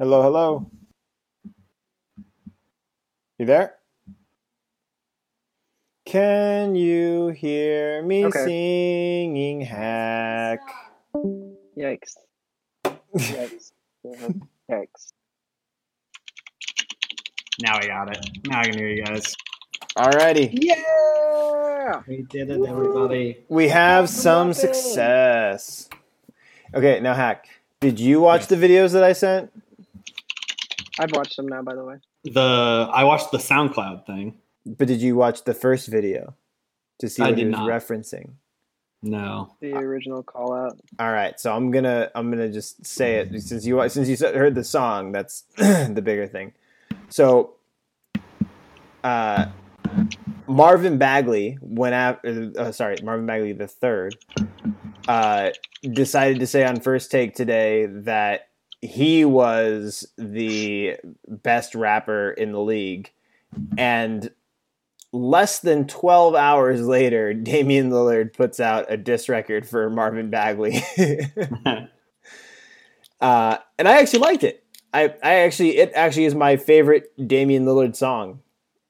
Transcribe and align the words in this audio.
Hello, 0.00 0.22
hello. 0.22 0.70
You 3.38 3.44
there? 3.44 3.74
Can 6.06 6.74
you 6.74 7.28
hear 7.28 8.02
me 8.02 8.24
Okay. 8.24 8.44
singing 8.46 9.60
hack? 9.60 10.60
Yikes. 11.76 12.16
Yikes. 13.14 13.72
Yikes. 14.70 15.12
Now 17.60 17.76
I 17.76 17.86
got 17.86 18.16
it. 18.16 18.26
Now 18.46 18.60
I 18.60 18.64
can 18.64 18.78
hear 18.78 18.88
you 18.88 19.04
guys. 19.04 19.36
Alrighty. 19.98 20.48
Yeah! 20.50 22.00
We 22.08 22.22
did 22.22 22.48
it, 22.48 22.64
everybody. 22.66 23.44
We 23.50 23.68
have 23.68 24.08
some 24.08 24.54
success. 24.54 25.90
Okay, 26.74 27.00
now 27.00 27.12
hack. 27.12 27.50
Did 27.80 28.00
you 28.00 28.22
watch 28.22 28.46
the 28.46 28.56
videos 28.56 28.94
that 28.94 29.04
I 29.04 29.12
sent? 29.12 29.52
I've 31.00 31.12
watched 31.12 31.36
them 31.36 31.48
now, 31.48 31.62
by 31.62 31.74
the 31.74 31.84
way. 31.84 31.96
The 32.24 32.88
I 32.92 33.04
watched 33.04 33.32
the 33.32 33.38
SoundCloud 33.38 34.06
thing. 34.06 34.34
But 34.66 34.88
did 34.88 35.00
you 35.00 35.16
watch 35.16 35.44
the 35.44 35.54
first 35.54 35.88
video 35.88 36.34
to 36.98 37.08
see 37.08 37.22
I 37.22 37.30
what 37.30 37.38
he 37.38 37.46
was 37.46 37.52
not. 37.52 37.68
referencing? 37.68 38.32
No. 39.02 39.54
The 39.60 39.72
original 39.74 40.22
call 40.22 40.52
out. 40.52 40.78
All 40.98 41.10
right, 41.10 41.40
so 41.40 41.56
I'm 41.56 41.70
gonna 41.70 42.10
I'm 42.14 42.30
gonna 42.30 42.52
just 42.52 42.84
say 42.84 43.16
it 43.16 43.40
since 43.40 43.64
you 43.64 43.88
since 43.88 44.08
you 44.08 44.28
heard 44.28 44.54
the 44.54 44.64
song. 44.64 45.12
That's 45.12 45.42
the 45.56 46.02
bigger 46.04 46.26
thing. 46.26 46.52
So, 47.08 47.54
uh, 49.02 49.46
Marvin 50.46 50.98
Bagley 50.98 51.56
went 51.62 51.94
after. 51.94 52.52
Uh, 52.56 52.72
sorry, 52.72 52.96
Marvin 53.02 53.24
Bagley 53.24 53.54
the 53.54 53.66
third. 53.66 54.16
Uh, 55.08 55.50
decided 55.82 56.40
to 56.40 56.46
say 56.46 56.64
on 56.64 56.78
first 56.80 57.10
take 57.10 57.34
today 57.34 57.86
that 57.86 58.49
he 58.82 59.24
was 59.24 60.06
the 60.16 60.96
best 61.26 61.74
rapper 61.74 62.30
in 62.30 62.52
the 62.52 62.60
league, 62.60 63.12
and 63.76 64.30
less 65.12 65.60
than 65.60 65.86
12 65.86 66.34
hours 66.34 66.86
later, 66.86 67.34
Damian 67.34 67.90
Lillard 67.90 68.32
puts 68.32 68.60
out 68.60 68.90
a 68.90 68.96
diss 68.96 69.28
record 69.28 69.68
for 69.68 69.90
Marvin 69.90 70.30
Bagley. 70.30 70.82
uh, 73.20 73.58
and 73.78 73.88
I 73.88 73.98
actually 74.00 74.20
liked 74.20 74.44
it. 74.44 74.64
I, 74.92 75.14
I 75.22 75.34
actually, 75.40 75.76
it 75.78 75.92
actually 75.94 76.24
is 76.24 76.34
my 76.34 76.56
favorite 76.56 77.12
Damian 77.28 77.64
Lillard 77.64 77.94
song. 77.94 78.40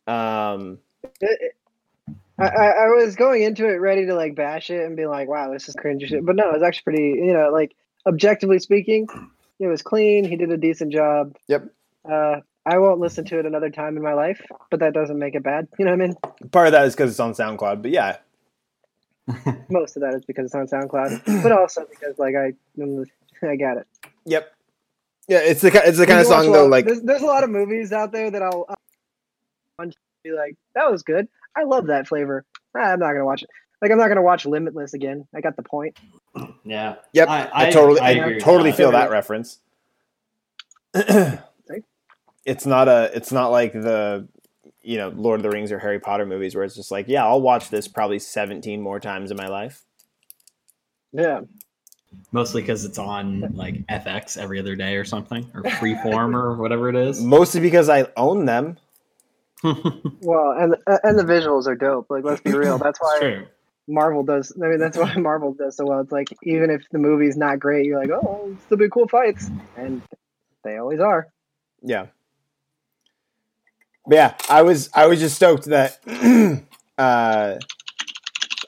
Um, 0.06 0.78
I, 2.38 2.46
I, 2.46 2.86
was 2.88 3.14
going 3.16 3.42
into 3.42 3.68
it 3.68 3.76
ready 3.76 4.06
to 4.06 4.14
like 4.14 4.34
bash 4.34 4.70
it 4.70 4.84
and 4.84 4.96
be 4.96 5.06
like, 5.06 5.28
wow, 5.28 5.52
this 5.52 5.68
is 5.68 5.74
cringe 5.74 6.02
shit. 6.08 6.24
But 6.24 6.36
no, 6.36 6.52
it's 6.52 6.64
actually 6.64 6.82
pretty, 6.84 7.08
you 7.22 7.34
know, 7.34 7.50
like 7.50 7.76
objectively 8.06 8.58
speaking, 8.58 9.08
it 9.60 9.66
was 9.68 9.82
clean. 9.82 10.24
He 10.24 10.36
did 10.36 10.50
a 10.50 10.56
decent 10.56 10.92
job. 10.92 11.36
Yep. 11.46 11.68
Uh, 12.10 12.36
I 12.66 12.78
won't 12.78 12.98
listen 12.98 13.24
to 13.26 13.38
it 13.38 13.46
another 13.46 13.70
time 13.70 13.96
in 13.96 14.02
my 14.02 14.14
life, 14.14 14.42
but 14.70 14.80
that 14.80 14.92
doesn't 14.92 15.18
make 15.18 15.34
it 15.34 15.42
bad. 15.42 15.68
You 15.78 15.84
know 15.84 15.92
what 15.92 16.02
I 16.02 16.06
mean? 16.06 16.16
part 16.50 16.66
of 16.66 16.72
that 16.72 16.86
is 16.86 16.94
because 16.94 17.10
it's 17.10 17.20
on 17.20 17.32
SoundCloud, 17.34 17.82
but 17.82 17.90
yeah, 17.90 18.16
Most 19.70 19.96
of 19.96 20.02
that 20.02 20.14
is 20.14 20.24
because 20.24 20.46
it's 20.46 20.54
on 20.54 20.66
SoundCloud, 20.66 21.42
but 21.42 21.52
also 21.52 21.86
because 21.88 22.18
like 22.18 22.34
I, 22.34 22.52
I 23.46 23.56
got 23.56 23.76
it. 23.78 23.86
yep, 24.24 24.52
yeah. 25.28 25.38
It's 25.38 25.60
the 25.60 25.68
it's 25.86 25.98
the 25.98 26.06
kind 26.06 26.20
of 26.20 26.26
song 26.26 26.46
a 26.46 26.50
lot- 26.50 26.52
though. 26.56 26.66
Like 26.66 26.86
there's, 26.86 27.02
there's 27.02 27.22
a 27.22 27.26
lot 27.26 27.44
of 27.44 27.50
movies 27.50 27.92
out 27.92 28.12
there 28.12 28.30
that 28.30 28.42
I'll, 28.42 28.66
I'll 29.78 29.86
be 30.24 30.32
like, 30.32 30.56
that 30.74 30.90
was 30.90 31.02
good. 31.02 31.28
I 31.56 31.64
love 31.64 31.86
that 31.86 32.08
flavor. 32.08 32.44
Ah, 32.76 32.92
I'm 32.92 32.98
not 33.00 33.12
gonna 33.12 33.24
watch 33.24 33.42
it. 33.42 33.50
Like 33.82 33.90
I'm 33.90 33.98
not 33.98 34.08
gonna 34.08 34.22
watch 34.22 34.44
Limitless 34.46 34.94
again. 34.94 35.26
I 35.34 35.40
got 35.40 35.56
the 35.56 35.62
point. 35.62 35.98
yeah. 36.64 36.96
Yep, 37.12 37.28
I- 37.28 37.44
I, 37.46 37.66
I- 37.66 37.70
totally, 37.70 38.00
I 38.00 38.10
I, 38.10 38.38
totally 38.38 38.72
feel 38.72 38.92
that 38.92 39.10
reference. 39.10 39.58
It's 42.46 42.64
not 42.64 42.88
a, 42.88 43.10
it's 43.14 43.30
not 43.30 43.48
like 43.50 43.74
the, 43.74 44.26
you 44.82 44.96
know, 44.96 45.10
Lord 45.10 45.38
of 45.40 45.42
the 45.42 45.50
Rings 45.50 45.70
or 45.70 45.78
Harry 45.78 46.00
Potter 46.00 46.24
movies 46.24 46.54
where 46.54 46.64
it's 46.64 46.74
just 46.74 46.90
like, 46.90 47.06
yeah, 47.06 47.24
I'll 47.24 47.40
watch 47.42 47.68
this 47.68 47.86
probably 47.86 48.18
seventeen 48.18 48.80
more 48.80 48.98
times 48.98 49.30
in 49.30 49.36
my 49.36 49.46
life. 49.46 49.84
Yeah. 51.12 51.42
Mostly 52.32 52.62
because 52.62 52.86
it's 52.86 52.98
on 52.98 53.52
like 53.54 53.86
FX 53.88 54.38
every 54.38 54.58
other 54.58 54.74
day 54.74 54.96
or 54.96 55.04
something, 55.04 55.48
or 55.54 55.62
Freeform 55.62 56.34
or 56.34 56.56
whatever 56.56 56.88
it 56.88 56.96
is. 56.96 57.22
Mostly 57.22 57.60
because 57.60 57.88
I 57.90 58.06
own 58.16 58.46
them. 58.46 58.78
Well, 59.62 60.52
and 60.58 60.74
and 61.04 61.18
the 61.18 61.24
visuals 61.24 61.66
are 61.66 61.74
dope. 61.76 62.06
Like 62.08 62.24
let's 62.24 62.40
be 62.40 62.52
real. 62.54 62.78
That's 62.78 62.98
why 63.00 63.18
True. 63.20 63.46
Marvel 63.90 64.22
does. 64.22 64.52
I 64.62 64.68
mean, 64.68 64.78
that's 64.78 64.96
why 64.96 65.14
Marvel 65.16 65.52
does 65.52 65.76
so 65.76 65.84
well. 65.84 66.00
It's 66.00 66.12
like 66.12 66.28
even 66.44 66.70
if 66.70 66.88
the 66.90 66.98
movie's 66.98 67.36
not 67.36 67.58
great, 67.58 67.84
you're 67.86 68.00
like, 68.00 68.10
oh, 68.10 68.56
still 68.66 68.78
be 68.78 68.88
cool 68.88 69.08
fights, 69.08 69.50
and 69.76 70.00
they 70.64 70.76
always 70.76 71.00
are. 71.00 71.28
Yeah. 71.82 72.06
But 74.06 74.14
yeah, 74.14 74.34
I 74.48 74.62
was 74.62 74.88
I 74.94 75.06
was 75.06 75.20
just 75.20 75.36
stoked 75.36 75.66
that 75.66 75.98
uh, 76.98 77.58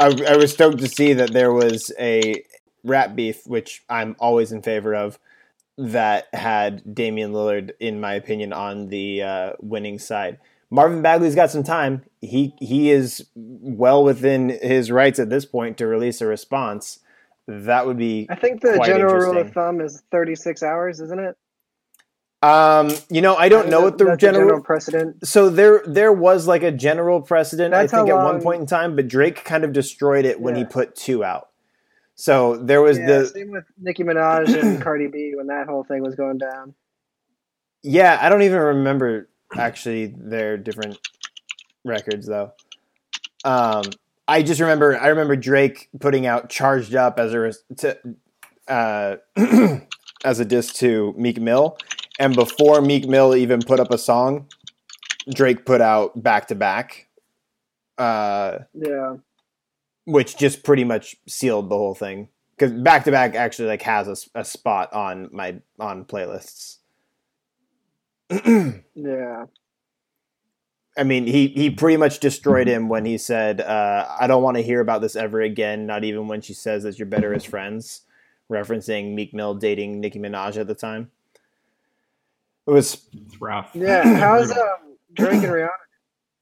I, 0.00 0.24
I 0.28 0.36
was 0.36 0.52
stoked 0.52 0.78
to 0.78 0.88
see 0.88 1.14
that 1.14 1.32
there 1.32 1.52
was 1.52 1.92
a 1.98 2.44
rap 2.84 3.14
beef, 3.14 3.46
which 3.46 3.82
I'm 3.88 4.16
always 4.18 4.52
in 4.52 4.62
favor 4.62 4.94
of, 4.94 5.18
that 5.78 6.26
had 6.32 6.94
Damian 6.94 7.32
Lillard, 7.32 7.72
in 7.80 8.00
my 8.00 8.14
opinion, 8.14 8.52
on 8.52 8.88
the 8.88 9.22
uh, 9.22 9.52
winning 9.60 9.98
side. 9.98 10.38
Marvin 10.72 11.02
Bagley's 11.02 11.34
got 11.34 11.50
some 11.50 11.62
time. 11.62 12.02
He 12.22 12.54
he 12.58 12.90
is 12.90 13.26
well 13.36 14.02
within 14.02 14.48
his 14.48 14.90
rights 14.90 15.18
at 15.18 15.28
this 15.28 15.44
point 15.44 15.76
to 15.78 15.86
release 15.86 16.20
a 16.22 16.26
response. 16.26 16.98
That 17.46 17.86
would 17.86 17.98
be 17.98 18.26
I 18.30 18.36
think 18.36 18.62
the 18.62 18.80
general 18.84 19.14
rule 19.16 19.38
of 19.38 19.52
thumb 19.52 19.80
is 19.82 20.02
36 20.10 20.62
hours, 20.62 21.00
isn't 21.00 21.20
it? 21.20 21.36
um 22.42 22.90
you 23.08 23.20
know 23.20 23.36
I 23.36 23.48
don't 23.48 23.68
know 23.68 23.82
what 23.82 23.98
the 23.98 24.06
That's 24.06 24.20
general 24.20 24.62
precedent. 24.62 25.24
so 25.26 25.48
there 25.48 25.82
there 25.86 26.12
was 26.12 26.48
like 26.48 26.64
a 26.64 26.72
general 26.72 27.20
precedent 27.20 27.70
That's 27.70 27.92
i 27.92 27.96
think 27.96 28.08
how 28.08 28.18
at 28.18 28.24
one 28.24 28.40
point 28.42 28.60
in 28.62 28.66
time 28.66 28.96
but 28.96 29.06
drake 29.06 29.44
kind 29.44 29.62
of 29.62 29.72
destroyed 29.72 30.24
it 30.24 30.40
when 30.40 30.56
he 30.56 30.64
put 30.64 30.96
two 30.96 31.22
out 31.22 31.50
so 32.16 32.56
there 32.56 32.82
was 32.82 32.98
Yeah, 32.98 33.06
the 33.20 33.26
same 33.26 33.50
with 33.52 33.64
Nicki 33.80 34.02
Minaj 34.02 34.60
and 34.60 34.82
Cardi 34.82 35.06
B 35.06 35.34
when 35.36 35.46
that 35.46 35.68
whole 35.68 35.84
thing 35.84 36.02
was 36.02 36.16
going 36.16 36.38
down. 36.38 36.74
yeah 37.84 38.18
i 38.20 38.28
don't 38.28 38.42
even 38.42 38.58
remember 38.58 39.28
actually 39.56 40.14
they're 40.16 40.56
different 40.56 40.98
records 41.84 42.26
though. 42.26 42.52
Um 43.44 43.84
i 44.28 44.40
just 44.40 44.60
remember 44.60 44.96
i 44.98 45.08
remember 45.08 45.34
drake 45.34 45.88
putting 45.98 46.26
out 46.26 46.48
charged 46.48 46.94
up 46.94 47.18
as 47.18 47.34
a 47.34 47.52
to, 47.78 47.98
uh 48.68 49.16
as 50.24 50.38
a 50.38 50.44
diss 50.44 50.72
to 50.74 51.12
meek 51.16 51.40
mill. 51.40 51.76
And 52.18 52.34
before 52.34 52.80
meek 52.80 53.08
mill 53.08 53.34
even 53.34 53.60
put 53.60 53.80
up 53.80 53.90
a 53.90 53.98
song 53.98 54.46
drake 55.34 55.64
put 55.66 55.80
out 55.80 56.22
back 56.22 56.48
to 56.48 56.54
back 56.54 57.08
uh 57.98 58.58
Yeah. 58.74 59.16
which 60.04 60.36
just 60.36 60.62
pretty 60.62 60.84
much 60.84 61.16
sealed 61.28 61.68
the 61.68 61.76
whole 61.76 61.94
thing. 61.94 62.28
Because 62.56 62.72
back 62.72 63.04
to 63.04 63.10
back 63.10 63.34
actually 63.34 63.68
like 63.68 63.82
has 63.82 64.28
a 64.34 64.44
spot 64.44 64.92
on 64.92 65.28
my 65.32 65.60
on 65.80 66.04
playlists 66.04 66.78
Yeah. 68.94 69.46
i 70.96 71.02
mean 71.04 71.26
he 71.26 71.48
he 71.48 71.70
pretty 71.70 71.96
much 71.96 72.18
destroyed 72.20 72.68
him 72.68 72.88
when 72.88 73.04
he 73.04 73.18
said 73.18 73.60
uh, 73.60 74.06
i 74.20 74.26
don't 74.26 74.42
want 74.42 74.56
to 74.56 74.62
hear 74.62 74.80
about 74.80 75.00
this 75.00 75.16
ever 75.16 75.40
again 75.40 75.86
not 75.86 76.04
even 76.04 76.28
when 76.28 76.40
she 76.40 76.54
says 76.54 76.82
that 76.84 76.98
you're 76.98 77.06
better 77.06 77.32
as 77.34 77.44
friends 77.44 78.02
referencing 78.50 79.14
meek 79.14 79.32
mill 79.34 79.54
dating 79.54 80.00
nicki 80.00 80.18
minaj 80.18 80.56
at 80.56 80.66
the 80.66 80.74
time 80.74 81.10
it 82.66 82.70
was 82.70 83.06
It's 83.26 83.40
rough. 83.40 83.70
Yeah. 83.74 84.02
How's 84.20 84.50
um, 84.52 84.96
Drake 85.14 85.32
and 85.34 85.44
Rihanna? 85.44 85.68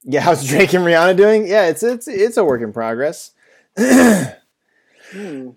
yeah 0.03 0.19
how's 0.21 0.47
drake 0.47 0.73
and 0.73 0.83
rihanna 0.83 1.15
doing 1.15 1.45
yeah 1.45 1.67
it's 1.67 1.83
it's 1.83 2.07
it's 2.07 2.35
a 2.37 2.43
work 2.43 2.61
in 2.63 2.73
progress 2.73 3.31
Hmm. 3.77 5.49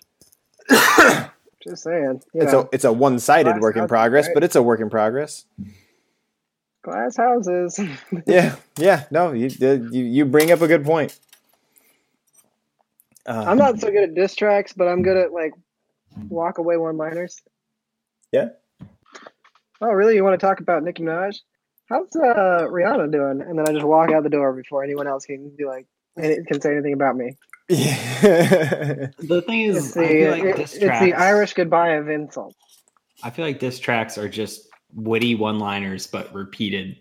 Just 1.62 1.82
saying. 1.84 2.20
You 2.34 2.42
it's 2.42 2.52
know, 2.52 2.60
a 2.60 2.68
it's 2.72 2.84
a 2.84 2.92
one-sided 2.92 3.58
work 3.60 3.76
in 3.76 3.86
progress 3.88 4.26
right? 4.26 4.34
but 4.34 4.44
it's 4.44 4.54
a 4.56 4.62
work 4.62 4.80
in 4.80 4.90
progress 4.90 5.44
glass 6.84 7.16
houses. 7.16 7.80
yeah, 8.26 8.56
yeah. 8.78 9.04
No, 9.10 9.32
you 9.32 9.48
you 9.58 10.04
you 10.04 10.24
bring 10.24 10.52
up 10.52 10.60
a 10.60 10.68
good 10.68 10.84
point. 10.84 11.18
Uh, 13.26 13.44
I'm 13.46 13.58
not 13.58 13.80
so 13.80 13.90
good 13.90 14.04
at 14.10 14.14
diss 14.14 14.34
tracks, 14.34 14.72
but 14.74 14.86
I'm 14.86 15.02
good 15.02 15.16
at 15.16 15.32
like 15.32 15.52
walk 16.28 16.58
away 16.58 16.76
one 16.76 16.96
liners. 16.96 17.40
Yeah. 18.32 18.50
Oh, 19.80 19.88
really? 19.88 20.14
You 20.14 20.24
want 20.24 20.38
to 20.38 20.46
talk 20.46 20.60
about 20.60 20.82
Nicki 20.82 21.02
Minaj? 21.02 21.38
How's 21.88 22.14
uh, 22.16 22.66
Rihanna 22.68 23.10
doing? 23.12 23.40
And 23.42 23.58
then 23.58 23.68
I 23.68 23.72
just 23.72 23.84
walk 23.84 24.10
out 24.12 24.22
the 24.22 24.30
door 24.30 24.52
before 24.52 24.82
anyone 24.84 25.06
else 25.06 25.26
can 25.26 25.50
be 25.56 25.64
like, 25.64 25.86
any, 26.18 26.42
can 26.44 26.60
say 26.60 26.72
anything 26.72 26.92
about 26.94 27.16
me. 27.16 27.36
Yeah. 27.68 29.08
The 29.18 29.42
thing 29.46 29.62
is, 29.62 29.76
It's 29.76 29.94
the 29.94 30.04
I 30.04 30.08
feel 30.08 30.30
like 30.30 30.42
it- 30.44 30.56
diss 30.56 30.74
it's 30.74 31.00
the 31.00 31.14
Irish 31.14 31.54
goodbye 31.54 31.90
of 31.90 32.08
insults. 32.08 32.56
I 33.22 33.30
feel 33.30 33.44
like 33.44 33.58
diss 33.58 33.78
tracks 33.78 34.16
are 34.18 34.28
just 34.28 34.68
witty 34.94 35.34
one-liners, 35.34 36.06
but 36.06 36.32
repeated 36.34 36.96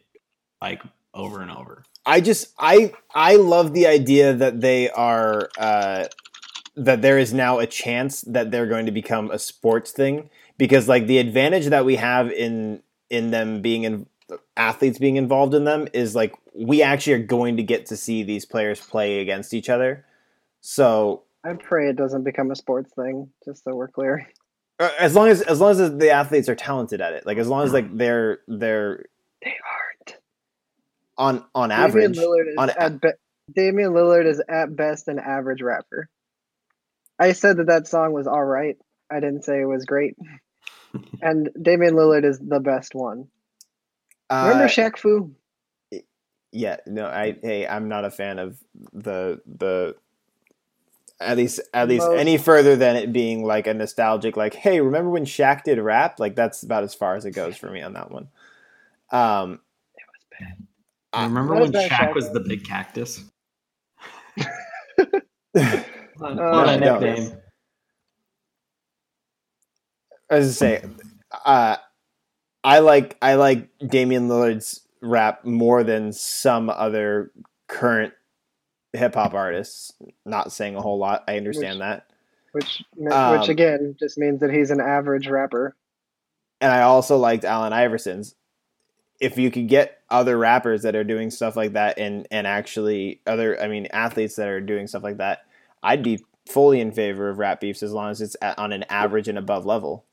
like 0.62 0.82
over 1.14 1.42
and 1.42 1.52
over. 1.52 1.84
I 2.06 2.22
just 2.22 2.54
I 2.58 2.94
I 3.14 3.36
love 3.36 3.74
the 3.74 3.88
idea 3.88 4.34
that 4.34 4.62
they 4.62 4.90
are 4.90 5.50
uh, 5.58 6.06
that 6.76 7.02
there 7.02 7.18
is 7.18 7.34
now 7.34 7.60
a 7.60 7.68
chance 7.68 8.22
that 8.22 8.52
they're 8.52 8.68
going 8.68 8.86
to 8.88 8.92
become 8.92 9.32
a 9.32 9.40
sports 9.40 9.92
thing 9.92 10.30
because 10.58 10.88
like 10.88 11.08
the 11.08 11.20
advantage 11.20 11.68
that 11.68 11.86
we 11.86 11.96
have 11.96 12.32
in 12.32 12.82
in 13.10 13.32
them 13.32 13.62
being 13.62 13.84
in 13.84 14.08
athletes 14.58 14.98
being 14.98 15.16
involved 15.16 15.54
in 15.54 15.64
them 15.66 15.88
is 15.94 16.16
like 16.16 16.34
we 16.54 16.82
actually 16.82 17.14
are 17.14 17.20
going 17.20 17.58
to 17.58 17.64
get 17.64 17.86
to 17.88 17.98
see 17.98 18.24
these 18.24 18.46
players 18.46 18.82
play 18.82 19.20
against 19.20 19.54
each 19.54 19.70
other. 19.70 20.06
So 20.62 21.24
I 21.44 21.54
pray 21.54 21.90
it 21.90 21.96
doesn't 21.96 22.24
become 22.24 22.52
a 22.52 22.56
sports 22.56 22.94
thing, 22.94 23.30
just 23.46 23.64
so 23.64 23.76
we're 23.76 23.90
clear. 23.90 24.28
Uh, 24.80 24.90
as 25.00 25.16
long 25.16 25.30
as 25.30 25.42
as 25.42 25.60
long 25.62 25.72
as 25.72 25.78
the 25.98 26.10
athletes 26.12 26.50
are 26.50 26.56
talented 26.56 27.02
at 27.02 27.14
it, 27.14 27.26
like 27.26 27.38
as 27.38 27.48
long 27.48 27.64
as 27.66 27.74
like 27.74 27.96
they're 27.96 28.40
they're 28.48 29.06
They 29.44 29.52
aren't. 29.52 30.18
on 31.18 31.46
on 31.56 31.72
average 31.72 32.16
Damian 32.16 32.30
Lillard 32.32 32.50
is 32.50 32.56
on 32.58 32.70
at 32.72 33.02
be- 33.02 33.10
Damian 33.54 33.92
Lillard 33.92 34.26
is 34.26 34.42
at 34.48 34.76
best 34.76 35.08
an 35.08 35.20
average 35.20 35.62
rapper. 35.62 36.10
I 37.20 37.34
said 37.34 37.58
that 37.58 37.68
that 37.68 37.88
song 37.88 38.14
was 38.14 38.28
all 38.28 38.44
right. 38.44 38.78
I 39.12 39.20
didn't 39.20 39.44
say 39.44 39.62
it 39.62 39.66
was 39.66 39.86
great. 39.86 40.16
and 41.22 41.50
Damian 41.62 41.94
Lillard 41.94 42.26
is 42.26 42.40
the 42.40 42.60
best 42.60 42.96
one. 42.96 43.28
Remember 44.32 44.64
uh, 44.64 44.68
Shaq 44.68 44.98
Fu? 44.98 45.36
yeah 46.56 46.78
no 46.86 47.08
i 47.08 47.36
hey 47.42 47.66
i'm 47.68 47.90
not 47.90 48.06
a 48.06 48.12
fan 48.12 48.38
of 48.38 48.58
the 48.94 49.42
the 49.58 49.96
at 51.20 51.38
least 51.38 51.60
at 51.74 51.88
least 51.88 52.06
Most- 52.08 52.20
any 52.20 52.38
further 52.38 52.76
than 52.76 52.96
it 52.96 53.14
being 53.14 53.44
like 53.46 53.68
a 53.68 53.74
nostalgic 53.74 54.36
like 54.38 54.54
hey 54.54 54.82
remember 54.82 55.10
when 55.10 55.26
Shaq 55.26 55.64
did 55.64 55.80
rap 55.80 56.20
like 56.20 56.36
that's 56.36 56.64
about 56.64 56.84
as 56.84 56.94
far 56.94 57.16
as 57.16 57.26
it 57.26 57.32
goes 57.32 57.56
for 57.56 57.70
me 57.70 57.82
on 57.82 57.94
that 57.94 58.12
one 58.12 58.28
um 59.12 59.60
It 59.96 60.04
was 60.08 60.26
bad. 60.40 60.68
I- 61.14 61.26
Remember 61.26 61.54
when 61.54 61.72
when 61.72 61.76
is 61.76 61.90
Shaq 61.90 61.98
Shaq? 62.10 62.16
was 62.16 62.32
the 62.34 62.40
big 62.42 62.64
cactus? 62.66 63.24
Uh, 64.40 64.44
what 65.54 66.68
I 66.68 66.74
a 66.74 66.80
don't. 66.80 67.02
nickname. 67.02 67.38
as 70.30 70.50
I 70.50 70.52
say, 70.52 70.84
uh, 71.46 71.78
I 72.64 72.80
like 72.80 73.18
I 73.22 73.36
like 73.36 73.70
Damian 73.88 74.28
Lillard's 74.30 74.82
rap 75.02 75.46
more 75.46 75.84
than 75.84 76.12
some 76.14 76.70
other 76.70 77.32
current 77.68 78.14
hip 78.94 79.16
hop 79.16 79.34
artists. 79.34 79.92
Not 80.26 80.52
saying 80.52 80.76
a 80.76 80.82
whole 80.82 80.98
lot. 80.98 81.24
I 81.28 81.38
understand 81.38 81.80
Which- 81.80 81.86
that, 81.86 82.08
Which 82.52 82.84
Um, 83.12 83.40
which 83.40 83.50
again 83.50 83.96
just 84.00 84.18
means 84.18 84.40
that 84.42 84.52
he's 84.52 84.72
an 84.72 84.80
average 84.80 85.28
rapper. 85.28 85.76
and 86.62 86.72
I 86.72 86.84
also 86.84 87.18
liked 87.18 87.44
Allen 87.46 87.74
Iverson's. 87.74 88.36
If 89.20 89.38
you 89.38 89.52
could 89.52 89.68
get 89.68 90.00
other 90.10 90.38
rappers 90.38 90.84
that 90.84 90.96
are 90.96 91.04
doing 91.04 91.30
stuff 91.32 91.56
like 91.56 91.74
that, 91.74 91.98
and 91.98 92.28
and 92.30 92.46
actually 92.46 93.22
other, 93.26 93.60
I 93.62 93.68
mean, 93.68 93.88
athletes 93.88 94.36
that 94.36 94.48
are 94.48 94.62
doing 94.62 94.88
stuff 94.88 95.04
like 95.04 95.18
that, 95.18 95.46
I'd 95.82 96.04
be 96.04 96.24
fully 96.48 96.80
in 96.82 96.92
favor 96.92 97.30
of 97.30 97.38
rap 97.40 97.60
beefs 97.62 97.84
as 97.84 97.94
long 97.94 98.12
as 98.12 98.22
it's 98.22 98.36
at, 98.42 98.60
on 98.60 98.72
an 98.74 98.84
average 98.90 99.28
and 99.30 99.38
above 99.38 99.66
level. 99.66 100.06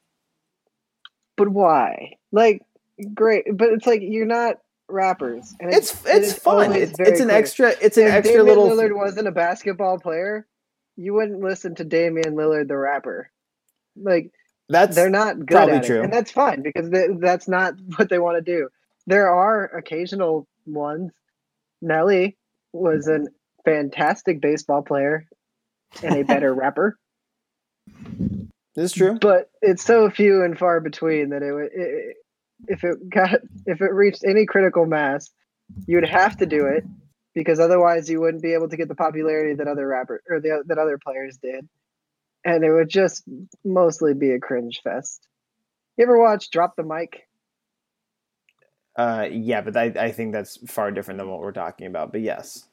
But 1.36 1.48
why? 1.48 2.16
Like 2.32 2.62
great, 3.14 3.44
but 3.52 3.68
it's 3.70 3.86
like 3.86 4.00
you're 4.02 4.26
not 4.26 4.58
rappers. 4.90 5.54
And 5.60 5.72
It's 5.72 5.92
it 6.04 6.08
it's 6.08 6.28
is 6.28 6.38
fun. 6.38 6.72
It's, 6.74 6.98
it's 7.00 7.20
an 7.20 7.28
clear. 7.28 7.38
extra. 7.38 7.68
It's 7.80 7.96
an 7.96 8.06
if 8.06 8.12
extra 8.12 8.44
Damian 8.44 8.46
little. 8.46 8.68
Lillard 8.68 8.96
wasn't 8.96 9.28
a 9.28 9.32
basketball 9.32 9.98
player, 9.98 10.46
you 10.96 11.14
wouldn't 11.14 11.40
listen 11.40 11.74
to 11.76 11.84
Damian 11.84 12.34
Lillard 12.34 12.68
the 12.68 12.76
rapper. 12.76 13.30
Like 13.96 14.32
That's 14.68 14.94
they're 14.94 15.10
not 15.10 15.46
good 15.46 15.48
probably 15.48 15.76
at 15.76 15.84
it, 15.84 15.86
true. 15.86 16.02
and 16.02 16.12
that's 16.12 16.30
fine 16.30 16.62
because 16.62 16.90
they, 16.90 17.08
that's 17.20 17.48
not 17.48 17.74
what 17.96 18.08
they 18.08 18.18
want 18.18 18.36
to 18.38 18.42
do. 18.42 18.68
There 19.06 19.30
are 19.30 19.64
occasional 19.66 20.46
ones. 20.66 21.12
Nelly 21.82 22.36
was 22.72 23.08
a 23.08 23.20
fantastic 23.64 24.40
baseball 24.40 24.82
player 24.82 25.26
and 26.02 26.16
a 26.16 26.24
better 26.24 26.54
rapper, 26.54 26.98
this 28.76 28.86
is 28.86 28.92
true. 28.92 29.18
but 29.20 29.50
it's 29.62 29.84
so 29.84 30.10
few 30.10 30.44
and 30.44 30.58
far 30.58 30.80
between 30.80 31.30
that 31.30 31.42
it 31.42 31.52
would. 31.52 31.70
It, 31.74 32.16
if 32.68 32.84
it 32.84 33.08
got 33.10 33.40
if 33.66 33.80
it 33.80 33.92
reached 33.92 34.24
any 34.24 34.46
critical 34.46 34.86
mass, 34.86 35.30
you 35.86 35.96
would 35.96 36.08
have 36.08 36.36
to 36.38 36.46
do 36.46 36.66
it 36.66 36.84
because 37.34 37.60
otherwise 37.60 38.08
you 38.08 38.20
wouldn't 38.20 38.42
be 38.42 38.54
able 38.54 38.68
to 38.68 38.76
get 38.76 38.88
the 38.88 38.94
popularity 38.94 39.54
that 39.54 39.68
other 39.68 39.86
rapper 39.86 40.22
or 40.28 40.40
the 40.40 40.62
that 40.66 40.78
other 40.78 40.98
players 40.98 41.38
did, 41.42 41.68
and 42.44 42.64
it 42.64 42.72
would 42.72 42.88
just 42.88 43.24
mostly 43.64 44.14
be 44.14 44.32
a 44.32 44.40
cringe 44.40 44.80
fest. 44.82 45.26
You 45.96 46.04
ever 46.04 46.18
watch 46.18 46.50
Drop 46.50 46.76
the 46.76 46.82
Mic? 46.82 47.26
Uh, 48.96 49.28
yeah, 49.30 49.60
but 49.62 49.76
I, 49.76 49.84
I 49.86 50.12
think 50.12 50.32
that's 50.32 50.58
far 50.70 50.90
different 50.90 51.18
than 51.18 51.28
what 51.28 51.40
we're 51.40 51.52
talking 51.52 51.86
about. 51.86 52.12
But 52.12 52.22
yes, 52.22 52.66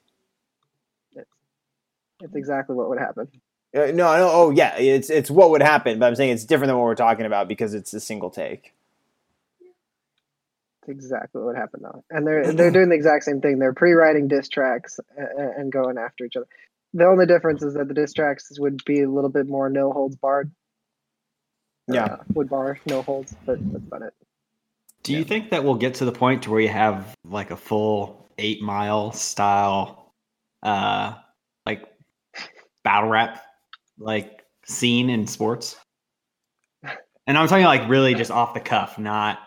It's 2.22 2.36
exactly 2.36 2.76
what 2.76 2.90
would 2.90 3.00
happen. 3.00 3.28
uh, 3.76 3.88
no, 3.88 4.18
no. 4.18 4.30
Oh, 4.32 4.50
yeah, 4.52 4.78
it's 4.78 5.10
it's 5.10 5.32
what 5.32 5.52
would 5.52 5.62
happen. 5.62 6.00
But 6.00 6.08
I'm 6.08 6.16
saying 6.16 6.32
it's 6.32 6.46
different 6.46 6.70
than 6.70 6.78
what 6.78 6.86
we're 6.86 6.96
talking 6.96 7.26
about 7.26 7.48
because 7.48 7.74
it's 7.74 7.94
a 7.94 8.00
single 8.00 8.30
take. 8.30 8.74
It's 10.88 11.04
exactly 11.04 11.42
what 11.42 11.56
happened 11.56 11.84
happen 11.84 12.04
though, 12.10 12.16
and 12.16 12.26
they're 12.26 12.54
they're 12.54 12.72
doing 12.72 12.90
the 12.90 12.96
exact 12.96 13.26
same 13.26 13.42
thing. 13.42 13.60
They're 13.60 13.74
pre-writing 13.74 14.28
diss 14.28 14.48
tracks 14.48 15.00
and, 15.18 15.52
and 15.58 15.72
going 15.72 15.98
after 15.98 16.24
each 16.24 16.36
other. 16.38 16.48
The 16.94 17.06
only 17.06 17.26
difference 17.26 17.62
is 17.62 17.74
that 17.74 17.90
the 17.90 17.94
diss 17.94 18.14
tracks 18.14 18.50
would 18.58 18.84
be 18.86 19.02
a 19.02 19.10
little 19.10 19.30
bit 19.30 19.48
more 19.48 19.70
no 19.70 19.92
holds 19.92 20.16
barred. 20.16 20.52
Yeah. 21.90 22.06
uh, 22.06 22.18
would 22.34 22.50
bar 22.50 22.80
no 22.86 23.02
holds, 23.02 23.36
but 23.46 23.60
that's 23.72 23.86
about 23.86 24.02
it. 24.02 24.14
Do 25.04 25.14
you 25.14 25.24
think 25.24 25.52
that 25.52 25.64
we'll 25.64 25.76
get 25.76 25.96
to 25.96 26.06
the 26.06 26.12
point 26.12 26.44
to 26.44 26.52
where 26.52 26.60
you 26.60 26.70
have 26.70 27.16
like 27.26 27.52
a 27.52 27.58
full 27.58 28.26
eight 28.38 28.62
mile 28.62 29.12
style, 29.12 30.14
uh, 30.64 31.16
like 31.66 31.84
battle 32.84 33.10
rap, 33.10 33.44
like 33.98 34.44
scene 34.66 35.10
in 35.10 35.28
sports? 35.28 35.76
And 37.30 37.38
I'm 37.38 37.50
talking 37.50 37.66
like 37.66 37.90
really 37.90 38.14
just 38.14 38.32
off 38.32 38.54
the 38.54 38.62
cuff, 38.62 38.98
not 38.98 39.40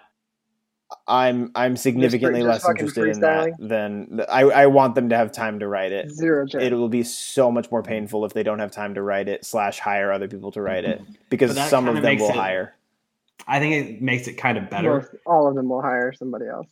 I'm 1.06 1.50
I'm 1.54 1.76
significantly 1.76 2.42
less 2.42 2.68
interested 2.68 3.08
in 3.08 3.20
that 3.20 3.52
than 3.58 4.22
I 4.28 4.42
I 4.42 4.66
want 4.66 4.94
them 4.94 5.08
to 5.10 5.16
have 5.16 5.32
time 5.32 5.58
to 5.60 5.68
write 5.68 5.92
it. 5.92 6.10
Zero 6.10 6.46
chance. 6.46 6.64
It 6.64 6.72
will 6.72 6.88
be 6.88 7.02
so 7.02 7.50
much 7.50 7.70
more 7.70 7.82
painful 7.82 8.24
if 8.24 8.32
they 8.32 8.42
don't 8.42 8.58
have 8.58 8.70
time 8.70 8.94
to 8.94 9.02
write 9.02 9.28
it 9.28 9.44
slash 9.44 9.78
hire 9.78 10.12
other 10.12 10.28
people 10.28 10.50
to 10.52 10.62
write 10.62 10.84
it 10.84 11.02
mm-hmm. 11.02 11.12
because 11.28 11.56
some 11.68 11.88
of 11.88 12.02
them 12.02 12.18
will 12.18 12.30
it- 12.30 12.36
hire. 12.36 12.74
I 13.46 13.58
think 13.58 13.74
it 13.74 14.02
makes 14.02 14.28
it 14.28 14.34
kind 14.34 14.58
of 14.58 14.68
better. 14.68 14.96
Most, 14.96 15.10
all 15.26 15.48
of 15.48 15.54
them 15.54 15.68
will 15.68 15.80
hire 15.82 16.12
somebody 16.12 16.46
else. 16.46 16.66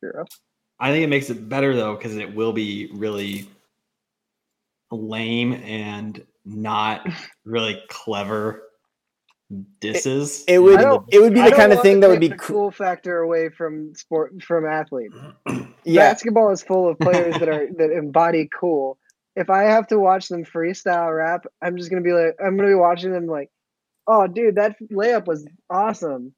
Zero. 0.00 0.24
I 0.80 0.90
think 0.90 1.04
it 1.04 1.08
makes 1.08 1.30
it 1.30 1.48
better 1.48 1.74
though 1.74 1.96
because 1.96 2.16
it 2.16 2.34
will 2.34 2.52
be 2.52 2.90
really 2.92 3.48
lame 4.90 5.54
and 5.54 6.24
not 6.44 7.06
really 7.44 7.82
clever 7.88 8.67
disses. 9.80 10.44
It 10.46 10.58
would 10.58 10.78
I 10.78 10.82
don't- 10.82 11.06
it 11.12 11.20
would 11.20 11.32
be 11.34 11.40
the 11.40 11.50
don't 11.50 11.58
kind 11.58 11.72
of 11.72 11.80
thing 11.82 12.00
that 12.00 12.08
would 12.10 12.20
be 12.20 12.28
the 12.28 12.36
cool. 12.36 12.56
cool 12.64 12.70
factor 12.70 13.18
away 13.18 13.48
from 13.48 13.94
sport 13.94 14.42
from 14.42 14.66
athlete. 14.66 15.12
Yeah, 15.84 16.10
Basketball 16.12 16.50
is 16.50 16.62
full 16.62 16.86
of 16.90 16.98
players 16.98 17.38
that 17.38 17.48
are 17.48 17.66
that 17.78 17.90
embody 17.96 18.46
cool. 18.54 18.98
If 19.36 19.48
I 19.48 19.62
have 19.62 19.86
to 19.86 19.98
watch 19.98 20.28
them 20.28 20.44
freestyle 20.44 21.16
rap, 21.16 21.46
I'm 21.62 21.78
just 21.78 21.88
gonna 21.88 22.02
be 22.02 22.12
like, 22.12 22.34
I'm 22.44 22.56
gonna 22.58 22.68
be 22.68 22.74
watching 22.74 23.10
them 23.10 23.26
like, 23.26 23.48
oh, 24.06 24.26
dude, 24.26 24.56
that 24.56 24.76
layup 24.92 25.26
was 25.26 25.46
awesome. 25.70 26.34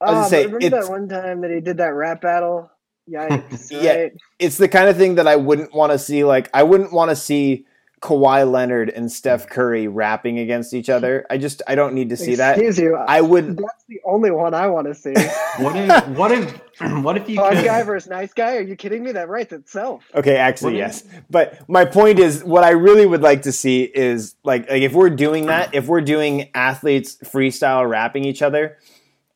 I 0.00 0.04
was 0.04 0.12
gonna 0.14 0.26
Oh, 0.26 0.28
say, 0.28 0.44
remember 0.46 0.66
it's- 0.66 0.84
that 0.86 0.92
one 0.92 1.08
time 1.08 1.40
that 1.40 1.50
he 1.50 1.60
did 1.60 1.78
that 1.78 1.94
rap 1.94 2.20
battle? 2.20 2.70
Yikes! 3.10 3.72
Yeah. 3.72 3.94
right? 4.02 4.12
it's 4.38 4.58
the 4.58 4.68
kind 4.68 4.88
of 4.88 4.96
thing 4.96 5.16
that 5.16 5.26
I 5.26 5.34
wouldn't 5.34 5.74
want 5.74 5.90
to 5.90 5.98
see. 5.98 6.22
Like, 6.22 6.48
I 6.54 6.62
wouldn't 6.62 6.92
want 6.92 7.10
to 7.10 7.16
see 7.16 7.66
Kawhi 8.02 8.50
Leonard 8.50 8.90
and 8.90 9.10
Steph 9.10 9.46
mm. 9.46 9.50
Curry 9.50 9.86
rapping 9.86 10.40
against 10.40 10.74
each 10.74 10.90
other. 10.90 11.24
I 11.30 11.38
just, 11.38 11.62
I 11.68 11.76
don't 11.76 11.94
need 11.94 12.08
to 12.08 12.16
see 12.16 12.34
that. 12.34 12.58
Excuse 12.58 12.76
you. 12.76 12.96
I 12.96 13.20
would. 13.20 13.56
That's 13.56 13.84
the 13.88 14.00
only 14.04 14.32
one 14.32 14.54
I 14.54 14.66
want 14.66 14.88
to 14.88 14.94
see. 14.94 15.14
What 15.58 15.76
if 15.76 16.08
what 16.08 16.32
if 16.32 16.60
what 17.04 17.16
if 17.18 17.28
you 17.28 17.36
Fun 17.36 17.54
could, 17.56 17.66
guy 17.66 17.82
versus 17.82 18.08
nice 18.08 18.32
guy? 18.32 18.56
Are 18.56 18.62
you 18.62 18.74
kidding 18.74 19.04
me? 19.04 19.12
That 19.12 19.28
writes 19.28 19.52
itself. 19.52 20.02
Okay, 20.14 20.36
actually, 20.36 20.72
What 20.72 20.78
yes. 20.78 21.04
But 21.28 21.68
my 21.68 21.84
point 21.84 22.18
is, 22.18 22.42
what 22.42 22.64
I 22.64 22.70
really 22.70 23.04
would 23.04 23.20
like 23.20 23.42
to 23.42 23.52
see 23.52 23.82
is 23.82 24.34
like, 24.44 24.70
like 24.70 24.80
if 24.80 24.94
we're 24.94 25.10
doing 25.10 25.46
that, 25.46 25.74
if 25.74 25.88
we're 25.88 26.00
doing 26.00 26.48
athletes 26.54 27.18
freestyle 27.22 27.86
rapping 27.86 28.24
each 28.24 28.40
other, 28.40 28.78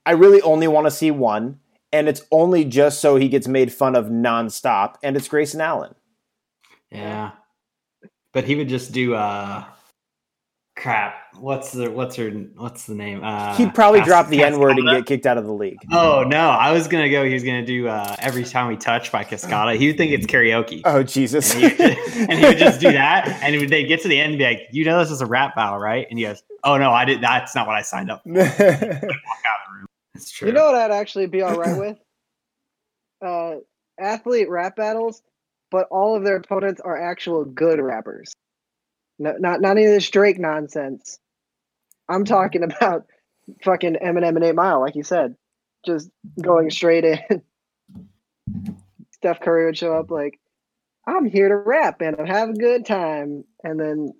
I 0.07 0.13
really 0.13 0.41
only 0.41 0.69
want 0.69 0.87
to 0.87 0.91
see 0.91 1.11
one, 1.11 1.61
and 1.93 2.09
it's 2.09 2.23
only 2.31 2.65
just 2.65 2.99
so 2.99 3.17
he 3.17 3.29
gets 3.29 3.47
made 3.47 3.75
fun 3.75 3.95
of 3.95 4.07
nonstop, 4.07 4.95
and 5.03 5.17
it's 5.19 5.29
Grayson 5.29 5.61
Allen. 5.61 5.95
Yeah. 6.91 7.33
But 8.37 8.45
he 8.45 8.55
would 8.55 8.69
just 8.69 8.93
do 8.93 9.15
uh 9.15 9.65
crap. 10.77 11.15
What's 11.41 11.73
the 11.73 11.91
what's 11.91 12.17
her 12.17 12.29
what's 12.57 12.85
the 12.85 12.95
name? 12.95 13.25
Uh 13.25 13.57
He'd 13.57 13.75
probably 13.75 14.01
Cas- 14.01 14.09
drop 14.09 14.29
the 14.29 14.43
N 14.43 14.59
word 14.59 14.77
and 14.77 14.87
get 14.87 15.07
kicked 15.07 15.25
out 15.25 15.39
of 15.39 15.47
the 15.47 15.55
league. 15.55 15.79
Oh 15.91 16.23
no, 16.23 16.51
I 16.51 16.71
was 16.71 16.87
gonna 16.87 17.09
go 17.09 17.25
he 17.25 17.33
was 17.33 17.43
gonna 17.43 17.65
do 17.65 17.89
uh 17.89 18.15
every 18.19 18.45
time 18.45 18.69
we 18.69 18.77
touch 18.77 19.11
by 19.11 19.25
Cascada. 19.25 19.79
He 19.79 19.87
would 19.87 19.97
think 19.97 20.13
it's 20.13 20.27
karaoke. 20.27 20.83
Oh 20.85 21.03
Jesus! 21.03 21.55
And 21.55 21.63
he, 21.73 21.83
and 22.29 22.33
he 22.35 22.45
would 22.45 22.59
just 22.59 22.79
do 22.79 22.93
that, 22.93 23.27
and 23.43 23.55
he 23.55 23.61
would- 23.63 23.71
they'd 23.71 23.87
get 23.87 24.03
to 24.03 24.09
the 24.09 24.21
end 24.21 24.33
and 24.33 24.39
be 24.39 24.45
like, 24.45 24.69
"You 24.71 24.85
know 24.85 24.99
this 24.99 25.11
is 25.11 25.23
a 25.23 25.27
rap 25.27 25.57
battle, 25.57 25.79
right?" 25.79 26.07
And 26.11 26.19
he 26.19 26.27
goes, 26.27 26.43
"Oh 26.63 26.77
no, 26.77 26.91
I 26.93 27.07
did. 27.07 27.23
That's 27.23 27.55
not 27.55 27.67
what 27.67 27.77
I 27.77 27.81
signed 27.81 28.11
up." 28.11 28.23
for." 28.23 28.33
Walk 28.35 28.45
out 28.45 28.61
of 28.61 28.61
the 28.61 29.75
room. 29.79 29.87
It's 30.15 30.31
true. 30.31 30.49
You 30.49 30.53
know 30.53 30.67
what 30.67 30.75
I'd 30.75 30.91
actually 30.91 31.27
be 31.27 31.41
all 31.41 31.57
right 31.59 31.79
with? 31.79 31.97
Uh, 33.25 33.61
athlete 33.99 34.51
rap 34.51 34.77
battles, 34.77 35.23
but 35.71 35.87
all 35.91 36.17
of 36.17 36.25
their 36.25 36.37
opponents 36.37 36.81
are 36.81 36.97
actual 36.97 37.45
good 37.45 37.81
rappers. 37.81 38.33
No, 39.19 39.35
not 39.39 39.61
not 39.61 39.73
any 39.73 39.85
of 39.87 39.93
this 39.93 40.11
Drake 40.11 40.39
nonsense. 40.39 41.19
I'm 42.09 42.25
talking 42.25 42.63
about 42.63 43.07
fucking 43.63 43.97
Eminem 44.03 44.37
and 44.37 44.45
Eight 44.45 44.55
Mile, 44.55 44.81
like 44.81 44.95
you 44.95 45.03
said. 45.03 45.37
just 45.85 46.11
going 46.41 46.71
straight 46.71 47.05
in. 47.05 47.43
Steph 49.13 49.41
Curry 49.41 49.67
would 49.67 49.79
show 49.79 49.95
up 49.95 50.11
like, 50.11 50.39
I'm 51.07 51.25
here 51.25 51.49
to 51.49 51.57
rap 51.57 52.01
and 52.01 52.29
have 52.29 52.51
a 52.51 52.55
good 52.55 52.85
time. 52.85 53.45
And 53.65 53.79
then, 53.79 54.13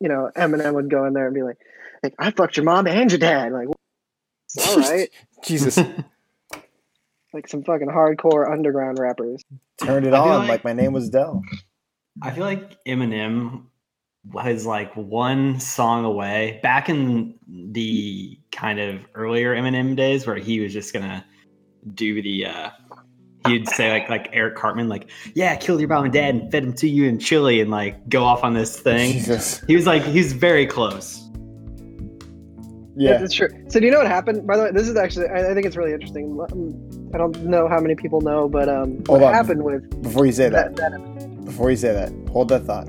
you 0.00 0.08
know, 0.08 0.30
Eminem 0.36 0.74
would 0.74 0.90
go 0.90 1.04
in 1.04 1.12
there 1.12 1.26
and 1.26 1.34
be 1.34 1.42
like, 1.42 1.58
like 2.02 2.14
I 2.18 2.30
fucked 2.30 2.56
your 2.56 2.64
mom 2.64 2.86
and 2.86 3.10
your 3.10 3.18
dad. 3.18 3.52
Like, 3.52 3.68
all 4.68 4.78
right. 4.78 5.10
Jesus, 5.42 5.78
like 7.34 7.48
some 7.48 7.62
fucking 7.64 7.88
hardcore 7.88 8.50
underground 8.50 8.98
rappers. 8.98 9.42
turned 9.82 10.06
it 10.06 10.14
on 10.14 10.28
like- 10.40 10.48
like 10.48 10.64
my 10.64 10.72
name 10.72 10.92
was 10.92 11.10
Dell. 11.10 11.42
I 12.22 12.30
feel 12.30 12.44
like 12.44 12.82
Eminem 12.84 13.64
was 14.32 14.64
like 14.64 14.94
one 14.94 15.58
song 15.60 16.04
away 16.04 16.60
back 16.62 16.88
in 16.88 17.34
the 17.48 18.38
kind 18.52 18.78
of 18.80 19.00
earlier 19.14 19.54
Eminem 19.54 19.96
days 19.96 20.26
where 20.26 20.36
he 20.36 20.60
was 20.60 20.72
just 20.72 20.94
gonna 20.94 21.24
do 21.94 22.22
the 22.22 22.46
uh 22.46 22.70
he'd 23.46 23.68
say 23.68 23.90
like 23.90 24.08
like 24.08 24.30
Eric 24.32 24.54
Cartman 24.54 24.88
like 24.88 25.10
yeah 25.34 25.52
I 25.52 25.56
killed 25.56 25.80
your 25.80 25.88
mom 25.90 26.04
and 26.04 26.12
dad 26.14 26.34
and 26.34 26.50
fed 26.50 26.62
them 26.62 26.72
to 26.74 26.88
you 26.88 27.04
in 27.06 27.18
chili 27.18 27.60
and 27.60 27.70
like 27.70 28.08
go 28.08 28.24
off 28.24 28.44
on 28.44 28.54
this 28.54 28.78
thing. 28.80 29.12
Jesus. 29.12 29.60
He 29.66 29.74
was 29.74 29.86
like 29.86 30.02
he's 30.02 30.32
very 30.32 30.66
close. 30.66 31.20
Yeah. 32.96 33.22
It's 33.22 33.34
true. 33.34 33.48
So 33.68 33.80
do 33.80 33.86
you 33.86 33.92
know 33.92 33.98
what 33.98 34.06
happened? 34.06 34.46
By 34.46 34.56
the 34.56 34.62
way, 34.62 34.70
this 34.70 34.88
is 34.88 34.96
actually 34.96 35.26
I, 35.26 35.50
I 35.50 35.54
think 35.54 35.66
it's 35.66 35.76
really 35.76 35.92
interesting. 35.92 36.34
I 37.14 37.16
don't 37.16 37.44
know 37.44 37.68
how 37.68 37.78
many 37.80 37.94
people 37.94 38.20
know, 38.20 38.48
but 38.48 38.68
um, 38.68 39.02
Hold 39.06 39.20
what 39.20 39.22
on. 39.22 39.34
happened 39.34 39.62
with 39.62 40.02
Before 40.02 40.26
you 40.26 40.32
say 40.32 40.48
that, 40.48 40.74
that, 40.74 40.90
that 40.90 41.44
before 41.44 41.70
you 41.70 41.76
say 41.76 41.92
that, 41.92 42.12
hold 42.30 42.48
that 42.48 42.64
thought. 42.64 42.88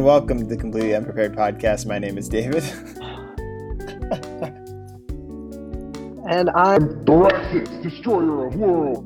And 0.00 0.06
welcome 0.06 0.38
to 0.38 0.46
the 0.46 0.56
Completely 0.56 0.94
Unprepared 0.94 1.36
Podcast. 1.36 1.84
My 1.84 1.98
name 1.98 2.16
is 2.16 2.26
David. 2.26 2.64
and 6.26 6.48
I'm 6.54 7.04
Galactus, 7.04 7.82
destroyer 7.82 8.46
of 8.46 8.56
World. 8.56 9.04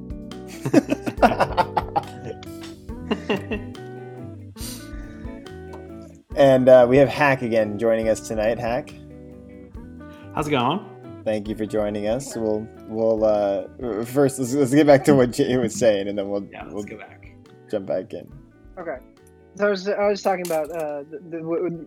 and 6.36 6.68
uh, 6.68 6.86
we 6.88 6.96
have 6.98 7.08
Hack 7.08 7.42
again 7.42 7.76
joining 7.76 8.08
us 8.08 8.28
tonight. 8.28 8.60
Hack, 8.60 8.94
How's 10.32 10.46
it 10.46 10.52
going? 10.52 10.86
thank 11.24 11.48
you 11.48 11.56
for 11.56 11.66
joining 11.66 12.06
us. 12.06 12.36
We'll 12.36 12.68
we'll 12.86 13.24
uh, 13.24 13.66
first 14.04 14.38
let's, 14.38 14.54
let's 14.54 14.72
get 14.72 14.86
back 14.86 15.02
to 15.06 15.16
what 15.16 15.32
Jay 15.32 15.56
was 15.56 15.74
saying, 15.74 16.06
and 16.06 16.16
then 16.16 16.28
we'll 16.28 16.46
Yeah, 16.52 16.62
let's 16.62 16.74
we'll 16.74 16.84
go 16.84 16.98
back. 16.98 17.34
jump 17.68 17.86
back 17.86 18.12
in. 18.12 18.32
okay. 18.78 18.98
So 19.56 19.66
I 19.66 19.70
was 19.70 19.88
I 19.88 20.08
was 20.08 20.22
talking 20.22 20.46
about 20.46 20.70
uh, 20.70 21.04
the, 21.10 21.20
the 21.30 21.86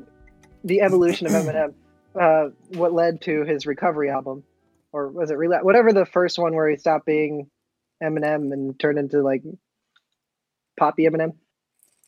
the 0.63 0.81
evolution 0.81 1.27
of 1.27 1.33
Eminem, 1.33 1.73
uh, 2.19 2.49
what 2.77 2.93
led 2.93 3.21
to 3.21 3.43
his 3.43 3.65
recovery 3.65 4.09
album, 4.09 4.43
or 4.91 5.09
was 5.09 5.31
it 5.31 5.35
relapse? 5.35 5.65
Whatever 5.65 5.93
the 5.93 6.05
first 6.05 6.39
one 6.39 6.55
where 6.55 6.69
he 6.69 6.77
stopped 6.77 7.05
being 7.05 7.49
Eminem 8.01 8.51
and 8.53 8.79
turned 8.79 8.99
into 8.99 9.21
like 9.21 9.43
Poppy 10.79 11.03
Eminem. 11.03 11.33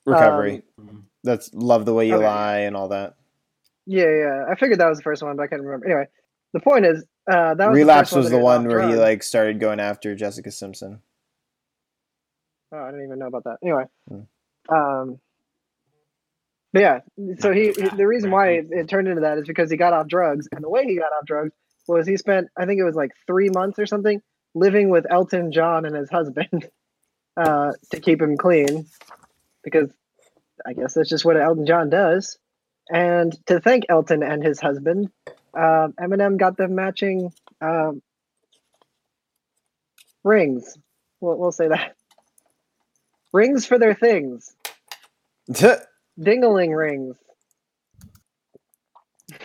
Recovery. 0.05 0.63
Um, 0.77 1.07
That's 1.23 1.53
love 1.53 1.85
the 1.85 1.93
way 1.93 2.07
you 2.07 2.15
okay. 2.15 2.25
lie 2.25 2.57
and 2.59 2.75
all 2.75 2.89
that. 2.89 3.15
Yeah, 3.85 4.09
yeah. 4.09 4.45
I 4.49 4.55
figured 4.55 4.79
that 4.79 4.87
was 4.87 4.99
the 4.99 5.03
first 5.03 5.23
one, 5.23 5.35
but 5.35 5.43
I 5.43 5.47
can't 5.47 5.61
remember. 5.61 5.85
Anyway, 5.85 6.07
the 6.53 6.59
point 6.59 6.85
is, 6.85 7.03
uh, 7.29 7.55
that 7.55 7.69
was 7.69 7.75
Relapse 7.75 8.09
the 8.11 8.15
first 8.17 8.23
was 8.25 8.31
the 8.31 8.39
one 8.39 8.67
where 8.67 8.87
he 8.87 8.95
like 8.95 9.23
started 9.23 9.59
going 9.59 9.79
after 9.79 10.15
Jessica 10.15 10.51
Simpson. 10.51 11.01
Oh, 12.71 12.77
I 12.77 12.91
didn't 12.91 13.05
even 13.05 13.19
know 13.19 13.27
about 13.27 13.43
that. 13.45 13.57
Anyway, 13.63 13.85
Hmm. 14.07 14.73
um, 14.73 15.19
yeah, 16.73 16.99
so 17.39 17.51
he, 17.51 17.71
he- 17.73 17.89
the 17.97 18.07
reason 18.07 18.31
why 18.31 18.49
it, 18.51 18.67
it 18.71 18.89
turned 18.89 19.07
into 19.07 19.21
that 19.21 19.37
is 19.39 19.47
because 19.47 19.71
he 19.71 19.77
got 19.77 19.93
off 19.93 20.07
drugs, 20.07 20.47
and 20.51 20.63
the 20.63 20.69
way 20.69 20.85
he 20.85 20.95
got 20.97 21.11
off 21.13 21.25
drugs 21.25 21.53
was 21.87 22.07
he 22.07 22.17
spent, 22.17 22.47
I 22.57 22.65
think 22.65 22.79
it 22.79 22.83
was 22.83 22.95
like 22.95 23.11
three 23.27 23.49
months 23.49 23.79
or 23.79 23.85
something, 23.87 24.21
living 24.55 24.89
with 24.89 25.05
Elton 25.09 25.51
John 25.51 25.85
and 25.85 25.95
his 25.95 26.09
husband 26.09 26.67
uh, 27.37 27.71
to 27.91 27.99
keep 27.99 28.21
him 28.21 28.37
clean, 28.37 28.87
because 29.63 29.91
I 30.65 30.73
guess 30.73 30.93
that's 30.93 31.09
just 31.09 31.25
what 31.25 31.37
Elton 31.37 31.65
John 31.65 31.89
does. 31.89 32.37
And 32.91 33.35
to 33.47 33.59
thank 33.59 33.85
Elton 33.89 34.23
and 34.23 34.43
his 34.43 34.59
husband, 34.59 35.09
um, 35.53 35.93
Eminem 35.99 36.37
got 36.37 36.57
them 36.57 36.75
matching 36.75 37.31
um, 37.61 38.01
rings. 40.23 40.77
We'll, 41.21 41.37
we'll 41.37 41.51
say 41.51 41.69
that 41.69 41.95
rings 43.33 43.65
for 43.65 43.79
their 43.79 43.95
things. 43.95 44.55
Dingling 46.19 46.75
rings. 46.75 47.15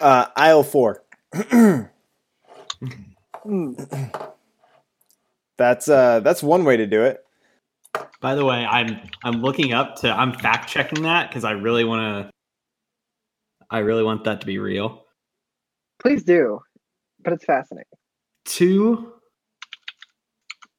uh, 0.00 0.26
aisle 0.36 0.62
four. 0.64 1.02
Hmm. 3.42 3.74
that's 5.58 5.86
uh 5.86 6.20
that's 6.20 6.42
one 6.42 6.64
way 6.64 6.78
to 6.78 6.86
do 6.86 7.02
it. 7.04 7.18
By 8.22 8.34
the 8.34 8.44
way, 8.44 8.64
I'm 8.64 8.98
I'm 9.22 9.42
looking 9.42 9.74
up 9.74 9.96
to 9.96 10.10
I'm 10.10 10.32
fact 10.32 10.70
checking 10.70 11.02
that 11.02 11.28
because 11.28 11.44
I 11.44 11.50
really 11.52 11.84
want 11.84 12.00
to. 12.26 12.30
I 13.70 13.80
really 13.80 14.02
want 14.02 14.24
that 14.24 14.40
to 14.40 14.46
be 14.46 14.58
real. 14.58 15.04
Please 16.00 16.24
do, 16.24 16.60
but 17.22 17.34
it's 17.34 17.44
fascinating. 17.44 17.84
Two 18.46 19.12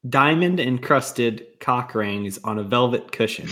diamond 0.08 0.58
encrusted 0.58 1.46
cock 1.60 1.94
rings 1.94 2.38
on 2.42 2.58
a 2.58 2.64
velvet 2.64 3.12
cushion. 3.12 3.48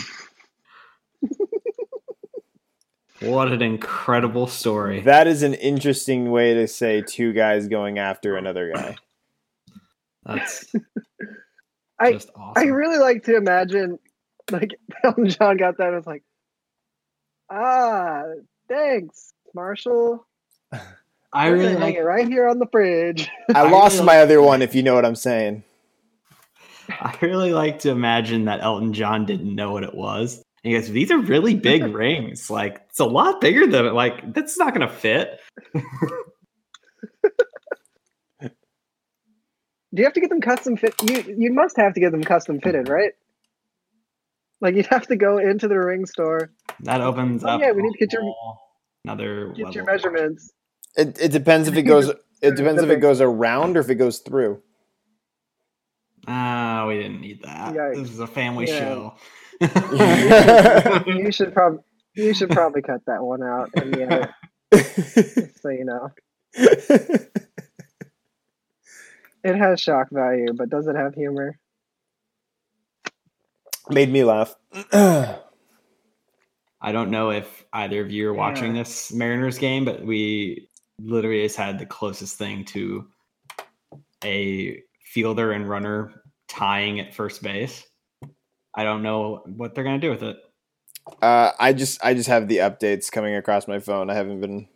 What 3.21 3.53
an 3.53 3.63
incredible 3.63 4.47
story! 4.47 5.01
That 5.01 5.27
is 5.27 5.43
an 5.43 5.55
interesting 5.55 6.31
way 6.31 6.55
to 6.55 6.67
say 6.69 7.03
two 7.03 7.33
guys 7.33 7.69
going 7.69 7.99
after 7.99 8.37
another 8.37 8.73
guy. 8.75 8.97
That's 10.25 10.67
I- 11.99 12.13
just 12.13 12.31
I 12.57 12.65
really 12.65 12.99
like 12.99 13.25
to 13.25 13.37
imagine, 13.37 13.99
like 14.51 14.71
Elton 15.05 15.29
John 15.29 15.57
got 15.57 15.79
that 15.79 15.89
and 15.89 15.97
was 15.97 16.07
like, 16.07 16.23
ah, 17.51 18.23
thanks, 18.69 19.33
Marshall. 19.55 20.27
I 21.33 21.51
We're 21.51 21.57
really 21.57 21.75
like. 21.77 21.95
it 21.97 22.03
right 22.03 22.29
here 22.29 22.49
on 22.49 22.59
the 22.59 22.67
fridge. 22.71 23.29
I 23.55 23.61
I 23.63 23.71
lost 23.71 23.95
really 23.97 24.07
my 24.07 24.19
other 24.19 24.41
one, 24.43 24.63
if 24.63 24.75
you 24.75 24.83
know 24.83 24.95
what 24.95 25.05
I'm 25.05 25.17
saying. 25.17 25.65
I 26.89 27.17
really 27.23 27.53
like 27.53 27.81
to 27.81 27.91
imagine 27.91 28.45
that 28.45 28.61
Elton 28.63 28.93
John 28.93 29.25
didn't 29.25 29.55
know 29.55 29.73
what 29.73 29.83
it 29.85 29.95
was. 29.95 30.43
And 30.65 30.73
he 30.73 30.79
goes, 30.81 30.89
"These 30.89 31.11
are 31.11 31.19
really 31.19 31.55
big 31.55 31.85
rings. 31.95 32.49
Like 32.51 32.81
it's 32.89 33.01
a 33.01 33.05
lot 33.05 33.41
bigger 33.41 33.67
than 33.67 33.85
it. 33.87 33.93
Like 33.93 34.33
that's 34.35 34.59
not 34.59 34.73
gonna 34.73 34.89
fit." 34.89 35.39
Do 38.43 40.01
you 40.01 40.05
have 40.05 40.15
to 40.15 40.21
get 40.21 40.31
them 40.31 40.41
custom 40.41 40.77
fit? 40.77 40.95
You 41.03 41.37
you 41.39 41.53
must 41.53 41.77
have 41.77 41.95
to 41.95 42.01
get 42.01 42.11
them 42.11 42.25
custom 42.25 42.61
fitted, 42.61 42.89
right? 42.89 43.13
Like 44.61 44.75
you'd 44.75 44.87
have 44.87 45.07
to 45.09 45.17
go 45.17 45.39
into 45.39 45.69
the 45.69 45.79
ring 45.79 46.07
store, 46.07 46.51
That 46.81 47.01
opens 47.01 47.45
Oh, 47.45 47.49
up. 47.49 47.61
yeah, 47.61 47.71
we 47.73 47.83
need 47.83 47.93
to 47.93 47.99
get 47.99 48.13
your- 48.13 48.23
another 49.05 49.53
get 49.57 49.75
your 49.75 49.85
measurements. 49.85 50.51
It 50.97 51.21
it 51.21 51.31
depends 51.33 51.69
if 51.69 51.77
it 51.77 51.83
goes 51.95 52.09
it 52.43 52.57
depends 52.57 52.83
if 52.83 52.91
it 52.91 53.01
goes 53.01 53.21
around 53.21 53.77
or 53.77 53.81
if 53.81 53.91
it 53.91 53.97
goes 53.97 54.19
through. 54.21 54.63
Ah, 56.27 56.87
we 56.89 56.97
didn't 56.97 57.21
need 57.21 57.43
that. 57.43 57.75
Yikes. 57.75 57.97
This 57.97 58.11
is 58.11 58.19
a 58.21 58.27
family 58.27 58.67
Yeah. 58.67 58.79
show. 58.79 59.15
You 61.07 61.31
should 61.33 61.53
probably 61.55 61.81
you 62.15 62.35
should 62.35 62.51
probably 62.51 62.83
cut 62.83 63.01
that 63.07 63.23
one 63.23 63.43
out 63.43 63.71
in 63.75 63.91
the 63.91 64.31
edit, 64.73 65.53
so 65.61 65.69
you 65.69 65.85
know. 65.85 66.11
It 69.43 69.57
has 69.57 69.81
shock 69.81 70.09
value, 70.11 70.53
but 70.55 70.71
does 70.71 70.87
it 70.87 70.97
have 70.97 71.15
humor? 71.15 71.59
Made 73.91 74.11
me 74.11 74.25
laugh. 74.25 74.55
I 74.93 75.41
don't 76.93 77.11
know 77.11 77.31
if 77.31 77.65
either 77.73 78.01
of 78.01 78.11
you 78.11 78.29
are 78.29 78.35
watching 78.35 78.75
Yeah. 78.75 78.83
this 78.83 79.13
Mariners 79.13 79.59
game, 79.59 79.85
but 79.85 80.03
we 80.03 80.69
literally 80.99 81.43
just 81.43 81.57
had 81.57 81.79
the 81.79 81.87
closest 81.87 82.39
thing 82.39 82.65
to 82.67 83.07
a 84.25 84.81
fielder 85.05 85.53
and 85.53 85.69
runner 85.69 86.23
tying 86.49 87.01
at 87.01 87.15
first 87.15 87.43
base. 87.43 87.85
I 88.77 88.83
don't 88.85 89.03
know 89.03 89.43
what 89.47 89.75
they're 89.75 89.85
gonna 89.85 89.99
do 89.99 90.11
with 90.11 90.23
it. 90.23 90.37
Uh, 91.21 91.53
I 91.59 91.73
just 91.73 92.03
I 92.05 92.15
just 92.15 92.29
have 92.29 92.49
the 92.49 92.59
updates 92.59 93.11
coming 93.11 93.35
across 93.35 93.69
my 93.69 93.79
phone. 93.79 94.11
I 94.11 94.15
haven't 94.15 94.41
been 94.41 94.69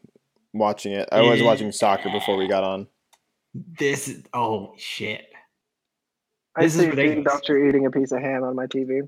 watching 0.53 0.93
it. 0.93 1.09
I 1.11 1.23
was 1.23 1.43
watching 1.43 1.73
soccer 1.73 2.11
before 2.11 2.37
we 2.37 2.49
got 2.49 2.65
on. 2.65 2.87
This 3.55 4.09
is 4.09 4.23
oh 4.35 4.75
shit. 4.77 5.25
I 6.57 6.63
This 6.63 6.75
is 6.75 6.81
see 6.81 6.87
Gene 6.87 6.97
ridiculous. 6.97 7.25
Belcher 7.25 7.67
eating 7.67 7.87
a 7.87 7.91
piece 7.91 8.13
of 8.13 8.21
ham 8.21 8.45
on 8.45 8.55
my 8.55 8.67
TV. 8.67 9.01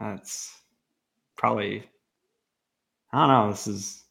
That's 0.00 0.52
probably 1.36 1.84
I 3.12 3.18
don't 3.18 3.28
know. 3.28 3.50
This 3.50 3.66
is 3.66 4.04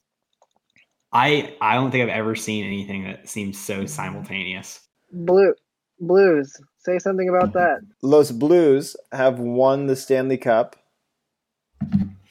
I 1.11 1.55
I 1.61 1.75
don't 1.75 1.91
think 1.91 2.03
I've 2.03 2.17
ever 2.17 2.35
seen 2.35 2.65
anything 2.65 3.05
that 3.05 3.27
seems 3.27 3.59
so 3.59 3.85
simultaneous. 3.85 4.81
Blue 5.11 5.53
Blues. 5.99 6.55
Say 6.79 6.99
something 6.99 7.29
about 7.29 7.53
that. 7.53 7.79
Los 8.01 8.31
Blues 8.31 8.95
have 9.11 9.39
won 9.39 9.87
the 9.87 9.95
Stanley 9.95 10.37
Cup. 10.37 10.75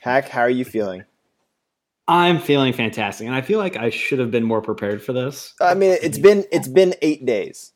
Hack, 0.01 0.29
how 0.29 0.43
are 0.43 0.51
you 0.51 0.65
feeling? 0.65 1.05
I'm 2.07 2.39
feeling 2.39 2.75
fantastic, 2.75 3.27
and 3.27 3.35
I 3.35 3.41
feel 3.41 3.59
like 3.59 3.77
I 3.77 3.89
should 3.89 4.19
have 4.19 4.31
been 4.31 4.45
more 4.45 4.61
prepared 4.61 5.03
for 5.03 5.13
this. 5.15 5.55
I 5.61 5.75
mean, 5.75 5.97
it's 6.03 6.19
been 6.19 6.45
it's 6.53 6.69
been 6.69 6.95
eight 7.01 7.25
days. 7.25 7.73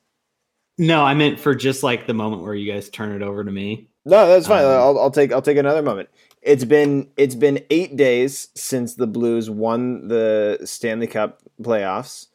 No, 0.76 1.04
I 1.04 1.14
meant 1.14 1.40
for 1.40 1.54
just 1.54 1.83
like 1.83 2.07
the 2.07 2.14
moment 2.14 2.42
where 2.42 2.54
you 2.54 2.71
guys 2.71 2.90
turn 2.90 3.12
it 3.12 3.23
over 3.23 3.42
to 3.42 3.50
me. 3.50 3.88
No, 4.04 4.28
that's 4.28 4.47
fine. 4.47 4.64
Um, 4.64 4.71
I'll, 4.71 4.99
I'll 4.99 5.11
take 5.11 5.33
I'll 5.33 5.42
take 5.42 5.57
another 5.57 5.83
moment. 5.83 6.11
It's 6.42 6.64
been 6.64 7.09
it's 7.16 7.35
been 7.35 7.64
eight 7.71 7.97
days 7.97 8.49
since 8.54 8.95
the 8.95 9.07
Blues 9.07 9.49
won 9.49 10.09
the 10.09 10.59
Stanley 10.64 11.07
Cup 11.07 11.42
playoffs, 11.62 12.26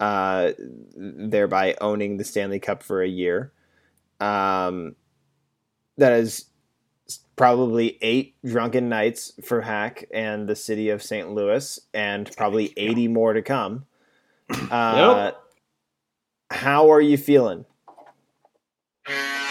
uh, 0.00 0.52
thereby 0.96 1.76
owning 1.80 2.16
the 2.16 2.24
Stanley 2.24 2.60
Cup 2.60 2.82
for 2.82 3.02
a 3.02 3.08
year. 3.08 3.52
Um, 4.20 4.96
that 5.96 6.12
is 6.12 6.46
probably 7.36 7.98
eight 8.00 8.34
drunken 8.44 8.88
nights 8.88 9.32
for 9.44 9.60
Hack 9.60 10.06
and 10.12 10.48
the 10.48 10.56
city 10.56 10.90
of 10.90 11.02
St. 11.02 11.30
Louis, 11.32 11.80
and 11.92 12.30
probably 12.36 12.72
eighty 12.76 13.08
more 13.08 13.32
to 13.32 13.42
come. 13.42 13.86
Uh, 14.70 15.32
How 16.50 16.90
are 16.90 17.00
you 17.00 17.16
feeling? 17.16 17.64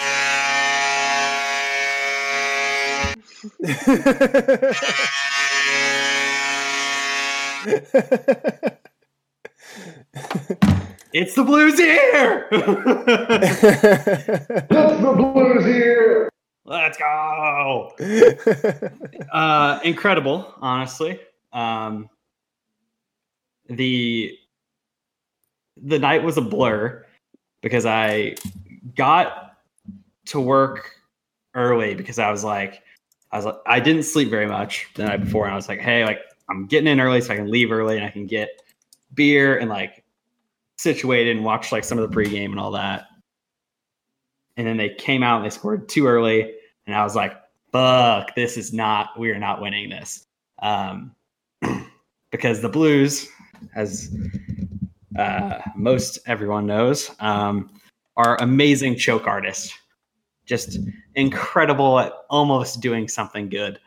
It's 11.13 11.35
the 11.35 11.43
Blues 11.43 11.77
here. 11.77 12.47
That's 12.49 13.61
the 15.01 15.13
Blues 15.15 15.65
here. 15.65 16.29
Let's 16.65 16.97
go. 16.97 17.91
uh, 19.31 19.79
incredible, 19.83 20.53
honestly. 20.59 21.19
Um, 21.51 22.09
the 23.69 24.37
the 25.77 25.99
night 25.99 26.23
was 26.23 26.37
a 26.37 26.41
blur 26.41 27.05
because 27.61 27.85
I 27.85 28.35
got 28.95 29.55
to 30.27 30.39
work 30.39 30.91
early 31.53 31.95
because 31.95 32.17
I 32.17 32.31
was 32.31 32.43
like, 32.43 32.81
I 33.31 33.37
was 33.37 33.45
like, 33.45 33.57
I 33.65 33.79
didn't 33.79 34.03
sleep 34.03 34.29
very 34.29 34.47
much 34.47 34.87
the 34.95 35.03
night 35.03 35.23
before, 35.23 35.45
and 35.45 35.53
I 35.53 35.55
was 35.55 35.67
like, 35.67 35.79
hey, 35.79 36.05
like 36.05 36.19
I'm 36.49 36.65
getting 36.65 36.87
in 36.87 36.99
early 36.99 37.21
so 37.21 37.33
I 37.33 37.37
can 37.37 37.51
leave 37.51 37.71
early 37.71 37.97
and 37.97 38.05
I 38.05 38.09
can 38.09 38.25
get 38.25 38.49
beer 39.13 39.57
and 39.57 39.69
like 39.69 40.02
situated 40.83 41.35
and 41.35 41.45
watched 41.45 41.71
like 41.71 41.83
some 41.83 41.97
of 41.97 42.09
the 42.09 42.15
pregame 42.15 42.51
and 42.51 42.59
all 42.59 42.71
that. 42.71 43.07
And 44.57 44.67
then 44.67 44.77
they 44.77 44.89
came 44.89 45.23
out 45.23 45.37
and 45.37 45.45
they 45.45 45.49
scored 45.49 45.89
too 45.89 46.05
early, 46.05 46.53
and 46.85 46.95
I 46.95 47.03
was 47.03 47.15
like, 47.15 47.33
fuck, 47.71 48.35
this 48.35 48.55
is 48.55 48.71
not, 48.71 49.17
we 49.17 49.31
are 49.31 49.39
not 49.39 49.61
winning 49.61 49.89
this. 49.89 50.27
Um, 50.61 51.15
because 52.31 52.61
the 52.61 52.69
Blues, 52.69 53.27
as 53.75 54.15
uh, 55.17 55.59
most 55.75 56.19
everyone 56.27 56.67
knows, 56.67 57.09
um, 57.19 57.71
are 58.15 58.39
amazing 58.41 58.95
choke 58.95 59.25
artists. 59.25 59.73
Just 60.45 60.77
incredible 61.15 61.97
at 61.99 62.13
almost 62.29 62.81
doing 62.81 63.07
something 63.07 63.49
good. 63.49 63.79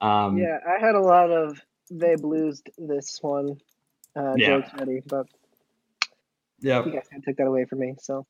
Um, 0.00 0.36
Yeah, 0.36 0.58
I 0.68 0.78
had 0.78 0.94
a 0.94 1.00
lot 1.00 1.30
of 1.30 1.60
they 1.90 2.14
bluesed 2.14 2.68
this 2.78 3.18
one 3.22 3.58
uh, 4.14 4.34
Yeah. 4.36 4.60
jokes 4.60 4.70
ready, 4.78 5.02
but 5.06 5.26
yeah. 6.60 6.84
you 6.84 6.92
guys 6.92 7.06
kind 7.10 7.20
of 7.20 7.24
took 7.24 7.36
that 7.36 7.46
away 7.46 7.64
from 7.64 7.80
me. 7.80 7.94
So 7.98 8.26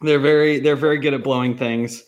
they're 0.00 0.20
very 0.20 0.60
they're 0.60 0.76
very 0.76 0.98
good 0.98 1.14
at 1.14 1.22
blowing 1.22 1.56
things. 1.56 2.04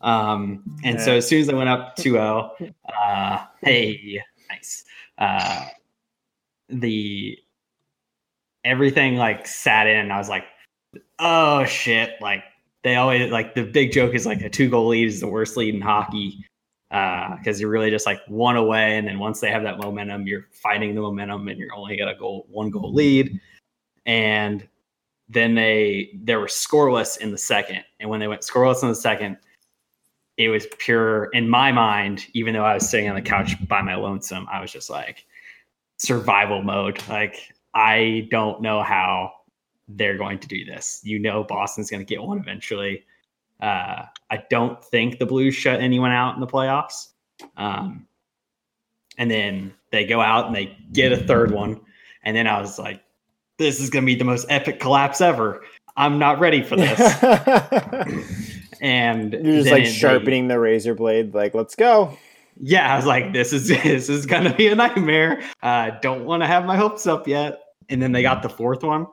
Um, 0.00 0.62
and 0.84 1.00
so 1.00 1.12
as 1.16 1.26
soon 1.26 1.40
as 1.40 1.48
I 1.48 1.54
went 1.54 1.70
up 1.70 1.96
2-0, 1.98 2.74
uh, 3.06 3.46
hey, 3.62 4.20
nice. 4.50 4.84
Uh, 5.16 5.66
the 6.68 7.38
everything 8.64 9.16
like 9.16 9.46
sat 9.46 9.86
in, 9.86 9.96
and 9.96 10.12
I 10.12 10.18
was 10.18 10.28
like, 10.28 10.44
oh 11.18 11.64
shit! 11.64 12.12
Like 12.20 12.42
they 12.82 12.96
always 12.96 13.30
like 13.30 13.54
the 13.54 13.64
big 13.64 13.92
joke 13.92 14.14
is 14.14 14.26
like 14.26 14.40
a 14.42 14.50
two 14.50 14.68
goal 14.68 14.88
lead 14.88 15.06
is 15.06 15.20
the 15.20 15.28
worst 15.28 15.56
lead 15.56 15.74
in 15.74 15.80
hockey 15.80 16.44
because 16.90 17.60
you're 17.60 17.70
really 17.70 17.90
just 17.90 18.06
like 18.06 18.20
one 18.28 18.56
away, 18.56 18.96
and 18.96 19.06
then 19.06 19.18
once 19.18 19.40
they 19.40 19.50
have 19.50 19.62
that 19.62 19.78
momentum, 19.78 20.26
you're 20.26 20.46
fighting 20.52 20.94
the 20.94 21.00
momentum, 21.00 21.48
and 21.48 21.58
you're 21.58 21.74
only 21.74 21.96
got 21.96 22.08
a 22.08 22.14
goal 22.14 22.46
one 22.48 22.70
goal 22.70 22.92
lead, 22.92 23.40
and 24.06 24.66
then 25.34 25.54
they 25.54 26.10
they 26.22 26.36
were 26.36 26.46
scoreless 26.46 27.18
in 27.18 27.30
the 27.30 27.38
second. 27.38 27.84
And 28.00 28.08
when 28.08 28.20
they 28.20 28.28
went 28.28 28.42
scoreless 28.42 28.82
in 28.82 28.88
the 28.88 28.94
second 28.94 29.36
it 30.36 30.48
was 30.48 30.66
pure 30.78 31.26
in 31.26 31.48
my 31.48 31.70
mind 31.70 32.26
even 32.32 32.54
though 32.54 32.64
i 32.64 32.74
was 32.74 32.90
sitting 32.90 33.08
on 33.08 33.14
the 33.14 33.22
couch 33.22 33.54
by 33.68 33.80
my 33.80 33.94
lonesome 33.94 34.48
i 34.50 34.60
was 34.60 34.72
just 34.72 34.90
like 34.90 35.26
survival 35.96 36.62
mode. 36.62 37.00
Like 37.08 37.52
i 37.74 38.28
don't 38.30 38.62
know 38.62 38.82
how 38.82 39.32
they're 39.88 40.16
going 40.16 40.38
to 40.38 40.48
do 40.48 40.64
this. 40.64 41.00
You 41.04 41.18
know 41.18 41.44
boston's 41.44 41.90
going 41.90 42.04
to 42.04 42.08
get 42.08 42.22
one 42.22 42.38
eventually. 42.38 43.04
Uh, 43.60 44.04
i 44.30 44.42
don't 44.50 44.84
think 44.84 45.18
the 45.18 45.26
blues 45.26 45.54
shut 45.54 45.80
anyone 45.80 46.10
out 46.10 46.34
in 46.34 46.40
the 46.40 46.46
playoffs. 46.46 47.08
Um, 47.56 48.06
and 49.18 49.30
then 49.30 49.72
they 49.90 50.04
go 50.04 50.20
out 50.20 50.46
and 50.46 50.54
they 50.54 50.76
get 50.92 51.12
a 51.12 51.16
third 51.16 51.50
one. 51.50 51.80
And 52.24 52.36
then 52.36 52.46
i 52.46 52.60
was 52.60 52.78
like 52.78 53.02
this 53.58 53.80
is 53.80 53.90
going 53.90 54.04
to 54.04 54.06
be 54.06 54.14
the 54.14 54.24
most 54.24 54.46
epic 54.48 54.80
collapse 54.80 55.20
ever. 55.20 55.62
I'm 55.96 56.18
not 56.18 56.40
ready 56.40 56.62
for 56.62 56.76
this. 56.76 56.98
and 58.80 59.32
You're 59.32 59.42
just 59.62 59.70
like 59.70 59.84
they- 59.84 59.90
sharpening 59.90 60.48
the 60.48 60.58
razor 60.58 60.94
blade, 60.94 61.34
like, 61.34 61.54
let's 61.54 61.74
go. 61.74 62.16
yeah, 62.60 62.92
I 62.92 62.96
was 62.96 63.06
like, 63.06 63.32
this 63.32 63.52
is 63.52 63.68
this 63.82 64.08
is 64.08 64.26
going 64.26 64.44
to 64.44 64.52
be 64.54 64.66
a 64.68 64.74
nightmare. 64.74 65.42
Uh, 65.62 65.90
don't 66.02 66.24
want 66.24 66.42
to 66.42 66.46
have 66.46 66.64
my 66.64 66.76
hopes 66.76 67.06
up 67.06 67.28
yet. 67.28 67.60
And 67.88 68.00
then 68.02 68.12
they 68.12 68.22
got 68.22 68.42
the 68.42 68.48
fourth 68.48 68.82
one. 68.82 69.06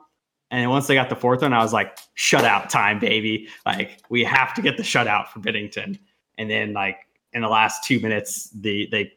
And 0.50 0.68
once 0.70 0.86
they 0.86 0.94
got 0.94 1.08
the 1.08 1.16
fourth 1.16 1.42
one, 1.42 1.52
I 1.52 1.62
was 1.62 1.72
like, 1.72 1.96
shutout 2.16 2.68
time, 2.68 2.98
baby. 2.98 3.48
Like, 3.64 4.00
we 4.10 4.22
have 4.24 4.52
to 4.54 4.62
get 4.62 4.76
the 4.76 4.82
shutout 4.82 5.28
for 5.28 5.40
Binnington. 5.40 5.98
And 6.36 6.50
then, 6.50 6.72
like, 6.74 6.98
in 7.32 7.40
the 7.42 7.48
last 7.48 7.84
two 7.84 8.00
minutes, 8.00 8.50
the 8.50 8.86
they 8.90 9.12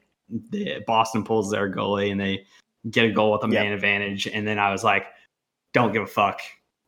the 0.51 0.83
Boston 0.87 1.23
pulls 1.23 1.51
their 1.51 1.69
goalie 1.71 2.11
and 2.11 2.19
they 2.19 2.45
get 2.89 3.05
a 3.05 3.11
goal 3.11 3.31
with 3.31 3.43
a 3.43 3.51
Yep. 3.51 3.63
man 3.63 3.73
advantage. 3.73 4.27
And 4.27 4.47
then 4.47 4.59
I 4.59 4.71
was 4.71 4.83
like, 4.83 5.05
don't 5.73 5.91
give 5.93 6.03
a 6.03 6.07
fuck. 6.07 6.41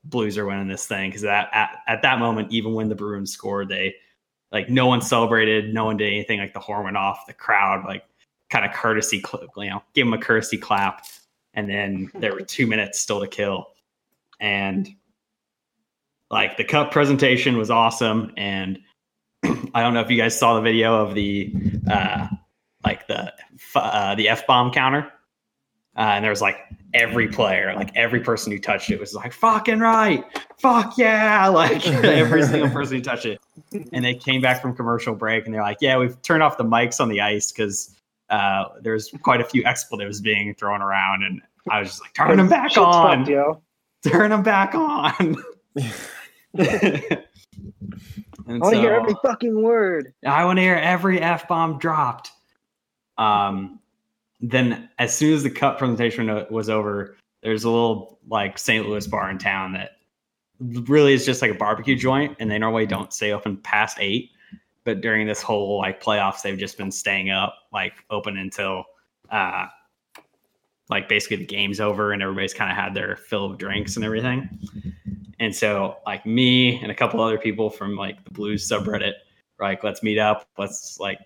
Blues 0.04 0.38
are 0.38 0.46
winning 0.46 0.68
this 0.68 0.88
thing 0.88 1.10
because 1.10 1.24
that 1.24 1.50
at, 1.54 1.78
at 1.88 2.02
that 2.04 2.20
moment, 2.20 2.52
even 2.52 2.74
when 2.74 2.88
the 2.88 2.96
Bruins 2.96 3.32
scored, 3.32 3.68
they 3.68 3.96
like 4.52 4.70
no 4.70 4.86
one 4.88 5.02
celebrated, 5.02 5.74
no 5.74 5.86
one 5.86 5.98
did 5.98 6.08
anything. 6.08 6.40
Like 6.40 6.54
the 6.54 6.60
horn 6.60 6.86
went 6.86 6.98
off, 6.98 7.26
the 7.28 7.34
crowd 7.34 7.84
like 7.86 8.04
kind 8.50 8.64
of 8.66 8.72
courtesy, 8.72 9.22
you 9.58 9.70
know, 9.70 9.84
give 9.94 10.06
them 10.08 10.14
a 10.14 10.18
courtesy 10.18 10.58
clap, 10.58 11.06
and 11.54 11.70
then 11.70 12.10
there 12.16 12.34
were 12.34 12.42
two 12.42 12.68
minutes 12.68 13.00
still 13.00 13.20
to 13.20 13.28
kill, 13.28 13.68
and 14.40 14.88
like 16.30 16.56
the 16.56 16.64
cup 16.64 16.92
presentation 16.92 17.58
was 17.58 17.70
awesome, 17.70 18.32
and 18.38 18.80
I 19.44 19.82
don't 19.82 19.94
know 19.94 20.02
if 20.02 20.10
you 20.10 20.18
guys 20.18 20.38
saw 20.38 20.56
the 20.56 20.62
video 20.62 21.04
of 21.06 21.14
the 21.14 21.54
uh, 21.92 22.28
like 22.86 23.08
the 23.08 23.34
uh, 23.76 24.16
the 24.16 24.30
f 24.30 24.48
bomb 24.48 24.72
counter. 24.72 25.12
Uh, 25.98 26.12
and 26.14 26.24
there 26.24 26.30
was 26.30 26.42
like 26.42 26.60
every 26.94 27.28
player, 27.28 27.74
like 27.76 27.90
every 27.96 28.20
person 28.20 28.52
who 28.52 28.60
touched 28.60 28.92
it 28.92 29.00
was 29.00 29.16
like, 29.16 29.34
fucking 29.34 29.80
right. 29.80 30.24
Fuck 30.60 30.96
yeah. 30.98 31.48
Like 31.58 31.88
every 31.88 32.44
single 32.44 32.70
person 32.70 32.98
who 32.98 33.02
touched 33.02 33.26
it. 33.26 33.42
And 33.92 34.06
they 34.06 34.14
came 34.14 34.40
back 34.40 34.62
from 34.62 34.76
commercial 34.76 35.16
break 35.16 35.46
and 35.46 35.54
they're 35.54 35.64
like, 35.64 35.78
yeah, 35.82 35.98
we've 35.98 36.22
turned 36.22 36.44
off 36.44 36.58
the 36.58 36.64
mics 36.64 37.00
on 37.00 37.10
the 37.10 37.20
ice 37.22 37.52
because 37.52 37.96
uh, 38.30 38.66
there's 38.82 39.12
quite 39.24 39.42
a 39.42 39.44
few 39.44 39.64
expletives 39.64 40.22
being 40.22 40.54
thrown 40.54 40.84
around. 40.84 41.24
And 41.24 41.42
I 41.70 41.80
was 41.80 41.90
just 41.90 42.02
like, 42.02 42.14
turn 42.14 42.38
them 42.38 42.50
back 42.50 42.70
Shit's 42.70 42.78
on. 42.78 43.20
fucked, 43.20 43.30
yo. 43.30 43.62
Turn 44.08 44.30
them 44.30 44.44
back 44.44 44.76
on. 44.76 45.36
I 46.60 47.18
want 48.48 48.74
to 48.74 48.80
hear 48.80 48.94
every 48.94 49.16
fucking 49.24 49.62
word. 49.62 50.14
I 50.26 50.46
want 50.46 50.58
to 50.58 50.62
hear 50.62 50.76
every 50.76 51.20
f 51.20 51.48
bomb 51.48 51.80
dropped. 51.80 52.32
Um, 53.18 53.80
then 54.40 54.90
as 55.00 55.16
soon 55.16 55.34
as 55.34 55.44
the 55.44 55.50
cup 55.50 55.78
presentation 55.78 56.46
was 56.50 56.70
over, 56.70 57.18
there's 57.42 57.64
a 57.64 57.70
little 57.70 58.20
like 58.28 58.58
St. 58.58 58.88
Louis 58.88 59.08
bar 59.08 59.30
in 59.30 59.38
town 59.38 59.74
that 59.74 59.92
really 60.60 61.14
is 61.14 61.26
just 61.26 61.42
like 61.42 61.52
a 61.52 61.56
barbecue 61.56 61.96
joint, 61.96 62.36
and 62.40 62.50
they 62.50 62.58
normally 62.58 62.86
don't 62.86 63.14
stay 63.14 63.32
open 63.32 63.58
past 63.58 63.98
eight. 64.00 64.32
But 64.84 65.02
during 65.02 65.28
this 65.28 65.42
whole 65.42 65.80
like 65.80 66.02
playoffs, 66.02 66.42
they've 66.42 66.58
just 66.58 66.78
been 66.78 66.92
staying 66.92 67.30
up 67.30 67.54
like 67.72 67.94
open 68.10 68.38
until 68.38 68.86
uh 69.30 69.68
like 70.90 71.10
basically 71.10 71.38
the 71.38 71.46
game's 71.46 71.82
over 71.82 72.14
and 72.14 72.22
everybody's 72.22 72.54
kind 72.54 72.72
of 72.72 72.78
had 72.78 72.94
their 72.94 73.18
fill 73.18 73.46
of 73.46 73.58
drinks 73.58 73.98
and 73.98 74.06
everything. 74.06 74.50
And 75.40 75.54
so 75.54 75.98
like 76.06 76.26
me 76.26 76.82
and 76.82 76.92
a 76.92 76.96
couple 76.96 77.22
other 77.22 77.38
people 77.38 77.70
from 77.70 77.96
like 77.96 78.24
the 78.24 78.32
blues 78.32 78.68
subreddit 78.70 79.14
like, 79.60 79.84
let's 79.84 80.04
meet 80.04 80.20
up, 80.20 80.48
let's 80.58 81.00
like 81.00 81.20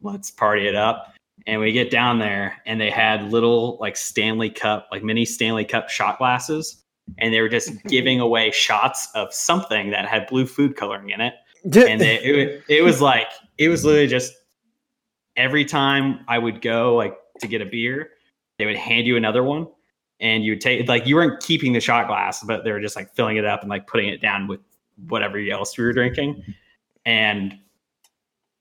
let's 0.00 0.30
party 0.30 0.66
it 0.66 0.74
up. 0.74 1.14
And 1.46 1.60
we 1.60 1.72
get 1.72 1.90
down 1.90 2.18
there 2.18 2.58
and 2.66 2.80
they 2.80 2.90
had 2.90 3.30
little 3.32 3.78
like 3.80 3.96
Stanley 3.96 4.50
Cup, 4.50 4.88
like 4.92 5.02
mini 5.02 5.24
Stanley 5.24 5.64
Cup 5.64 5.88
shot 5.88 6.18
glasses. 6.18 6.84
And 7.18 7.34
they 7.34 7.40
were 7.40 7.48
just 7.48 7.72
giving 7.88 8.20
away 8.20 8.50
shots 8.50 9.08
of 9.14 9.32
something 9.34 9.90
that 9.90 10.06
had 10.06 10.26
blue 10.28 10.46
food 10.46 10.76
coloring 10.76 11.10
in 11.10 11.20
it. 11.20 11.34
And 11.64 12.00
they, 12.00 12.18
it, 12.20 12.64
it 12.68 12.82
was 12.82 13.00
like, 13.00 13.28
it 13.58 13.68
was 13.68 13.84
literally 13.84 14.08
just 14.08 14.32
every 15.36 15.64
time 15.64 16.20
I 16.28 16.38
would 16.38 16.60
go 16.60 16.94
like 16.94 17.16
to 17.40 17.46
get 17.46 17.60
a 17.60 17.66
beer, 17.66 18.10
they 18.58 18.66
would 18.66 18.76
hand 18.76 19.06
you 19.06 19.16
another 19.16 19.42
one 19.42 19.66
and 20.20 20.44
you 20.44 20.52
would 20.52 20.60
take 20.60 20.88
like 20.88 21.06
you 21.06 21.16
weren't 21.16 21.42
keeping 21.42 21.72
the 21.72 21.80
shot 21.80 22.06
glass, 22.06 22.42
but 22.44 22.64
they 22.64 22.70
were 22.70 22.80
just 22.80 22.96
like 22.96 23.12
filling 23.14 23.36
it 23.36 23.44
up 23.44 23.60
and 23.60 23.68
like 23.68 23.86
putting 23.86 24.08
it 24.08 24.22
down 24.22 24.46
with 24.46 24.60
whatever 25.08 25.38
else 25.50 25.76
we 25.76 25.84
were 25.84 25.92
drinking. 25.92 26.42
And 27.04 27.58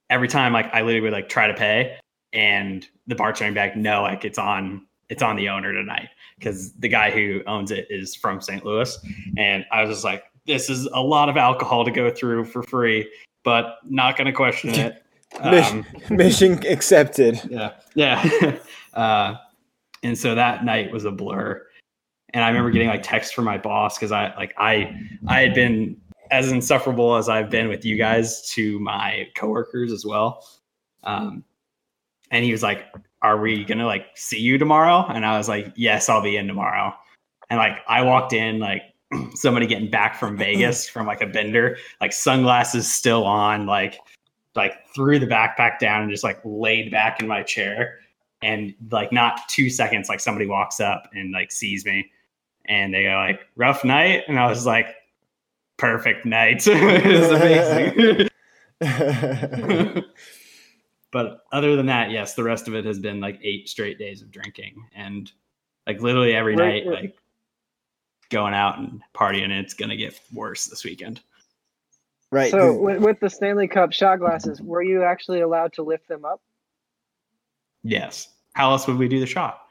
every 0.10 0.28
time 0.28 0.54
like 0.54 0.74
I 0.74 0.82
literally 0.82 1.02
would 1.02 1.14
like 1.14 1.30
try 1.30 1.48
to 1.48 1.54
pay 1.54 1.98
and 2.34 2.88
the 3.08 3.16
bartender 3.16 3.54
back, 3.56 3.76
no, 3.76 4.02
like 4.04 4.26
it's 4.26 4.38
on 4.38 4.86
it's 5.10 5.22
on 5.22 5.36
the 5.36 5.50
owner 5.50 5.74
tonight 5.74 6.10
because 6.38 6.72
the 6.74 6.88
guy 6.88 7.12
who 7.12 7.42
owns 7.46 7.70
it 7.72 7.86
is 7.90 8.16
from 8.16 8.40
St. 8.42 8.66
Louis. 8.66 8.98
And 9.38 9.66
I 9.72 9.82
was 9.84 9.92
just 9.92 10.04
like, 10.06 10.24
this 10.48 10.70
is 10.70 10.86
a 10.94 11.02
lot 11.02 11.28
of 11.30 11.36
alcohol 11.38 11.84
to 11.86 11.92
go 11.92 12.10
through 12.10 12.46
for 12.46 12.64
free, 12.64 13.12
but 13.44 13.78
not 13.84 14.18
gonna 14.18 14.32
question 14.34 14.70
it. 14.72 15.04
mission, 15.52 15.86
Um, 16.10 16.16
mission 16.18 16.66
accepted. 16.68 17.40
yeah 17.50 17.72
yeah 17.96 18.58
uh 18.96 19.36
and 20.04 20.18
so 20.18 20.36
that 20.36 20.66
night 20.66 20.92
was 20.92 21.06
a 21.06 21.12
blur 21.12 21.66
and 22.34 22.44
i 22.44 22.50
remember 22.50 22.70
getting 22.70 22.90
like 22.90 23.02
text 23.02 23.34
from 23.34 23.46
my 23.46 23.58
boss 23.58 23.98
because 23.98 24.12
i 24.12 24.36
like 24.36 24.54
i 24.58 24.94
i 25.30 25.40
had 25.40 25.54
been 25.54 25.96
as 26.32 26.52
insufferable 26.52 27.16
as 27.16 27.30
i've 27.30 27.50
been 27.50 27.70
with 27.70 27.86
you 27.86 27.96
guys 27.96 28.42
to 28.50 28.78
my 28.82 29.26
coworkers 29.38 29.94
as 29.94 30.06
well 30.06 30.46
um 31.06 31.46
and 32.32 32.44
he 32.44 32.52
was 32.52 32.64
like 32.64 32.86
are 33.22 33.40
we 33.40 33.64
gonna 33.64 33.86
like 33.86 34.08
see 34.16 34.40
you 34.40 34.58
tomorrow? 34.58 35.06
And 35.08 35.26
i 35.26 35.38
was 35.38 35.48
like 35.48 35.72
yes 35.76 36.10
i'll 36.10 36.24
be 36.24 36.38
in 36.38 36.48
tomorrow. 36.48 36.94
And 37.50 37.58
like 37.58 37.78
i 37.88 38.02
walked 38.02 38.34
in 38.34 38.60
like 38.60 38.84
somebody 39.36 39.68
getting 39.68 39.90
back 39.90 40.16
from 40.16 40.38
vegas 40.46 40.90
from 40.90 41.06
like 41.06 41.22
a 41.22 41.28
bender 41.28 41.78
like 42.00 42.14
sunglasses 42.14 42.92
still 42.92 43.26
on 43.26 43.66
like 43.66 44.00
like 44.56 44.74
threw 44.94 45.20
the 45.20 45.28
backpack 45.28 45.80
down 45.80 46.04
and 46.04 46.12
just 46.12 46.24
like 46.24 46.40
laid 46.44 46.92
back 46.92 47.22
in 47.22 47.28
my 47.28 47.44
chair. 47.44 48.00
And 48.44 48.74
like 48.90 49.12
not 49.12 49.40
two 49.48 49.70
seconds 49.70 50.10
like 50.10 50.20
somebody 50.20 50.48
walks 50.48 50.80
up 50.80 51.08
and 51.14 51.32
like 51.32 51.52
sees 51.52 51.86
me. 51.86 52.10
And 52.66 52.94
they 52.94 53.04
go 53.04 53.10
like 53.12 53.42
rough 53.56 53.84
night? 53.84 54.24
And 54.28 54.40
i 54.40 54.48
was 54.48 54.66
like 54.66 54.88
perfect 55.78 56.26
night. 56.26 56.66
It 56.68 57.06
was 57.06 57.32
amazing 57.32 58.28
but 61.12 61.44
other 61.52 61.76
than 61.76 61.86
that 61.86 62.12
yes 62.12 62.34
the 62.34 62.44
rest 62.44 62.68
of 62.68 62.76
it 62.76 62.86
has 62.86 63.00
been 63.00 63.20
like 63.20 63.40
eight 63.44 63.68
straight 63.70 63.98
days 64.00 64.22
of 64.22 64.32
drinking 64.32 64.84
and 64.96 65.32
like 65.88 66.02
literally 66.02 66.34
every 66.34 66.56
Right, 66.56 66.86
night 66.86 66.90
right. 66.92 67.04
like 67.04 67.18
going 68.30 68.54
out 68.54 68.80
and 68.80 69.02
partying 69.14 69.44
and 69.44 69.54
it's 69.54 69.74
gonna 69.74 69.98
get 69.98 70.20
worse 70.34 70.66
this 70.66 70.84
weekend 70.84 71.20
right. 72.32 72.52
So 72.52 72.74
with, 72.80 73.02
with 73.02 73.20
the 73.20 73.30
Stanley 73.30 73.68
Cup 73.68 73.92
shot 73.92 74.20
glasses, 74.20 74.62
were 74.62 74.82
you 74.82 75.04
actually 75.04 75.42
allowed 75.42 75.74
to 75.74 75.84
lift 75.84 76.08
them 76.08 76.24
up? 76.26 76.42
yes 77.84 78.30
how 78.54 78.72
else 78.72 78.88
would 78.88 78.98
we 78.98 79.08
do 79.08 79.20
the 79.20 79.26
shot 79.26 79.62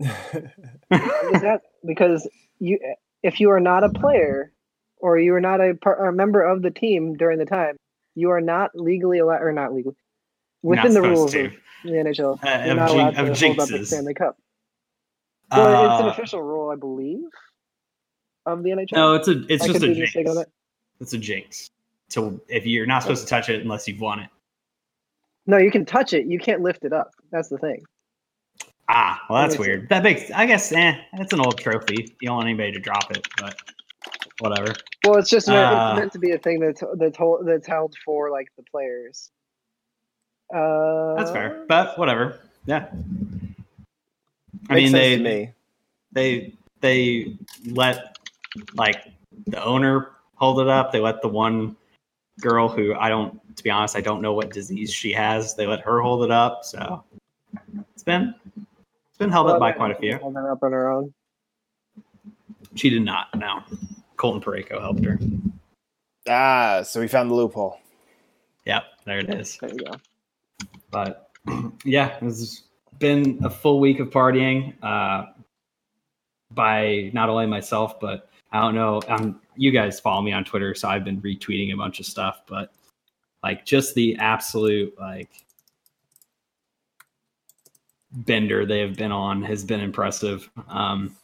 Is 0.00 1.42
that 1.42 1.60
because 1.86 2.26
you, 2.58 2.78
if 3.22 3.38
you 3.38 3.50
are 3.50 3.60
not 3.60 3.84
a 3.84 3.90
player 3.90 4.52
or 4.96 5.18
you 5.18 5.34
are 5.34 5.40
not 5.40 5.60
a, 5.60 5.74
par- 5.74 6.08
a 6.08 6.12
member 6.12 6.42
of 6.42 6.62
the 6.62 6.70
team 6.70 7.16
during 7.16 7.38
the 7.38 7.44
time, 7.44 7.76
you 8.14 8.30
are 8.30 8.40
not 8.40 8.70
legally 8.74 9.18
allowed, 9.18 9.42
or 9.42 9.52
not 9.52 9.74
legally, 9.74 9.96
within 10.62 10.92
the 10.94 11.02
rules 11.02 11.32
to. 11.32 11.46
of 11.46 11.52
the 11.84 11.90
NHL. 11.90 12.38
Uh, 12.44 12.48
You're 12.64 12.70
of 12.72 12.76
not 12.76 12.90
allowed 12.90 13.10
to 13.10 13.46
hold 13.46 13.60
up 13.60 13.68
the. 13.68 13.86
Stanley 13.86 14.14
Cup. 14.14 14.36
Well, 15.50 15.92
it's 15.94 16.00
an 16.02 16.06
Uh, 16.08 16.10
official 16.10 16.42
rule, 16.42 16.70
I 16.70 16.76
believe, 16.76 17.24
of 18.46 18.62
the 18.62 18.70
NHL. 18.70 18.92
No, 18.92 19.14
it's 19.14 19.28
a 19.28 19.44
it's 19.48 19.64
I 19.64 19.66
just 19.68 19.82
a 19.82 19.94
jinx. 19.94 20.12
that. 20.14 20.46
It's 21.00 21.12
a 21.12 21.18
jinx. 21.18 21.70
So 22.08 22.40
if 22.48 22.66
you're 22.66 22.86
not 22.86 23.02
supposed 23.02 23.22
to 23.22 23.28
touch 23.28 23.48
it 23.48 23.62
unless 23.62 23.86
you've 23.88 24.00
won 24.00 24.20
it. 24.20 24.28
No, 25.46 25.56
you 25.56 25.70
can 25.70 25.84
touch 25.84 26.12
it. 26.12 26.26
You 26.26 26.38
can't 26.38 26.60
lift 26.60 26.84
it 26.84 26.92
up. 26.92 27.10
That's 27.32 27.48
the 27.48 27.58
thing. 27.58 27.82
Ah, 28.88 29.20
well 29.30 29.42
that's 29.42 29.54
That 29.54 29.60
weird. 29.60 29.88
That 29.88 30.02
makes 30.02 30.30
I 30.32 30.46
guess 30.46 30.70
eh, 30.72 30.96
that's 31.16 31.32
an 31.32 31.40
old 31.40 31.58
trophy. 31.58 32.14
You 32.20 32.26
don't 32.28 32.36
want 32.36 32.48
anybody 32.48 32.72
to 32.72 32.80
drop 32.80 33.10
it, 33.12 33.26
but 33.38 33.56
whatever. 34.40 34.74
Well, 35.04 35.18
it's 35.18 35.30
just 35.30 35.46
meant, 35.48 35.58
Uh, 35.58 35.90
it's 35.92 36.00
meant 36.00 36.12
to 36.12 36.18
be 36.18 36.32
a 36.32 36.38
thing 36.38 36.58
that's 36.60 36.82
that's 36.96 37.16
hold, 37.16 37.46
that's 37.46 37.66
held 37.66 37.94
for 38.04 38.30
like 38.30 38.48
the 38.56 38.64
players. 38.64 39.30
Uh, 40.54 41.14
That's 41.16 41.30
fair. 41.30 41.64
But 41.68 41.98
whatever. 41.98 42.40
Yeah. 42.66 42.88
I 44.68 44.74
mean 44.74 44.92
they 44.92 45.18
me. 45.18 45.52
they 46.12 46.54
they 46.80 47.36
let 47.66 48.18
like 48.74 49.04
the 49.46 49.62
owner 49.62 50.10
hold 50.34 50.60
it 50.60 50.68
up. 50.68 50.92
They 50.92 51.00
let 51.00 51.22
the 51.22 51.28
one 51.28 51.76
girl 52.40 52.68
who 52.68 52.94
I 52.94 53.08
don't 53.08 53.40
to 53.56 53.62
be 53.62 53.70
honest, 53.70 53.96
I 53.96 54.00
don't 54.00 54.22
know 54.22 54.32
what 54.32 54.50
disease 54.50 54.92
she 54.92 55.12
has. 55.12 55.54
They 55.54 55.66
let 55.66 55.80
her 55.80 56.00
hold 56.00 56.24
it 56.24 56.30
up. 56.30 56.64
So 56.64 57.04
it's 57.94 58.02
been 58.02 58.34
it's 58.56 59.18
been 59.18 59.30
held 59.30 59.50
up 59.50 59.60
by 59.60 59.72
quite 59.72 59.90
a 59.90 59.94
few. 59.94 60.16
Hold 60.18 60.34
them 60.34 60.46
up 60.46 60.62
on 60.62 60.72
her 60.72 60.90
own. 60.90 61.12
She 62.74 62.90
did 62.90 63.02
not. 63.02 63.28
No, 63.36 63.62
Colton 64.16 64.40
Parayko 64.40 64.80
helped 64.80 65.04
her. 65.04 65.18
Ah, 66.28 66.82
so 66.82 67.00
we 67.00 67.08
found 67.08 67.30
the 67.30 67.34
loophole. 67.34 67.80
Yep, 68.66 68.84
there 69.04 69.18
it 69.18 69.30
is. 69.30 69.58
There 69.60 69.70
you 69.70 69.78
go. 69.78 69.92
But 70.90 71.30
yeah, 71.84 72.16
it's 72.22 72.64
been 72.98 73.40
a 73.42 73.50
full 73.50 73.80
week 73.80 74.00
of 74.00 74.10
partying 74.10 74.74
uh, 74.82 75.26
by 76.52 77.10
not 77.12 77.28
only 77.28 77.46
myself, 77.46 77.98
but 78.00 78.30
I 78.52 78.60
don't 78.60 78.74
know. 78.74 79.00
Um, 79.08 79.40
you 79.56 79.70
guys 79.70 80.00
follow 80.00 80.22
me 80.22 80.32
on 80.32 80.44
Twitter, 80.44 80.74
so 80.74 80.88
I've 80.88 81.04
been 81.04 81.20
retweeting 81.20 81.72
a 81.72 81.76
bunch 81.76 82.00
of 82.00 82.06
stuff. 82.06 82.42
But 82.46 82.72
like, 83.42 83.64
just 83.64 83.94
the 83.94 84.16
absolute 84.18 84.98
like 84.98 85.30
bender 88.12 88.66
they 88.66 88.80
have 88.80 88.96
been 88.96 89.12
on 89.12 89.42
has 89.42 89.64
been 89.64 89.80
impressive. 89.80 90.50
Um, 90.68 91.16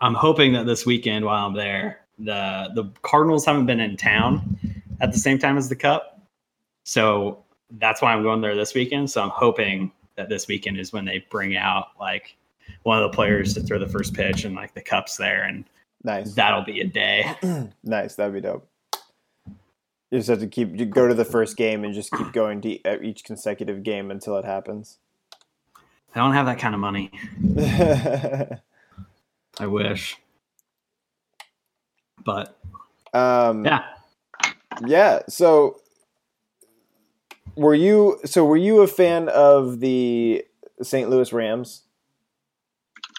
I'm 0.00 0.14
hoping 0.14 0.52
that 0.52 0.66
this 0.66 0.84
weekend, 0.84 1.24
while 1.24 1.46
I'm 1.46 1.54
there, 1.54 2.00
the 2.18 2.70
the 2.74 2.84
Cardinals 3.02 3.44
haven't 3.46 3.66
been 3.66 3.80
in 3.80 3.96
town 3.96 4.58
at 5.00 5.12
the 5.12 5.18
same 5.18 5.38
time 5.38 5.56
as 5.56 5.68
the 5.68 5.76
Cup, 5.76 6.20
so 6.84 7.43
that's 7.72 8.00
why 8.02 8.12
I'm 8.12 8.22
going 8.22 8.40
there 8.40 8.54
this 8.56 8.74
weekend. 8.74 9.10
So 9.10 9.22
I'm 9.22 9.30
hoping 9.30 9.90
that 10.16 10.28
this 10.28 10.46
weekend 10.48 10.78
is 10.78 10.92
when 10.92 11.04
they 11.04 11.24
bring 11.30 11.56
out 11.56 11.88
like 11.98 12.36
one 12.84 13.02
of 13.02 13.10
the 13.10 13.14
players 13.14 13.54
to 13.54 13.60
throw 13.60 13.78
the 13.78 13.88
first 13.88 14.14
pitch 14.14 14.44
and 14.44 14.54
like 14.54 14.74
the 14.74 14.80
cups 14.82 15.16
there, 15.16 15.42
and 15.44 15.64
Nice. 16.02 16.34
that'll 16.34 16.62
be 16.64 16.80
a 16.80 16.86
day. 16.86 17.34
nice. 17.82 18.14
That'd 18.14 18.34
be 18.34 18.40
dope. 18.40 18.68
You 20.10 20.18
just 20.20 20.28
have 20.28 20.38
to 20.40 20.46
keep 20.46 20.78
you 20.78 20.84
go 20.86 21.08
to 21.08 21.14
the 21.14 21.24
first 21.24 21.56
game 21.56 21.82
and 21.84 21.92
just 21.94 22.12
keep 22.12 22.32
going 22.32 22.60
to 22.60 23.02
each 23.04 23.24
consecutive 23.24 23.82
game 23.82 24.10
until 24.12 24.36
it 24.36 24.44
happens. 24.44 24.98
I 26.14 26.20
don't 26.20 26.34
have 26.34 26.46
that 26.46 26.60
kind 26.60 26.74
of 26.74 26.80
money. 26.80 27.10
I 29.58 29.66
wish, 29.66 30.16
but 32.24 32.56
um, 33.12 33.64
yeah, 33.64 33.84
Yeah. 34.86 35.20
So, 35.28 35.80
were 37.56 37.74
you 37.74 38.18
so 38.24 38.44
were 38.44 38.56
you 38.56 38.80
a 38.80 38.86
fan 38.86 39.28
of 39.28 39.80
the 39.80 40.44
St. 40.82 41.08
Louis 41.10 41.32
Rams? 41.32 41.82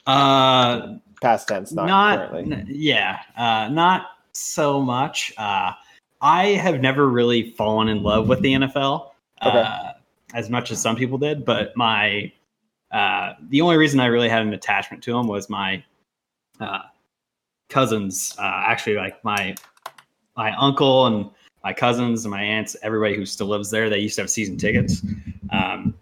uh, 0.07 0.95
Past 1.21 1.47
tense, 1.47 1.71
not, 1.71 1.87
not, 1.87 2.29
currently. 2.29 2.55
n- 2.55 2.67
yeah, 2.69 3.19
uh, 3.37 3.69
not 3.71 4.07
so 4.33 4.81
much. 4.81 5.33
Uh, 5.37 5.71
I 6.21 6.47
have 6.49 6.81
never 6.81 7.07
really 7.07 7.51
fallen 7.51 7.87
in 7.87 8.03
love 8.03 8.27
with 8.27 8.41
the 8.41 8.53
NFL 8.53 9.11
Okay. 9.43 9.59
uh, 9.61 9.93
as 10.33 10.49
much 10.49 10.71
as 10.71 10.81
some 10.81 10.95
people 10.95 11.17
did, 11.17 11.45
but 11.45 11.75
my 11.75 12.31
uh, 12.91 13.33
the 13.49 13.61
only 13.61 13.77
reason 13.77 13.99
I 13.99 14.05
really 14.07 14.29
had 14.29 14.41
an 14.41 14.53
attachment 14.53 15.01
to 15.03 15.13
them 15.13 15.27
was 15.27 15.49
my 15.49 15.83
uh, 16.59 16.79
cousins. 17.69 18.35
Uh, 18.37 18.43
actually, 18.67 18.95
like 18.97 19.23
my 19.23 19.55
my 20.37 20.53
uncle 20.57 21.07
and 21.07 21.29
my 21.65 21.73
cousins 21.73 22.23
and 22.23 22.31
my 22.31 22.43
aunts, 22.43 22.75
everybody 22.83 23.15
who 23.15 23.25
still 23.25 23.47
lives 23.47 23.71
there, 23.71 23.89
they 23.89 23.97
used 23.97 24.15
to 24.15 24.21
have 24.21 24.29
season 24.29 24.55
tickets 24.55 25.01
um, 25.49 25.95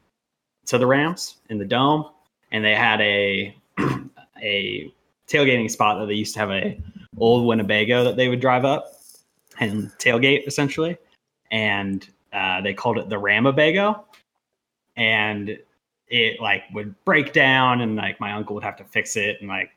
to 0.65 0.77
the 0.77 0.85
Rams 0.85 1.37
in 1.49 1.57
the 1.57 1.63
dome, 1.63 2.05
and 2.51 2.63
they 2.65 2.75
had 2.75 2.99
a 2.99 3.55
a 4.43 4.93
tailgating 5.25 5.71
spot 5.71 5.99
that 5.99 6.07
they 6.07 6.15
used 6.15 6.33
to 6.33 6.39
have 6.41 6.51
a 6.51 6.77
old 7.17 7.47
Winnebago 7.47 8.03
that 8.03 8.17
they 8.17 8.27
would 8.27 8.41
drive 8.41 8.65
up 8.65 8.91
and 9.61 9.89
tailgate 9.99 10.45
essentially, 10.47 10.97
and 11.49 12.09
uh, 12.33 12.59
they 12.59 12.73
called 12.73 12.97
it 12.97 13.07
the 13.07 13.15
Ramabago, 13.15 14.03
and 14.97 15.57
it 16.09 16.41
like 16.41 16.63
would 16.73 16.93
break 17.05 17.31
down, 17.31 17.79
and 17.79 17.95
like 17.95 18.19
my 18.19 18.33
uncle 18.33 18.53
would 18.53 18.65
have 18.65 18.75
to 18.75 18.83
fix 18.83 19.15
it, 19.15 19.37
and 19.39 19.47
like 19.47 19.69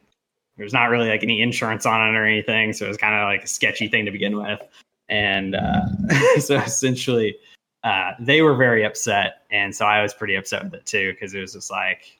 there's 0.57 0.72
not 0.72 0.87
really 0.87 1.09
like 1.09 1.22
any 1.22 1.42
insurance 1.42 1.87
on 1.87 2.01
it 2.01 2.18
or 2.18 2.25
anything, 2.25 2.72
so 2.72 2.87
it 2.87 2.88
was 2.88 2.96
kind 2.96 3.14
of 3.14 3.22
like 3.22 3.44
a 3.44 3.49
sketchy 3.49 3.87
thing 3.87 4.05
to 4.05 4.11
begin 4.11 4.37
with. 4.37 4.61
And 5.09 5.55
uh, 5.55 5.87
so 6.38 6.57
essentially, 6.57 7.37
uh, 7.85 8.12
they 8.19 8.42
were 8.42 8.57
very 8.57 8.85
upset, 8.85 9.42
and 9.51 9.75
so 9.75 9.85
I 9.85 10.03
was 10.03 10.12
pretty 10.12 10.35
upset 10.35 10.64
with 10.64 10.75
it 10.75 10.87
too 10.87 11.12
because 11.12 11.35
it 11.35 11.40
was 11.40 11.53
just 11.53 11.71
like 11.71 12.19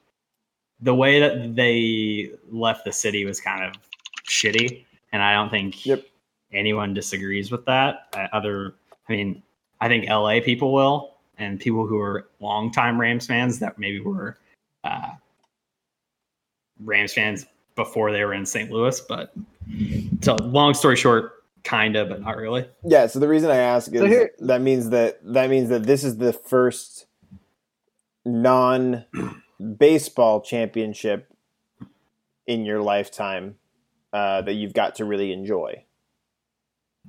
the 0.79 0.95
way 0.95 1.19
that 1.19 1.55
they 1.55 2.31
left 2.49 2.85
the 2.85 2.91
city 2.93 3.25
was 3.25 3.41
kind 3.41 3.63
of 3.63 3.73
shitty, 4.29 4.85
and 5.11 5.21
I 5.21 5.33
don't 5.33 5.49
think 5.49 5.85
Yep. 5.85 6.05
anyone 6.53 6.93
disagrees 6.93 7.51
with 7.51 7.65
that. 7.65 8.07
Uh, 8.15 8.27
other, 8.31 8.75
I 9.09 9.13
mean, 9.13 9.43
I 9.81 9.87
think 9.87 10.07
LA 10.07 10.39
people 10.39 10.71
will, 10.71 11.15
and 11.37 11.59
people 11.59 11.85
who 11.85 11.99
are 11.99 12.29
longtime 12.39 12.99
Rams 12.99 13.27
fans 13.27 13.59
that 13.59 13.77
maybe 13.77 13.99
were 13.99 14.37
uh, 14.83 15.11
Rams 16.79 17.13
fans 17.13 17.45
before 17.75 18.11
they 18.11 18.23
were 18.23 18.33
in 18.33 18.45
St. 18.45 18.71
Louis. 18.71 18.99
But 19.01 19.33
so, 20.21 20.35
long 20.35 20.73
story 20.73 20.95
short, 20.95 21.36
kind 21.67 21.95
of, 21.95 22.09
but 22.09 22.21
not 22.21 22.37
really. 22.37 22.67
Yeah, 22.83 23.07
so 23.07 23.19
the 23.19 23.27
reason 23.27 23.49
I 23.51 23.57
ask 23.57 23.91
is 23.93 23.99
So 24.01 24.07
here- 24.07 24.31
that 24.39 24.61
means 24.61 24.89
that 24.91 25.19
that 25.33 25.49
means 25.49 25.69
that 25.69 25.83
this 25.83 26.03
is 26.03 26.17
the 26.17 26.33
first 26.33 27.05
non 28.25 29.05
baseball 29.77 30.41
championship 30.41 31.31
in 32.45 32.63
your 32.65 32.81
lifetime 32.81 33.55
uh, 34.13 34.41
that 34.43 34.53
you've 34.53 34.73
got 34.73 34.95
to 34.95 35.05
really 35.05 35.31
enjoy. 35.33 35.83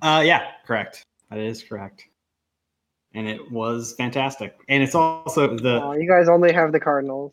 Uh, 0.02 0.22
yeah, 0.24 0.50
correct. 0.66 1.04
That 1.30 1.38
is 1.38 1.62
correct. 1.62 2.04
And 3.14 3.28
it 3.28 3.50
was 3.50 3.94
fantastic. 3.96 4.56
And 4.68 4.82
it's 4.82 4.94
also 4.94 5.56
the 5.56 5.82
Oh, 5.82 5.92
you 5.92 6.08
guys 6.08 6.28
only 6.28 6.52
have 6.52 6.72
the 6.72 6.80
Cardinals. 6.80 7.32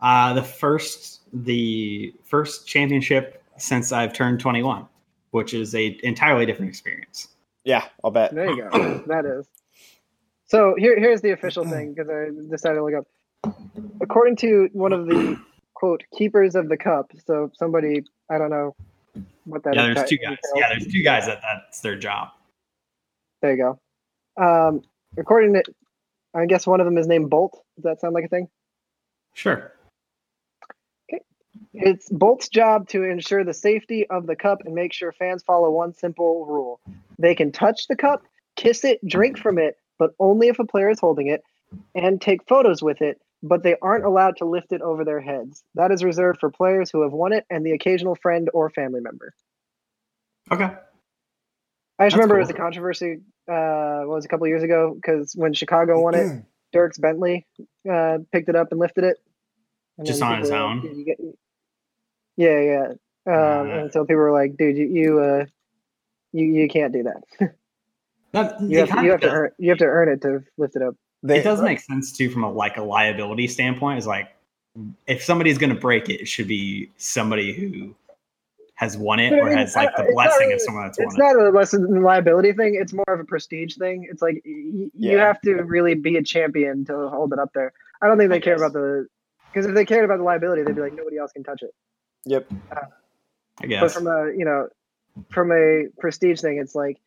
uh, 0.00 0.32
the 0.34 0.42
first 0.42 1.20
the 1.32 2.12
first 2.24 2.66
championship 2.66 3.42
since 3.56 3.90
I've 3.92 4.12
turned 4.12 4.40
21, 4.40 4.86
which 5.34 5.52
is 5.52 5.74
a 5.74 5.98
entirely 6.04 6.46
different 6.46 6.68
experience. 6.68 7.26
Yeah, 7.64 7.84
I'll 8.04 8.12
bet. 8.12 8.32
There 8.32 8.50
you 8.50 8.68
go. 8.70 9.02
that 9.08 9.26
is. 9.26 9.48
So 10.46 10.76
here, 10.78 10.96
here's 10.96 11.22
the 11.22 11.32
official 11.32 11.64
thing 11.64 11.92
because 11.92 12.08
I 12.08 12.28
decided 12.48 12.76
to 12.76 12.84
look 12.84 12.94
up. 12.94 13.56
According 14.00 14.36
to 14.36 14.68
one 14.72 14.92
of 14.92 15.06
the 15.06 15.36
quote 15.74 16.04
keepers 16.16 16.54
of 16.54 16.68
the 16.68 16.76
cup, 16.76 17.10
so 17.26 17.50
somebody 17.54 18.04
I 18.30 18.38
don't 18.38 18.50
know 18.50 18.76
what 19.44 19.64
that 19.64 19.74
yeah, 19.74 19.88
is- 19.88 19.96
there's 19.96 20.08
two 20.08 20.18
guys. 20.18 20.38
Yeah, 20.54 20.68
there's 20.68 20.86
two 20.86 21.02
guys 21.02 21.26
that 21.26 21.40
that's 21.42 21.80
their 21.80 21.96
job. 21.96 22.28
There 23.42 23.56
you 23.56 23.76
go. 24.36 24.40
Um, 24.40 24.82
according 25.18 25.54
to, 25.54 25.64
I 26.32 26.46
guess 26.46 26.64
one 26.64 26.80
of 26.80 26.84
them 26.84 26.96
is 26.96 27.08
named 27.08 27.28
Bolt. 27.28 27.60
Does 27.74 27.82
that 27.82 28.00
sound 28.00 28.14
like 28.14 28.24
a 28.24 28.28
thing? 28.28 28.48
Sure. 29.32 29.72
It's 31.72 32.08
Bolt's 32.08 32.48
job 32.48 32.88
to 32.90 33.02
ensure 33.02 33.44
the 33.44 33.54
safety 33.54 34.06
of 34.08 34.26
the 34.26 34.36
cup 34.36 34.58
and 34.64 34.74
make 34.74 34.92
sure 34.92 35.12
fans 35.12 35.42
follow 35.42 35.70
one 35.70 35.92
simple 35.92 36.46
rule. 36.46 36.80
They 37.18 37.34
can 37.34 37.50
touch 37.52 37.88
the 37.88 37.96
cup, 37.96 38.22
kiss 38.56 38.84
it, 38.84 39.04
drink 39.06 39.38
from 39.38 39.58
it, 39.58 39.76
but 39.98 40.12
only 40.20 40.48
if 40.48 40.58
a 40.58 40.64
player 40.64 40.90
is 40.90 41.00
holding 41.00 41.26
it, 41.28 41.42
and 41.94 42.20
take 42.20 42.46
photos 42.48 42.82
with 42.82 43.02
it, 43.02 43.20
but 43.42 43.62
they 43.62 43.74
aren't 43.82 44.04
allowed 44.04 44.36
to 44.36 44.44
lift 44.44 44.72
it 44.72 44.82
over 44.82 45.04
their 45.04 45.20
heads. 45.20 45.64
That 45.74 45.90
is 45.90 46.04
reserved 46.04 46.38
for 46.40 46.50
players 46.50 46.90
who 46.90 47.02
have 47.02 47.12
won 47.12 47.32
it 47.32 47.44
and 47.50 47.64
the 47.66 47.72
occasional 47.72 48.14
friend 48.14 48.48
or 48.54 48.70
family 48.70 49.00
member. 49.00 49.34
Okay. 50.52 50.64
I 50.64 50.68
just 50.68 50.78
That's 51.98 52.14
remember 52.14 52.34
cool. 52.34 52.38
it 52.38 52.42
was 52.46 52.50
a 52.50 52.54
controversy, 52.54 53.20
uh, 53.48 54.02
what 54.04 54.14
was 54.16 54.24
it, 54.24 54.28
a 54.28 54.30
couple 54.30 54.46
years 54.48 54.62
ago, 54.62 54.94
because 54.94 55.34
when 55.34 55.52
Chicago 55.54 56.00
won 56.00 56.14
it, 56.14 56.42
Dierks 56.74 57.00
Bentley 57.00 57.46
uh, 57.90 58.18
picked 58.32 58.48
it 58.48 58.56
up 58.56 58.68
and 58.72 58.80
lifted 58.80 59.04
it. 59.04 59.16
And 59.98 60.06
Just 60.06 60.22
on 60.22 60.40
his 60.40 60.50
own. 60.50 60.56
like, 60.60 60.70
own? 60.70 60.80
"Dude, 60.82 60.96
you 60.98 61.04
get- 61.04 61.18
Yeah, 62.36 62.60
yeah. 62.60 62.86
Um, 63.26 63.32
Uh. 63.34 63.64
and 63.82 63.92
so 63.92 64.04
people 64.04 64.16
were 64.16 64.32
like, 64.32 64.56
"Dude, 64.56 64.76
you 64.76 64.86
you 64.86 65.20
uh, 65.20 65.44
you, 66.32 66.46
you 66.46 66.68
can't 66.68 66.92
do 66.92 67.04
that. 67.04 67.54
That, 68.32 68.60
you 68.62 68.78
have, 68.84 69.04
you 69.04 69.12
have 69.12 69.20
to 69.20 69.26
does- 69.28 69.32
earn 69.36 69.50
you 69.58 69.68
have 69.70 69.78
to 69.78 69.84
earn 69.84 70.08
it 70.08 70.20
to 70.22 70.42
lift 70.58 70.74
it 70.76 70.82
up." 70.82 70.96
They, 71.22 71.38
it 71.38 71.44
does 71.44 71.62
make 71.62 71.78
sense 71.80 72.10
too 72.12 72.28
from 72.30 72.42
a 72.42 72.50
like 72.50 72.76
a 72.76 72.82
liability 72.82 73.46
standpoint. 73.46 73.98
Is 73.98 74.06
like 74.08 74.34
if 75.06 75.22
somebody's 75.22 75.56
going 75.56 75.72
to 75.72 75.80
break 75.80 76.08
it, 76.08 76.20
it 76.22 76.26
should 76.28 76.48
be 76.48 76.90
somebody 76.96 77.52
who 77.52 77.94
has 78.74 78.96
won 78.98 79.20
it 79.20 79.30
But 79.30 79.36
I 79.38 79.42
or 79.42 79.44
mean, 79.50 79.58
has 79.58 79.76
like 79.76 79.94
the 79.96 80.10
blessing 80.12 80.48
really- 80.48 80.54
of 80.54 80.60
someone 80.62 80.84
that's 80.86 80.98
It's 80.98 81.16
won 81.16 81.26
it. 81.26 81.30
It's 81.30 81.36
not 81.38 81.46
a 81.46 81.50
less 81.56 81.70
than 81.70 82.02
liability 82.02 82.52
thing. 82.54 82.74
It's 82.74 82.92
more 82.92 83.04
of 83.08 83.20
a 83.20 83.24
prestige 83.24 83.76
thing. 83.76 84.08
It's 84.10 84.20
like 84.20 84.42
y- 84.44 84.62
y- 84.72 84.90
you 84.94 85.16
have 85.18 85.40
to 85.42 85.62
really 85.62 85.94
be 85.94 86.16
a 86.16 86.22
champion 86.24 86.84
to 86.86 87.08
hold 87.08 87.32
it 87.32 87.38
up 87.38 87.52
there. 87.54 87.72
I 88.02 88.08
don't 88.08 88.18
think 88.18 88.30
they 88.30 88.38
I 88.38 88.40
care 88.40 88.54
guess. 88.56 88.62
about 88.62 88.72
the 88.72 89.06
because 89.52 89.66
if 89.66 89.74
they 89.76 89.84
cared 89.84 90.04
about 90.04 90.16
the 90.16 90.24
liability, 90.24 90.64
they'd 90.64 90.74
be 90.74 90.80
like, 90.80 90.94
nobody 90.94 91.18
else 91.18 91.30
can 91.30 91.44
touch 91.44 91.62
it. 91.62 91.70
Yep. 92.26 92.50
I 93.62 93.66
But 93.80 93.92
from 93.92 94.06
a 94.06 94.32
you 94.36 94.44
know, 94.44 94.68
from 95.30 95.52
a 95.52 95.86
prestige 95.98 96.40
thing, 96.40 96.58
it's 96.58 96.74
like 96.74 96.98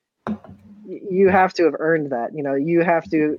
you 0.85 1.29
have 1.29 1.53
to 1.55 1.65
have 1.65 1.75
earned 1.79 2.11
that. 2.11 2.33
You 2.33 2.43
know, 2.43 2.55
you 2.55 2.81
have 2.81 3.09
to 3.11 3.37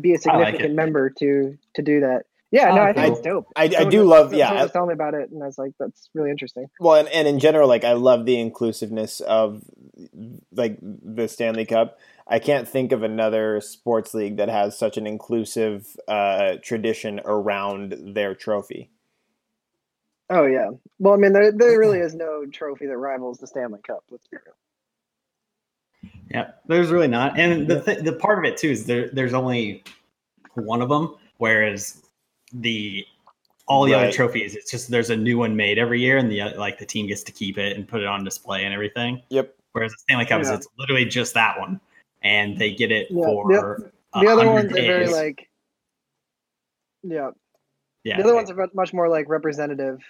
be 0.00 0.14
a 0.14 0.18
significant 0.18 0.72
it. 0.72 0.74
member 0.74 1.10
to 1.18 1.58
to 1.74 1.82
do 1.82 2.00
that. 2.00 2.24
Yeah, 2.50 2.70
I 2.70 2.74
no, 2.74 2.82
I 2.82 2.92
think 2.94 3.06
it. 3.06 3.10
it's 3.10 3.20
dope. 3.20 3.46
I, 3.56 3.64
I 3.64 3.84
do 3.84 3.98
was- 3.98 4.06
love, 4.08 4.30
someone 4.30 4.38
yeah, 4.38 4.62
was 4.62 4.72
telling 4.72 4.88
me 4.88 4.94
about 4.94 5.12
it, 5.12 5.30
and 5.30 5.42
I 5.42 5.46
was 5.46 5.58
like, 5.58 5.72
that's 5.78 6.08
really 6.14 6.30
interesting. 6.30 6.70
Well, 6.80 6.94
and, 6.94 7.08
and 7.08 7.28
in 7.28 7.40
general, 7.40 7.68
like 7.68 7.84
I 7.84 7.92
love 7.92 8.24
the 8.24 8.40
inclusiveness 8.40 9.20
of 9.20 9.62
like 10.52 10.78
the 10.80 11.28
Stanley 11.28 11.66
Cup. 11.66 11.98
I 12.26 12.38
can't 12.38 12.66
think 12.66 12.92
of 12.92 13.02
another 13.02 13.60
sports 13.60 14.14
league 14.14 14.38
that 14.38 14.48
has 14.48 14.78
such 14.78 14.96
an 14.96 15.06
inclusive 15.06 15.94
uh, 16.08 16.54
tradition 16.62 17.20
around 17.24 18.14
their 18.14 18.34
trophy. 18.34 18.90
Oh 20.30 20.46
yeah. 20.46 20.70
Well, 20.98 21.14
I 21.14 21.16
mean, 21.16 21.32
there 21.32 21.52
there 21.52 21.78
really 21.78 21.98
is 22.08 22.14
no 22.14 22.46
trophy 22.46 22.86
that 22.86 22.96
rivals 22.96 23.38
the 23.38 23.46
Stanley 23.46 23.80
Cup. 23.86 24.04
Let's 24.10 24.26
be 24.26 24.36
real. 24.44 24.54
Yeah, 26.30 26.50
there's 26.66 26.90
really 26.90 27.08
not, 27.08 27.38
and 27.38 27.66
the 27.66 27.80
th- 27.80 28.00
the 28.00 28.12
part 28.12 28.38
of 28.38 28.44
it 28.44 28.58
too 28.58 28.68
is 28.68 28.84
there 28.84 29.08
there's 29.08 29.32
only 29.32 29.82
one 30.54 30.82
of 30.82 30.88
them, 30.88 31.16
whereas 31.38 32.02
the 32.52 33.06
all 33.66 33.84
the 33.84 33.94
other 33.94 34.10
trophies, 34.10 34.54
it's 34.54 34.70
just 34.70 34.90
there's 34.90 35.10
a 35.10 35.16
new 35.16 35.38
one 35.38 35.54
made 35.54 35.78
every 35.78 36.00
year, 36.00 36.18
and 36.18 36.30
the 36.30 36.40
uh, 36.40 36.58
like 36.58 36.78
the 36.78 36.86
team 36.86 37.06
gets 37.06 37.22
to 37.24 37.32
keep 37.32 37.58
it 37.58 37.76
and 37.76 37.86
put 37.86 38.00
it 38.00 38.06
on 38.06 38.24
display 38.24 38.64
and 38.64 38.74
everything. 38.74 39.22
Yep. 39.30 39.54
Whereas 39.72 39.92
the 39.92 39.98
Stanley 39.98 40.26
Cup 40.26 40.40
is 40.40 40.50
it's 40.50 40.66
literally 40.78 41.04
just 41.04 41.34
that 41.34 41.58
one, 41.58 41.80
and 42.22 42.58
they 42.58 42.72
get 42.72 42.90
it 42.90 43.08
Yeah, 43.10 43.24
for 43.24 43.90
The 44.14 44.26
other 44.26 44.46
100 44.46 44.52
ones 44.52 44.72
are 44.72 44.74
very 44.74 45.08
like, 45.08 45.48
yeah. 47.02 47.30
Yeah, 48.04 48.16
The 48.16 48.24
other 48.24 48.34
ones 48.34 48.50
are 48.50 48.68
much 48.74 48.92
more 48.92 49.08
like 49.08 49.28
representative, 49.28 50.00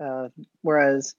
uh, 0.00 0.28
whereas 0.62 1.14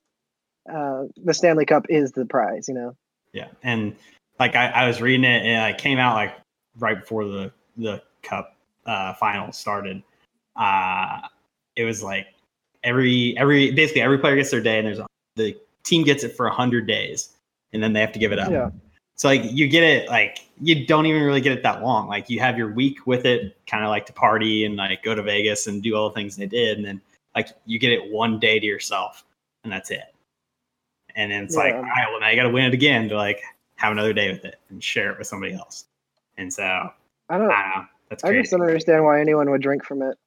uh, 0.71 1.03
the 1.23 1.33
Stanley 1.33 1.65
Cup 1.65 1.85
is 1.89 2.11
the 2.11 2.25
prize. 2.25 2.67
You 2.67 2.73
know. 2.73 2.95
Yeah, 3.33 3.47
and 3.63 3.95
like 4.39 4.55
I, 4.55 4.67
I 4.67 4.87
was 4.87 5.01
reading 5.01 5.23
it, 5.23 5.45
and 5.45 5.63
I 5.63 5.73
came 5.73 5.97
out 5.97 6.15
like 6.15 6.35
right 6.77 6.99
before 6.99 7.25
the 7.25 7.51
the 7.77 8.01
cup 8.21 8.55
uh, 8.85 9.13
final 9.13 9.51
started. 9.51 10.03
Uh, 10.55 11.21
it 11.75 11.85
was 11.85 12.03
like 12.03 12.27
every 12.83 13.37
every 13.37 13.71
basically 13.71 14.01
every 14.01 14.17
player 14.17 14.35
gets 14.35 14.51
their 14.51 14.61
day, 14.61 14.77
and 14.77 14.87
there's 14.87 14.99
a, 14.99 15.07
the 15.35 15.55
team 15.83 16.03
gets 16.03 16.23
it 16.23 16.35
for 16.35 16.49
hundred 16.49 16.87
days, 16.87 17.29
and 17.73 17.81
then 17.81 17.93
they 17.93 18.01
have 18.01 18.11
to 18.13 18.19
give 18.19 18.31
it 18.31 18.39
up. 18.39 18.51
Yeah. 18.51 18.69
So 19.19 19.27
like 19.27 19.41
you 19.51 19.67
get 19.67 19.83
it 19.83 20.07
like 20.07 20.47
you 20.61 20.85
don't 20.85 21.05
even 21.05 21.23
really 21.23 21.41
get 21.41 21.51
it 21.51 21.61
that 21.63 21.83
long. 21.83 22.07
Like 22.07 22.29
you 22.29 22.39
have 22.39 22.57
your 22.57 22.71
week 22.71 23.05
with 23.05 23.25
it, 23.25 23.57
kind 23.67 23.83
of 23.83 23.89
like 23.89 24.05
to 24.05 24.13
party 24.13 24.63
and 24.63 24.77
like 24.77 25.03
go 25.03 25.13
to 25.13 25.21
Vegas 25.21 25.67
and 25.67 25.83
do 25.83 25.93
all 25.93 26.07
the 26.07 26.15
things 26.15 26.37
they 26.37 26.45
did, 26.45 26.77
and 26.77 26.85
then 26.87 27.01
like 27.35 27.49
you 27.65 27.79
get 27.79 27.91
it 27.91 28.09
one 28.13 28.39
day 28.39 28.59
to 28.61 28.65
yourself, 28.65 29.25
and 29.65 29.73
that's 29.73 29.91
it. 29.91 30.13
And 31.17 31.29
then 31.29 31.43
it's 31.43 31.57
like, 31.57 31.71
Yeah. 31.73 31.79
all 31.79 31.83
right, 31.83 32.05
well 32.09 32.21
now 32.21 32.29
you 32.29 32.37
got 32.37 32.43
to 32.43 32.49
win 32.49 32.63
it 32.63 32.73
again 32.73 33.09
to 33.09 33.17
like 33.17 33.41
have 33.75 33.91
another 33.91 34.13
day 34.13 34.31
with 34.31 34.45
it 34.45 34.55
and 34.69 34.81
share 34.81 35.11
it 35.11 35.17
with 35.17 35.27
somebody 35.27 35.53
else. 35.53 35.83
And 36.37 36.51
so 36.53 36.63
I 36.63 36.89
I 37.29 37.37
don't. 37.37 37.49
don't 37.49 37.49
know. 37.49 37.85
That's 38.09 38.23
I 38.23 38.31
just 38.31 38.51
don't 38.51 38.61
understand 38.61 39.03
why 39.03 39.19
anyone 39.19 39.49
would 39.49 39.61
drink 39.61 39.83
from 39.83 40.01
it. 40.01 40.17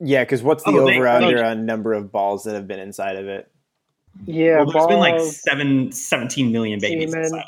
Yeah, 0.00 0.24
because 0.24 0.42
what's 0.42 0.64
the 0.64 0.72
Oh, 0.72 0.90
over 0.90 1.06
under 1.06 1.44
on 1.44 1.64
number 1.64 1.92
of 1.92 2.10
balls 2.10 2.42
that 2.42 2.54
have 2.54 2.66
been 2.66 2.80
inside 2.80 3.14
of 3.14 3.28
it? 3.28 3.48
Yeah, 4.26 4.56
well, 4.64 4.72
there's 4.72 4.86
been 4.88 4.98
like 4.98 5.16
balls. 5.16 5.36
seven, 5.42 5.92
17 5.92 6.50
million 6.50 6.80
babies. 6.80 7.12
semen. 7.12 7.44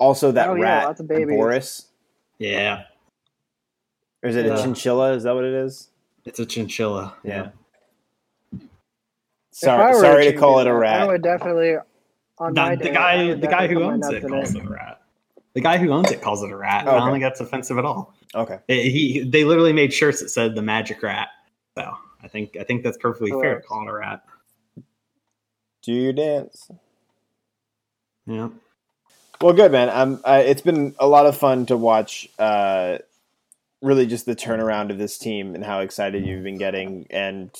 Inside. 0.00 0.04
Also, 0.06 0.32
that 0.32 0.48
Oh, 0.48 0.54
yeah, 0.54 0.62
rat, 0.62 0.84
lots 0.86 1.00
of 1.00 1.08
babies. 1.08 1.36
Boris, 1.36 1.86
Yeah, 2.38 2.84
or 4.22 4.28
is 4.30 4.36
it 4.36 4.46
Yeah. 4.46 4.54
a 4.58 4.62
chinchilla? 4.62 5.12
Is 5.12 5.22
that 5.24 5.34
what 5.34 5.44
it 5.44 5.54
is? 5.54 5.88
it's 6.24 6.38
a 6.38 6.46
chinchilla. 6.46 7.14
Yeah. 7.24 7.50
If 8.52 8.60
I 8.62 8.66
Sorry, 9.52 9.94
sorry 9.94 10.24
to 10.26 10.32
call 10.38 10.58
it 10.60 10.62
a 10.62 10.70
chinchilla, 10.70 10.76
I 10.76 10.98
rat. 10.98 11.08
would 11.08 11.22
definitely. 11.22 11.76
On 12.38 12.54
The, 12.54 12.60
my 12.60 12.76
the 12.76 12.84
day, 12.84 12.90
I 12.90 12.94
guy, 12.94 13.26
would 13.26 13.40
the 13.40 13.46
guy 13.46 13.66
definitely 13.66 13.74
who 13.84 13.90
owns 13.90 14.08
it 14.08 14.26
calls 14.28 14.54
it 14.54 14.64
a 14.64 14.68
rat. 14.68 15.02
The 15.52 15.60
guy 15.60 15.76
who 15.78 15.90
owns 15.90 16.10
it 16.10 16.22
calls 16.22 16.42
it 16.42 16.50
a 16.50 16.56
rat. 16.56 16.86
I 16.86 16.90
Okay. 16.90 16.98
don't 16.98 17.10
think 17.12 17.22
that's 17.24 17.40
offensive 17.40 17.76
at 17.78 17.84
all. 17.84 18.14
Okay. 18.34 18.58
It- 18.68 18.90
he 18.90 19.20
they 19.20 19.44
literally 19.44 19.72
made 19.74 19.92
shirts 19.92 20.20
that 20.20 20.28
said 20.30 20.54
the 20.54 20.62
magic 20.62 21.02
rat. 21.02 21.28
So 21.76 21.92
I 22.22 22.28
think 22.28 22.56
I 22.58 22.62
think 22.64 22.82
that's 22.84 22.96
perfectly 22.96 23.30
fair 23.32 23.60
to 23.60 23.66
call 23.66 23.82
it 23.86 23.90
a 23.90 23.92
rat. 23.92 24.24
Do 25.82 25.92
your 25.92 26.12
dance. 26.12 26.70
Yeah. 28.26 28.50
Well, 29.42 29.54
good 29.54 29.72
man. 29.72 29.88
Um, 29.88 30.20
it's 30.26 30.60
been 30.60 30.94
a 30.98 31.06
lot 31.06 31.24
of 31.24 31.34
fun 31.36 31.64
to 31.66 31.76
watch. 31.76 32.28
Uh, 32.38 32.98
really, 33.80 34.06
just 34.06 34.26
the 34.26 34.36
turnaround 34.36 34.90
of 34.90 34.98
this 34.98 35.16
team 35.16 35.54
and 35.54 35.64
how 35.64 35.80
excited 35.80 36.26
you've 36.26 36.42
been 36.42 36.58
getting, 36.58 37.06
and 37.08 37.50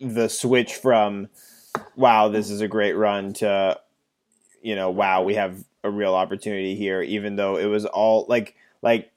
the 0.00 0.28
switch 0.28 0.74
from 0.74 1.28
wow, 1.94 2.28
this 2.28 2.48
is 2.50 2.62
a 2.62 2.68
great 2.68 2.94
run 2.94 3.34
to, 3.34 3.78
you 4.62 4.74
know, 4.74 4.90
wow, 4.90 5.22
we 5.22 5.34
have 5.34 5.62
a 5.84 5.90
real 5.90 6.14
opportunity 6.14 6.74
here, 6.74 7.02
even 7.02 7.36
though 7.36 7.56
it 7.58 7.66
was 7.66 7.84
all 7.84 8.24
like, 8.28 8.56
like, 8.80 9.12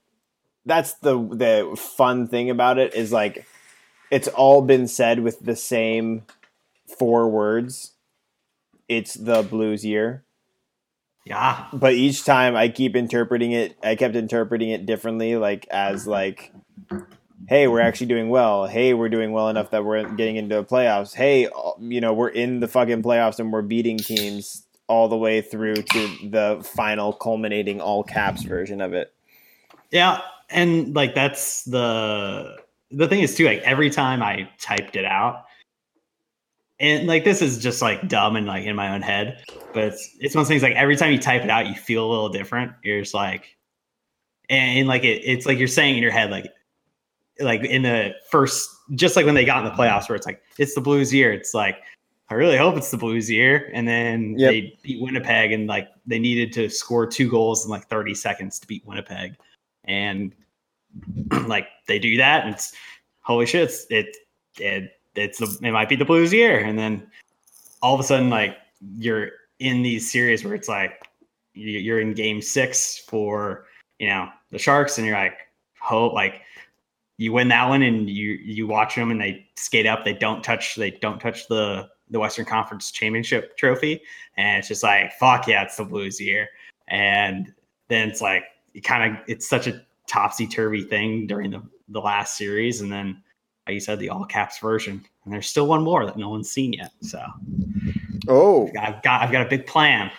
that's 0.65 0.93
the 0.95 1.17
the 1.17 1.75
fun 1.79 2.27
thing 2.27 2.49
about 2.49 2.77
it 2.79 2.93
is 2.93 3.13
like, 3.13 3.45
it's 4.11 4.27
all 4.27 4.61
been 4.61 4.87
said 4.87 5.21
with 5.21 5.39
the 5.39 5.55
same 5.55 6.23
four 6.99 7.29
words. 7.29 7.93
It's 8.89 9.13
the 9.13 9.41
Blues 9.41 9.85
year, 9.85 10.23
Yeah. 11.25 11.67
but 11.73 11.93
each 11.93 12.25
time 12.25 12.55
I 12.55 12.69
keep 12.69 12.95
interpreting 12.95 13.51
it, 13.51 13.77
I 13.83 13.95
kept 13.95 14.15
interpreting 14.15 14.69
it 14.69 14.85
differently, 14.85 15.37
like 15.37 15.67
as 15.69 16.07
like, 16.07 16.51
hey, 17.47 17.67
we're 17.67 17.81
actually 17.81 18.07
doing 18.07 18.29
well. 18.29 18.65
Hey, 18.65 18.93
we're 18.93 19.09
doing 19.09 19.31
well 19.31 19.49
enough 19.49 19.71
that 19.71 19.85
we're 19.85 20.03
getting 20.15 20.35
into 20.35 20.55
the 20.55 20.63
playoffs. 20.63 21.13
Hey, 21.13 21.47
you 21.79 22.01
know, 22.01 22.13
we're 22.13 22.29
in 22.29 22.59
the 22.59 22.67
fucking 22.67 23.03
playoffs 23.03 23.39
and 23.39 23.51
we're 23.53 23.61
beating 23.61 23.97
teams 23.97 24.65
all 24.87 25.07
the 25.07 25.17
way 25.17 25.41
through 25.41 25.75
to 25.75 26.29
the 26.29 26.61
final 26.75 27.13
culminating 27.13 27.79
all 27.79 28.03
caps 28.03 28.43
version 28.43 28.81
of 28.81 28.93
it. 28.93 29.13
Yeah, 29.89 30.21
and 30.49 30.95
like 30.95 31.15
that's 31.15 31.63
the 31.63 32.57
the 32.91 33.07
thing 33.07 33.21
is 33.21 33.35
too. 33.35 33.45
Like 33.45 33.61
every 33.61 33.89
time 33.89 34.21
I 34.21 34.49
typed 34.59 34.95
it 34.95 35.05
out, 35.05 35.45
and 36.81 37.07
like 37.07 37.23
this 37.23 37.41
is 37.41 37.59
just 37.59 37.81
like 37.81 38.07
dumb 38.09 38.35
and 38.35 38.45
like 38.47 38.65
in 38.65 38.75
my 38.75 38.93
own 38.93 39.01
head, 39.01 39.43
but 39.73 39.83
it's 39.85 40.17
it's 40.19 40.35
one 40.35 40.41
of 40.41 40.47
those 40.47 40.49
things 40.49 40.63
like 40.63 40.75
every 40.75 40.97
time 40.97 41.11
you 41.11 41.19
type 41.19 41.43
it 41.43 41.49
out, 41.49 41.67
you 41.67 41.75
feel 41.75 42.05
a 42.05 42.09
little 42.09 42.29
different. 42.29 42.73
You're 42.83 43.01
just 43.01 43.13
like, 43.13 43.55
and, 44.49 44.79
and 44.79 44.87
like 44.87 45.03
it, 45.03 45.21
it's 45.23 45.45
like 45.45 45.57
you're 45.59 45.67
saying 45.67 45.95
in 45.95 46.03
your 46.03 46.11
head 46.11 46.29
like 46.31 46.51
like 47.39 47.63
in 47.63 47.83
the 47.83 48.13
first 48.29 48.69
just 48.95 49.15
like 49.15 49.25
when 49.25 49.35
they 49.35 49.45
got 49.45 49.63
in 49.63 49.65
the 49.65 49.71
playoffs 49.71 50.09
where 50.09 50.15
it's 50.15 50.25
like 50.25 50.41
it's 50.57 50.75
the 50.75 50.81
blues 50.81 51.13
year 51.13 51.31
it's 51.31 51.53
like 51.53 51.77
i 52.29 52.33
really 52.33 52.57
hope 52.57 52.75
it's 52.75 52.91
the 52.91 52.97
blues 52.97 53.31
year 53.31 53.71
and 53.73 53.87
then 53.87 54.35
Yep. 54.37 54.51
they 54.51 54.79
beat 54.83 55.01
winnipeg 55.01 55.51
and 55.51 55.65
like 55.65 55.87
they 56.05 56.19
needed 56.19 56.51
to 56.53 56.69
score 56.69 57.07
two 57.07 57.29
goals 57.29 57.63
in 57.65 57.71
like 57.71 57.87
30 57.87 58.13
seconds 58.13 58.59
to 58.59 58.67
beat 58.67 58.85
winnipeg 58.85 59.37
and 59.85 60.35
like 61.47 61.67
they 61.87 61.97
do 61.97 62.17
that 62.17 62.45
and 62.45 62.53
it's 62.53 62.73
holy 63.21 63.45
shit 63.45 63.63
it's 63.63 63.85
it, 63.89 64.17
it 64.59 64.91
it's 65.15 65.39
the, 65.39 65.67
it 65.67 65.71
might 65.71 65.89
be 65.89 65.95
the 65.95 66.05
blues 66.05 66.31
year 66.31 66.59
and 66.59 66.77
then 66.77 67.05
all 67.81 67.93
of 67.93 67.99
a 67.99 68.03
sudden 68.03 68.29
like 68.29 68.57
you're 68.97 69.29
in 69.59 69.81
these 69.83 70.11
series 70.11 70.43
where 70.43 70.55
it's 70.55 70.67
like 70.67 71.07
you- 71.53 71.79
you're 71.79 71.99
in 71.99 72.13
game 72.13 72.41
six 72.41 72.97
for 72.97 73.65
you 73.99 74.07
know 74.07 74.29
the 74.51 74.59
sharks 74.59 74.97
and 74.97 75.05
you're 75.05 75.15
like 75.15 75.37
hope 75.79 76.13
like 76.13 76.41
you 77.17 77.31
win 77.31 77.47
that 77.49 77.67
one 77.67 77.81
and 77.83 78.09
you 78.09 78.31
you 78.43 78.67
watch 78.67 78.95
them 78.95 79.11
and 79.11 79.21
they 79.21 79.45
skate 79.55 79.85
up 79.85 80.03
they 80.03 80.13
don't 80.13 80.43
touch 80.43 80.75
they 80.75 80.91
don't 80.91 81.19
touch 81.19 81.47
the 81.47 81.87
the 82.09 82.19
western 82.19 82.45
conference 82.45 82.91
championship 82.91 83.55
trophy 83.57 84.01
and 84.37 84.59
it's 84.59 84.67
just 84.67 84.83
like 84.83 85.13
fuck 85.13 85.47
yeah 85.47 85.63
it's 85.63 85.77
the 85.77 85.83
blues 85.83 86.19
year. 86.19 86.47
And 86.87 87.53
then 87.87 88.09
it's 88.09 88.21
like 88.21 88.43
it 88.73 88.81
kind 88.81 89.15
of 89.15 89.23
it's 89.27 89.47
such 89.47 89.67
a 89.67 89.81
topsy-turvy 90.07 90.83
thing 90.83 91.25
during 91.27 91.51
the 91.51 91.61
the 91.89 92.01
last 92.01 92.37
series 92.37 92.81
and 92.81 92.91
then 92.91 93.21
like 93.71 93.75
you 93.75 93.79
said 93.79 93.99
the 93.99 94.09
all 94.09 94.25
caps 94.25 94.59
version 94.59 95.01
and 95.23 95.33
there's 95.33 95.47
still 95.47 95.65
one 95.65 95.81
more 95.81 96.05
that 96.05 96.17
no 96.17 96.29
one's 96.29 96.51
seen 96.51 96.73
yet 96.73 96.91
so 97.01 97.23
Oh, 98.27 98.69
i've 98.79 99.01
got 99.01 99.21
i've 99.21 99.31
got 99.31 99.45
a 99.45 99.49
big 99.49 99.65
plan 99.65 100.11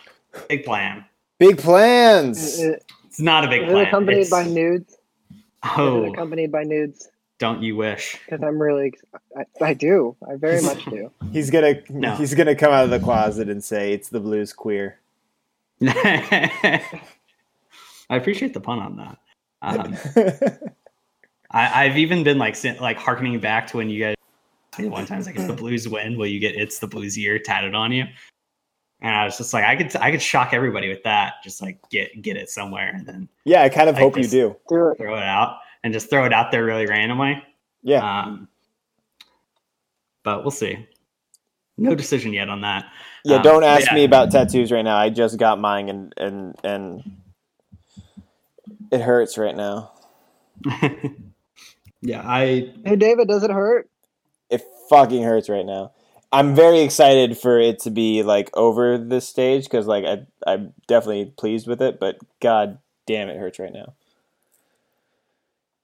big 0.48 0.64
plan 0.64 1.04
big 1.38 1.58
plans. 1.58 2.38
Is 2.58 2.76
it's 3.04 3.20
not 3.20 3.44
a 3.44 3.48
big 3.48 3.62
is 3.64 3.68
it 3.68 3.72
plan 3.72 3.86
accompanied 3.86 4.16
It's- 4.20 4.30
by 4.30 4.44
nudes? 4.44 4.92
Is 4.92 4.98
it 5.36 5.70
oh 5.76 6.10
accompanied 6.12 6.50
by 6.50 6.62
nudes? 6.64 7.08
don't 7.38 7.62
you 7.62 7.74
wish 7.76 8.16
Because 8.24 8.42
I'm 8.42 8.60
really, 8.62 8.92
I, 9.36 9.44
I 9.60 9.74
do. 9.74 10.16
I 10.30 10.36
very 10.36 10.62
much 10.62 10.84
do. 10.84 11.10
He's 11.32 11.50
gonna 11.50 11.74
No. 11.90 12.14
he's 12.14 12.34
gonna 12.34 12.54
come 12.54 12.72
out 12.72 12.84
of 12.84 12.90
the 12.90 13.00
closet 13.00 13.48
and 13.50 13.62
say 13.64 13.92
it's 13.92 14.08
the 14.10 14.20
blues 14.20 14.52
queer. 14.52 14.98
I 15.82 16.80
appreciate 18.10 18.54
the 18.54 18.60
pun 18.60 18.78
on 18.78 18.96
that. 18.96 19.18
Um, 19.62 19.96
I, 21.52 21.84
I've 21.84 21.98
even 21.98 22.24
been 22.24 22.38
like 22.38 22.56
sin- 22.56 22.78
like 22.80 22.96
harkening 22.96 23.38
back 23.40 23.66
to 23.68 23.76
when 23.78 23.90
you 23.90 24.00
guys 24.02 24.16
say 24.74 24.86
one 24.88 25.04
time 25.06 25.18
it's 25.18 25.26
like 25.26 25.36
if 25.36 25.46
the 25.46 25.52
Blues 25.52 25.86
win, 25.88 26.16
will 26.16 26.26
you 26.26 26.40
get 26.40 26.54
"It's 26.54 26.78
the 26.78 26.86
Blues 26.86 27.16
year" 27.16 27.38
tatted 27.38 27.74
on 27.74 27.92
you? 27.92 28.04
And 29.00 29.14
I 29.14 29.24
was 29.24 29.36
just 29.36 29.52
like, 29.52 29.64
I 29.64 29.76
could 29.76 29.94
I 29.96 30.10
could 30.10 30.22
shock 30.22 30.54
everybody 30.54 30.88
with 30.88 31.02
that. 31.02 31.34
Just 31.44 31.60
like 31.60 31.78
get 31.90 32.22
get 32.22 32.36
it 32.36 32.48
somewhere 32.48 32.92
and 32.94 33.04
then 33.06 33.28
yeah, 33.44 33.62
I 33.62 33.68
kind 33.68 33.88
of 33.90 33.96
I 33.96 34.00
hope 34.00 34.16
you 34.16 34.26
do. 34.26 34.56
Do 34.68 34.94
throw 34.96 35.16
it 35.16 35.22
out 35.22 35.58
and 35.84 35.92
just 35.92 36.08
throw 36.08 36.24
it 36.24 36.32
out 36.32 36.50
there 36.52 36.64
really 36.64 36.86
randomly. 36.86 37.42
Yeah, 37.82 38.20
Um, 38.22 38.46
but 40.22 40.42
we'll 40.44 40.52
see. 40.52 40.86
No 41.76 41.96
decision 41.96 42.32
yet 42.32 42.48
on 42.48 42.60
that. 42.60 42.84
yeah. 43.24 43.36
um, 43.38 43.42
Don't 43.42 43.64
ask 43.64 43.88
yeah. 43.88 43.94
me 43.94 44.04
about 44.04 44.30
tattoos 44.30 44.70
right 44.70 44.82
now. 44.84 44.96
I 44.96 45.10
just 45.10 45.36
got 45.36 45.58
mine 45.58 45.88
and 45.88 46.14
and 46.16 46.54
and 46.62 47.02
it 48.92 49.00
hurts 49.00 49.36
right 49.36 49.56
now. 49.56 49.92
yeah, 52.02 52.22
I 52.24 52.72
Hey, 52.84 52.96
David, 52.96 53.28
does 53.28 53.44
it 53.44 53.50
hurt? 53.50 53.88
It 54.50 54.62
fucking 54.90 55.22
hurts 55.22 55.48
right 55.48 55.64
now. 55.64 55.92
I'm 56.32 56.54
very 56.54 56.80
excited 56.80 57.38
for 57.38 57.58
it 57.58 57.78
to 57.80 57.90
be 57.90 58.22
like 58.22 58.50
over 58.54 58.98
this 58.98 59.28
stage 59.28 59.64
because 59.64 59.86
like 59.86 60.04
I 60.04 60.26
I'm 60.46 60.74
definitely 60.88 61.26
pleased 61.36 61.66
with 61.66 61.80
it, 61.80 62.00
but 62.00 62.18
god 62.40 62.78
damn 63.06 63.28
it 63.28 63.38
hurts 63.38 63.58
right 63.58 63.72
now. 63.72 63.94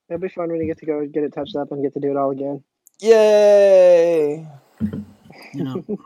It'll 0.09 0.21
be 0.21 0.29
fun 0.29 0.51
when 0.51 0.61
you 0.61 0.67
get 0.67 0.79
to 0.79 0.87
go 0.87 1.07
get 1.07 1.23
it 1.23 1.33
touched 1.33 1.55
up 1.55 1.71
and 1.71 1.83
get 1.83 1.95
to 1.95 2.01
do 2.01 2.11
it 2.11 2.17
all 2.17 2.31
again. 2.31 2.65
Yay! 3.01 4.47
you 5.55 5.65
know 5.65 5.85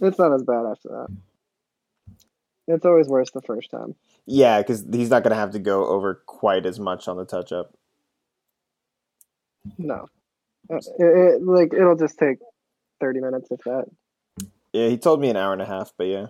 It's 0.00 0.18
not 0.18 0.32
as 0.32 0.42
bad 0.42 0.66
after 0.66 0.88
that. 0.88 1.08
It's 2.66 2.86
always 2.86 3.08
worse 3.08 3.30
the 3.30 3.42
first 3.42 3.70
time. 3.70 3.94
Yeah, 4.26 4.58
because 4.58 4.84
he's 4.90 5.10
not 5.10 5.22
gonna 5.22 5.34
have 5.34 5.52
to 5.52 5.58
go 5.58 5.86
over 5.86 6.22
quite 6.26 6.66
as 6.66 6.80
much 6.80 7.06
on 7.08 7.16
the 7.16 7.24
touch 7.24 7.52
up. 7.52 7.74
No, 9.78 10.06
Uh, 10.72 10.76
it, 10.76 10.84
it, 10.98 11.42
like 11.42 11.72
it'll 11.72 11.96
just 11.96 12.18
take 12.18 12.38
thirty 13.00 13.20
minutes 13.20 13.50
if 13.50 13.60
that, 13.64 13.84
Yeah, 14.72 14.88
he 14.88 14.96
told 14.98 15.20
me 15.20 15.28
an 15.30 15.36
hour 15.36 15.52
and 15.52 15.62
a 15.62 15.66
half, 15.66 15.92
but 15.96 16.04
yeah. 16.04 16.26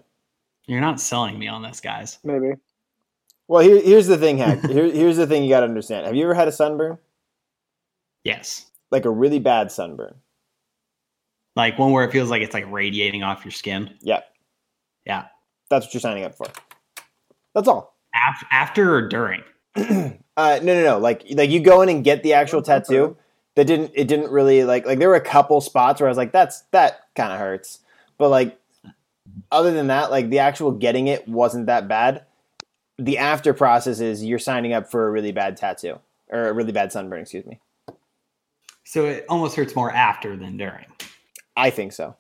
you're 0.67 0.81
not 0.81 1.01
selling 1.01 1.39
me 1.39 1.49
on 1.49 1.63
this, 1.63 1.81
guys. 1.81 2.19
maybe. 2.25 2.53
Well, 3.49 3.63
here, 3.63 3.81
here's 3.83 4.07
the 4.07 4.17
thing, 4.17 4.39
Hack. 4.39 4.63
Here, 4.65 4.91
here's 4.91 5.17
the 5.17 5.27
thing 5.27 5.43
you 5.45 5.51
gotta 5.51 5.67
understand. 5.67 6.07
Have 6.07 6.15
you 6.15 6.25
ever 6.25 6.35
had 6.35 6.49
a 6.49 6.53
sunburn? 6.53 6.99
Yes. 8.25 8.67
Like 8.91 9.05
a 9.05 9.11
really 9.11 9.39
bad 9.41 9.71
sunburn? 9.73 10.15
Like 11.57 11.79
one 11.79 11.93
where 11.93 12.05
it 12.05 12.13
feels 12.13 12.31
like 12.31 12.41
it's 12.43 12.55
like 12.55 12.71
radiating 12.71 13.23
off 13.23 13.45
your 13.45 13.53
skin. 13.53 13.95
Yeah. 14.01 14.21
Yeah. 15.05 15.27
That's 15.69 15.87
what 15.87 15.93
you're 15.95 16.01
signing 16.01 16.25
up 16.25 16.35
for. 16.35 16.47
That's 17.55 17.69
all. 17.69 17.97
After 18.51 18.95
or 18.95 19.09
during. 19.09 19.43
uh, 19.77 19.81
no, 20.37 20.61
no, 20.63 20.83
no. 20.83 20.99
Like, 20.99 21.25
like 21.33 21.51
you 21.51 21.61
go 21.61 21.83
in 21.83 21.89
and 21.89 22.05
get 22.05 22.23
the 22.23 22.33
actual 22.35 22.63
tattoo. 22.63 23.17
That 23.55 23.67
didn't. 23.67 23.93
It 23.95 24.09
didn't 24.09 24.31
really 24.31 24.65
like. 24.65 24.87
Like 24.87 24.99
there 24.99 25.09
were 25.09 25.15
a 25.15 25.21
couple 25.21 25.61
spots 25.61 26.01
where 26.01 26.09
I 26.09 26.11
was 26.11 26.17
like, 26.17 26.33
"That's 26.33 26.63
that 26.71 27.03
kind 27.15 27.33
of 27.33 27.39
hurts," 27.39 27.81
but 28.17 28.31
like, 28.31 28.59
other 29.51 29.73
than 29.73 29.89
that, 29.89 30.11
like 30.11 30.31
the 30.31 30.39
actual 30.39 30.73
getting 30.73 31.07
it 31.09 31.29
wasn't 31.29 31.67
that 31.67 31.87
bad. 31.87 32.25
The 32.99 33.19
after 33.19 33.53
process 33.53 34.01
is 34.01 34.25
you're 34.25 34.39
signing 34.39 34.73
up 34.73 34.91
for 34.91 35.07
a 35.07 35.11
really 35.11 35.33
bad 35.33 35.57
tattoo 35.57 35.99
or 36.29 36.49
a 36.49 36.53
really 36.53 36.73
bad 36.73 36.93
sunburn. 36.93 37.21
Excuse 37.21 37.45
me. 37.45 37.61
So 38.85 39.07
it 39.07 39.27
almost 39.29 39.57
hurts 39.57 39.75
more 39.77 39.91
after 39.93 40.37
than 40.37 40.57
during. 40.57 40.87
I 41.57 41.71
think 41.71 41.93
so. 41.93 42.17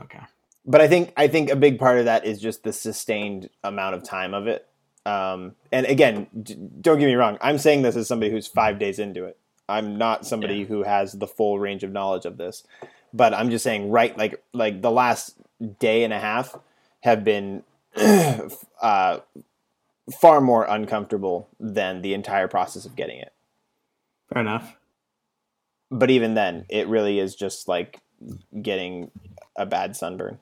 Okay. 0.00 0.20
but 0.64 0.80
I 0.80 0.88
think 0.88 1.12
I 1.16 1.28
think 1.28 1.50
a 1.50 1.56
big 1.56 1.78
part 1.78 1.98
of 1.98 2.04
that 2.06 2.24
is 2.24 2.40
just 2.40 2.62
the 2.62 2.72
sustained 2.72 3.50
amount 3.64 3.94
of 3.96 4.02
time 4.04 4.34
of 4.34 4.46
it. 4.46 4.66
Um, 5.06 5.54
and 5.72 5.86
again, 5.86 6.26
d- 6.42 6.56
don't 6.80 6.98
get 6.98 7.06
me 7.06 7.14
wrong. 7.14 7.38
I'm 7.40 7.58
saying 7.58 7.82
this 7.82 7.96
as 7.96 8.06
somebody 8.08 8.30
who's 8.30 8.46
five 8.46 8.78
days 8.78 8.98
into 8.98 9.24
it. 9.24 9.38
I'm 9.68 9.96
not 9.98 10.26
somebody 10.26 10.58
Yeah. 10.60 10.64
who 10.66 10.82
has 10.84 11.12
the 11.12 11.26
full 11.26 11.58
range 11.58 11.82
of 11.84 11.92
knowledge 11.92 12.24
of 12.24 12.36
this, 12.38 12.64
but 13.12 13.34
I'm 13.34 13.50
just 13.50 13.62
saying, 13.64 13.90
right? 13.90 14.16
Like 14.16 14.42
like 14.52 14.80
the 14.82 14.90
last 14.90 15.34
day 15.78 16.04
and 16.04 16.12
a 16.12 16.18
half 16.20 16.56
have 17.00 17.24
been 17.24 17.62
uh, 18.80 19.18
far 20.20 20.40
more 20.40 20.64
uncomfortable 20.64 21.48
than 21.60 22.02
the 22.02 22.14
entire 22.14 22.48
process 22.48 22.84
of 22.84 22.96
getting 22.96 23.18
it. 23.18 23.32
Fair 24.32 24.42
enough. 24.42 24.74
But 25.90 26.10
even 26.10 26.34
then, 26.34 26.66
it 26.68 26.86
really 26.88 27.18
is 27.18 27.34
just 27.34 27.66
like 27.68 28.00
getting 28.60 29.10
a 29.56 29.64
bad 29.66 29.96
sunburn. 29.96 30.38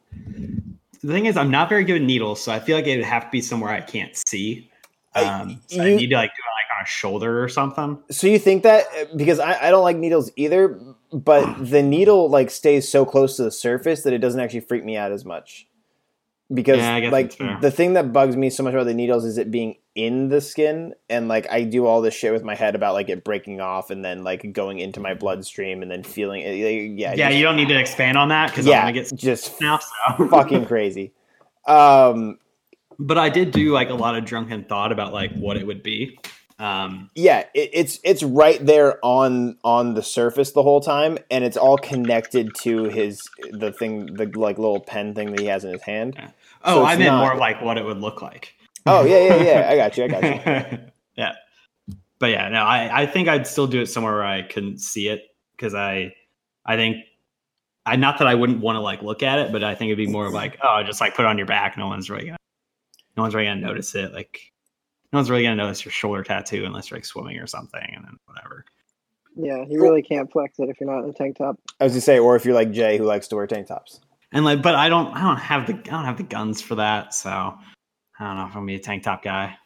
The 1.02 1.12
thing 1.12 1.26
is, 1.26 1.36
I'm 1.36 1.50
not 1.50 1.68
very 1.68 1.84
good 1.84 1.96
at 1.96 2.02
needles, 2.02 2.42
so 2.42 2.52
I 2.52 2.58
feel 2.58 2.76
like 2.76 2.86
it 2.86 2.96
would 2.96 3.04
have 3.06 3.24
to 3.24 3.30
be 3.30 3.40
somewhere 3.40 3.70
I 3.70 3.80
can't 3.80 4.16
see. 4.28 4.70
I- 5.14 5.24
Um, 5.24 5.60
so 5.68 5.82
I 5.82 5.94
need 5.94 6.08
to 6.10 6.16
like 6.16 6.30
do 6.34 6.42
it 6.86 6.92
like 6.94 7.06
on 7.06 7.10
a 7.10 7.10
shoulder 7.20 7.42
or 7.42 7.48
something. 7.48 7.98
So 8.10 8.26
you 8.26 8.38
think 8.38 8.62
that 8.62 8.84
because 9.16 9.38
I, 9.40 9.68
I 9.68 9.70
don't 9.70 9.84
like 9.84 9.96
needles 9.96 10.30
either, 10.36 10.80
but 11.12 11.54
the 11.64 11.82
needle 11.82 12.28
like 12.28 12.50
stays 12.50 12.88
so 12.88 13.04
close 13.04 13.36
to 13.36 13.42
the 13.44 13.50
surface 13.50 14.02
that 14.02 14.12
it 14.12 14.18
doesn't 14.18 14.40
actually 14.40 14.60
freak 14.60 14.84
me 14.84 14.96
out 14.96 15.12
as 15.12 15.24
much. 15.24 15.66
because 16.52 16.78
Yeah, 16.78 17.08
like 17.10 17.36
the 17.60 17.70
thing 17.70 17.94
that 17.94 18.12
bugs 18.12 18.36
me 18.36 18.50
so 18.50 18.62
much 18.62 18.74
about 18.74 18.84
the 18.86 18.94
needles 18.94 19.24
is 19.24 19.36
it 19.38 19.50
being 19.50 19.76
in 19.94 20.28
the 20.28 20.40
skin 20.42 20.94
and 21.08 21.26
like 21.26 21.50
I 21.50 21.64
do 21.64 21.86
all 21.86 22.02
this 22.02 22.12
shit 22.14 22.30
with 22.32 22.44
my 22.44 22.54
head 22.54 22.74
about 22.74 22.92
like 22.92 23.08
it 23.08 23.24
breaking 23.24 23.60
off 23.62 23.88
and 23.90 24.04
then 24.04 24.22
like 24.24 24.52
going 24.52 24.78
into 24.78 25.00
my 25.00 25.14
bloodstream 25.14 25.80
and 25.80 25.90
then 25.90 26.02
feeling 26.02 26.42
it. 26.42 26.50
like, 26.50 26.98
Yeah, 27.00 27.14
Yeah, 27.14 27.28
just- 27.28 27.38
you 27.38 27.42
don't 27.44 27.56
need 27.56 27.68
to 27.68 27.78
expand 27.78 28.18
on 28.18 28.28
that 28.28 28.50
because 28.50 28.66
yeah, 28.66 28.78
I'm 28.80 28.82
gonna 28.82 28.92
get 28.92 29.12
just 29.16 29.58
fucking 30.30 30.66
crazy. 30.66 31.12
Um, 31.66 32.38
But 32.98 33.18
I 33.18 33.28
did 33.30 33.50
do 33.50 33.72
like 33.72 33.90
a 33.90 33.94
lot 33.94 34.16
of 34.16 34.24
drunken 34.24 34.64
thought 34.64 34.92
about 34.92 35.12
like 35.12 35.32
what 35.34 35.56
it 35.56 35.66
would 35.66 35.82
be. 35.82 36.18
Um, 36.58 37.10
yeah, 37.14 37.40
it, 37.54 37.70
it's 37.72 38.00
it's 38.02 38.22
right 38.22 38.64
there 38.64 38.98
on 39.04 39.58
on 39.62 39.94
the 39.94 40.02
surface 40.02 40.52
the 40.52 40.62
whole 40.62 40.80
time, 40.80 41.18
and 41.30 41.44
it's 41.44 41.56
all 41.56 41.76
connected 41.76 42.54
to 42.62 42.84
his 42.84 43.20
the 43.52 43.72
thing 43.72 44.06
the 44.14 44.26
like 44.38 44.56
little 44.58 44.80
pen 44.80 45.14
thing 45.14 45.32
that 45.32 45.40
he 45.40 45.46
has 45.46 45.64
in 45.64 45.72
his 45.72 45.82
hand. 45.82 46.16
oh, 46.64 46.76
So 46.76 46.84
I 46.84 46.96
meant 46.96 47.10
not- 47.10 47.26
more 47.28 47.36
like 47.36 47.60
what 47.60 47.76
it 47.76 47.84
would 47.84 47.98
look 47.98 48.22
like. 48.22 48.54
Oh 48.86 49.04
yeah, 49.04 49.18
yeah, 49.18 49.42
yeah. 49.42 49.68
I 49.70 49.76
got 49.76 49.96
you. 49.98 50.04
I 50.04 50.08
got 50.08 50.22
you. 50.22 50.78
yeah, 51.16 51.32
but 52.18 52.30
yeah, 52.30 52.48
no, 52.48 52.62
I 52.62 53.02
I 53.02 53.06
think 53.06 53.28
I'd 53.28 53.46
still 53.46 53.66
do 53.66 53.80
it 53.80 53.86
somewhere 53.86 54.14
where 54.14 54.24
I 54.24 54.42
couldn't 54.42 54.78
see 54.78 55.08
it 55.08 55.22
because 55.56 55.74
I 55.74 56.14
I 56.64 56.76
think 56.76 57.04
I 57.84 57.96
not 57.96 58.18
that 58.18 58.28
I 58.28 58.34
wouldn't 58.34 58.60
want 58.60 58.76
to 58.76 58.80
like 58.80 59.02
look 59.02 59.22
at 59.22 59.40
it, 59.40 59.52
but 59.52 59.62
I 59.62 59.74
think 59.74 59.88
it'd 59.90 59.98
be 59.98 60.10
more 60.10 60.26
of 60.26 60.32
like 60.32 60.56
oh, 60.62 60.82
just 60.84 61.00
like 61.00 61.14
put 61.16 61.24
it 61.24 61.28
on 61.28 61.36
your 61.36 61.46
back. 61.46 61.76
No 61.76 61.88
one's 61.88 62.08
really 62.08 62.26
gonna 62.26 62.38
no 63.16 63.24
one's 63.24 63.34
really 63.34 63.46
gonna 63.48 63.60
notice 63.60 63.94
it. 63.94 64.12
Like 64.14 64.40
no 65.12 65.18
one's 65.18 65.30
really 65.30 65.42
gonna 65.42 65.56
notice 65.56 65.84
your 65.84 65.92
shoulder 65.92 66.22
tattoo 66.22 66.64
unless 66.64 66.90
you're 66.90 66.98
like 66.98 67.04
swimming 67.04 67.38
or 67.38 67.46
something, 67.46 67.92
and 67.94 68.04
then 68.04 68.18
whatever. 68.26 68.64
Yeah, 69.36 69.64
you 69.68 69.82
really 69.82 70.02
can't 70.02 70.32
flex 70.32 70.58
it 70.58 70.70
if 70.70 70.80
you're 70.80 70.90
not 70.90 71.04
in 71.04 71.10
a 71.10 71.12
tank 71.12 71.36
top. 71.36 71.58
I 71.78 71.84
was 71.84 71.92
gonna 71.92 72.00
say, 72.00 72.18
or 72.18 72.36
if 72.36 72.44
you're 72.44 72.54
like 72.54 72.72
Jay 72.72 72.96
who 72.96 73.04
likes 73.04 73.28
to 73.28 73.36
wear 73.36 73.46
tank 73.46 73.66
tops. 73.66 74.00
And 74.32 74.44
like, 74.44 74.62
but 74.62 74.74
I 74.74 74.88
don't 74.88 75.14
I 75.14 75.22
don't 75.22 75.38
have 75.38 75.66
the 75.66 75.74
I 75.74 75.90
don't 75.90 76.04
have 76.04 76.16
the 76.16 76.22
guns 76.22 76.60
for 76.60 76.76
that, 76.76 77.14
so 77.14 77.30
I 77.30 78.24
don't 78.26 78.36
know 78.36 78.42
if 78.42 78.48
I'm 78.48 78.54
gonna 78.54 78.66
be 78.66 78.74
a 78.76 78.80
tank 78.80 79.02
top 79.02 79.22
guy. 79.22 79.56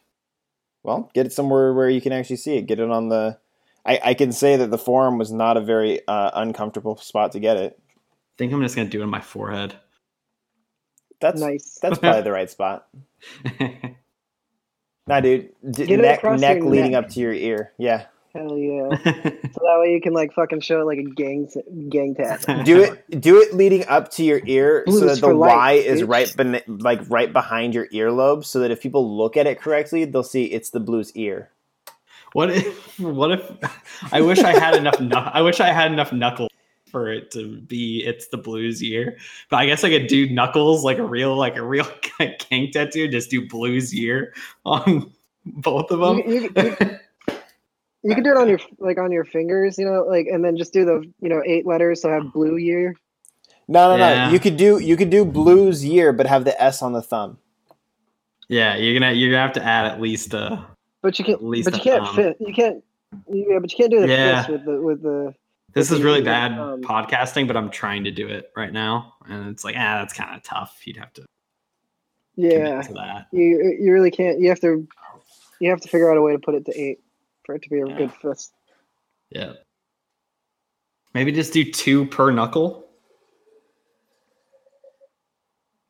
Well, 0.83 1.09
get 1.13 1.25
it 1.25 1.33
somewhere 1.33 1.73
where 1.73 1.89
you 1.89 2.01
can 2.01 2.11
actually 2.11 2.37
see 2.37 2.57
it. 2.57 2.63
Get 2.63 2.79
it 2.79 2.89
on 2.89 3.09
the. 3.09 3.37
I, 3.85 3.99
I 4.03 4.13
can 4.13 4.31
say 4.31 4.57
that 4.57 4.69
the 4.69 4.77
forum 4.77 5.17
was 5.17 5.31
not 5.31 5.57
a 5.57 5.61
very 5.61 6.05
uh, 6.07 6.31
uncomfortable 6.35 6.97
spot 6.97 7.31
to 7.31 7.39
get 7.39 7.57
it. 7.57 7.79
I 7.79 8.33
think 8.37 8.53
I'm 8.53 8.61
just 8.61 8.75
gonna 8.75 8.89
do 8.89 8.99
it 8.99 9.03
on 9.03 9.09
my 9.09 9.21
forehead. 9.21 9.75
That's 11.19 11.39
nice. 11.39 11.79
that's 11.81 11.99
probably 11.99 12.23
the 12.23 12.31
right 12.31 12.49
spot. 12.49 12.87
Nah, 15.07 15.19
dude, 15.19 15.49
d- 15.69 15.85
Get 15.85 15.99
it 15.99 16.01
neck 16.03 16.17
across 16.19 16.39
neck 16.39 16.57
your 16.57 16.69
leading 16.69 16.91
neck. 16.91 17.05
up 17.05 17.09
to 17.11 17.19
your 17.19 17.33
ear. 17.33 17.71
Yeah, 17.77 18.05
Hell 18.35 18.57
yeah. 18.57 18.89
So 19.53 19.59
that 19.65 19.79
way 19.81 19.91
you 19.93 19.99
can 20.01 20.13
like 20.13 20.31
fucking 20.33 20.61
show 20.61 20.81
it 20.81 20.85
like 20.85 20.99
a 20.99 21.03
gang 21.03 21.49
gang 21.89 22.15
tat. 22.15 22.45
do 22.65 22.81
it 22.83 23.19
do 23.19 23.41
it 23.41 23.53
leading 23.53 23.85
up 23.87 24.09
to 24.11 24.23
your 24.23 24.39
ear 24.45 24.83
so 24.87 24.99
that 25.01 25.15
the 25.15 25.21
for 25.27 25.33
life, 25.33 25.55
Y 25.55 25.71
is 25.73 26.01
bitch. 26.03 26.07
right 26.07 26.33
ben- 26.37 26.61
like 26.79 27.01
right 27.09 27.33
behind 27.33 27.73
your 27.73 27.87
earlobe, 27.87 28.45
so 28.45 28.59
that 28.59 28.71
if 28.71 28.79
people 28.81 29.17
look 29.17 29.35
at 29.35 29.47
it 29.47 29.59
correctly, 29.59 30.05
they'll 30.05 30.23
see 30.23 30.45
it's 30.45 30.69
the 30.69 30.79
blues 30.79 31.11
ear. 31.15 31.49
What 32.33 32.51
if? 32.51 32.97
What 32.99 33.31
if? 33.31 33.51
I 34.13 34.21
wish 34.21 34.39
I 34.39 34.57
had 34.57 34.75
enough. 34.75 34.95
knuck- 34.99 35.31
I 35.33 35.41
wish 35.41 35.59
I 35.59 35.67
had 35.73 35.91
enough 35.91 36.13
knuckles 36.13 36.50
for 36.91 37.11
it 37.11 37.31
to 37.31 37.57
be. 37.61 38.03
It's 38.05 38.27
the 38.27 38.37
blues 38.37 38.81
year, 38.83 39.17
but 39.49 39.57
I 39.57 39.65
guess 39.65 39.83
I 39.83 39.89
could 39.89 40.07
do 40.07 40.29
knuckles 40.29 40.83
like 40.83 40.97
a 40.99 41.03
real, 41.05 41.35
like 41.35 41.55
a 41.55 41.63
real 41.63 41.85
king 42.39 42.71
tattoo. 42.71 43.07
Just 43.07 43.29
do 43.29 43.47
blues 43.47 43.93
year 43.93 44.33
on 44.65 45.11
both 45.45 45.89
of 45.91 45.99
them. 45.99 46.17
You, 46.29 46.41
you, 46.41 46.51
you, 46.55 46.75
you 48.03 48.15
can 48.15 48.23
do 48.23 48.31
it 48.31 48.37
on 48.37 48.49
your 48.49 48.59
like 48.79 48.97
on 48.97 49.11
your 49.11 49.25
fingers, 49.25 49.77
you 49.77 49.85
know, 49.85 50.03
like 50.03 50.27
and 50.27 50.43
then 50.43 50.57
just 50.57 50.73
do 50.73 50.85
the 50.85 51.01
you 51.21 51.29
know 51.29 51.41
eight 51.45 51.65
letters 51.65 52.01
so 52.01 52.09
have 52.09 52.31
blue 52.33 52.57
year. 52.57 52.95
No, 53.67 53.95
no, 53.95 54.07
Yeah. 54.09 54.25
no. 54.27 54.33
You 54.33 54.39
could 54.39 54.57
do 54.57 54.79
you 54.79 54.97
could 54.97 55.09
do 55.09 55.23
blues 55.23 55.85
year, 55.85 56.11
but 56.11 56.25
have 56.27 56.43
the 56.45 56.61
S 56.61 56.81
on 56.81 56.93
the 56.93 57.01
thumb. 57.01 57.37
yeah, 58.49 58.75
you're 58.75 58.99
gonna 58.99 59.13
you're 59.13 59.29
gonna 59.31 59.41
have 59.43 59.53
to 59.53 59.63
add 59.63 59.85
at 59.85 60.01
least 60.01 60.33
uh 60.35 60.57
But 61.01 61.17
you 61.19 61.25
can 61.25 61.35
At 61.35 61.43
least 61.43 61.69
but 61.69 61.77
you 61.77 61.83
can't 61.83 62.05
thumb. 62.05 62.15
fit 62.15 62.37
you 62.39 62.53
can't 62.53 62.83
yeah, 63.27 63.59
but 63.59 63.71
you 63.71 63.77
can't 63.77 63.91
do 63.91 64.01
the 64.01 64.07
Yeah. 64.07 64.41
fist 64.43 64.49
with 64.49 64.65
the 64.65 64.81
with 64.81 65.01
the 65.03 65.33
This 65.73 65.91
is 65.91 66.01
really 66.01 66.21
bad 66.21 66.51
um, 66.57 66.81
podcasting, 66.81 67.47
but 67.47 67.55
I'm 67.55 67.69
trying 67.69 68.03
to 68.03 68.11
do 68.11 68.27
it 68.27 68.51
right 68.55 68.73
now, 68.73 69.13
and 69.27 69.49
it's 69.49 69.63
like, 69.63 69.75
ah, 69.77 69.99
that's 69.99 70.13
kind 70.13 70.35
of 70.35 70.43
tough. 70.43 70.81
You'd 70.85 70.97
have 70.97 71.13
to 71.13 71.25
yeah. 72.35 72.81
to 72.81 72.93
that. 72.93 73.27
You 73.31 73.77
you 73.79 73.91
really 73.91 74.11
can't 74.11 74.39
you 74.39 74.49
have 74.49 74.59
to 74.61 74.87
you 75.59 75.69
have 75.69 75.81
to 75.81 75.87
figure 75.87 76.11
out 76.11 76.17
a 76.17 76.21
way 76.21 76.33
to 76.33 76.39
put 76.39 76.55
it 76.55 76.65
to 76.65 76.79
eight 76.79 76.99
for 77.45 77.55
it 77.55 77.61
to 77.63 77.69
be 77.69 77.79
a 77.79 77.87
Yeah. 77.87 77.97
good 77.97 78.13
fist. 78.13 78.53
Yeah. 79.29 79.53
Maybe 81.13 81.31
just 81.31 81.53
do 81.53 81.69
two 81.69 82.05
per 82.05 82.31
knuckle. 82.31 82.87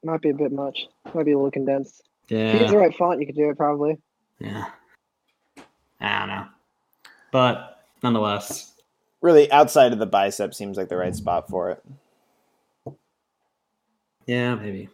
Might 0.04 0.22
be 0.22 0.30
a 0.30 0.34
bit 0.34 0.52
much. 0.52 0.88
Might 1.14 1.26
be 1.26 1.32
a 1.32 1.38
little 1.38 1.52
condensed. 1.52 2.02
Yeah. 2.28 2.48
If 2.50 2.54
you 2.56 2.62
use 2.62 2.72
the 2.72 2.78
right 2.78 2.96
font, 2.96 3.20
you 3.20 3.26
could 3.28 3.36
do 3.36 3.50
it 3.50 3.58
probably. 3.58 3.98
Yeah. 4.40 4.66
I 6.00 6.20
don't 6.20 6.30
know, 6.30 6.48
but 7.32 7.86
nonetheless, 8.02 8.71
Really, 9.22 9.52
outside 9.52 9.94
of 9.94 10.00
the 10.00 10.06
bicep 10.06 10.54
seems 10.54 10.78
like 10.78 10.90
the 10.90 10.98
right 10.98 11.16
spot 11.16 11.48
for 11.48 11.70
it. 11.70 12.96
yeah, 14.26 14.56
maybe. 14.56 14.90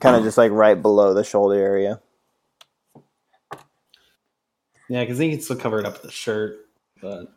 Kind 0.00 0.16
of 0.16 0.22
just 0.22 0.36
like 0.36 0.52
right 0.52 0.80
below 0.80 1.14
the 1.14 1.24
shoulder 1.24 1.54
area. 1.54 2.00
Yeah, 4.90 5.02
because 5.02 5.18
then 5.18 5.28
you 5.30 5.36
can 5.36 5.42
still 5.42 5.56
cover 5.56 5.78
it 5.78 5.86
up 5.86 5.94
with 5.94 6.02
the 6.02 6.10
shirt, 6.10 6.66
but. 7.00 7.32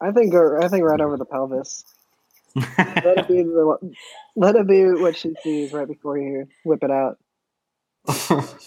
I 0.00 0.12
think 0.12 0.34
I 0.34 0.68
think 0.68 0.84
right 0.84 1.00
over 1.00 1.18
the 1.18 1.26
pelvis. 1.26 1.84
Let 2.56 3.18
it 3.18 3.28
be 3.28 3.42
the 3.42 3.94
let 4.34 4.56
it 4.56 4.66
be 4.66 4.84
what 4.84 5.16
she 5.16 5.34
sees 5.42 5.72
right 5.72 5.86
before 5.86 6.18
you 6.18 6.48
whip 6.64 6.82
it 6.82 6.90
out. 6.90 7.18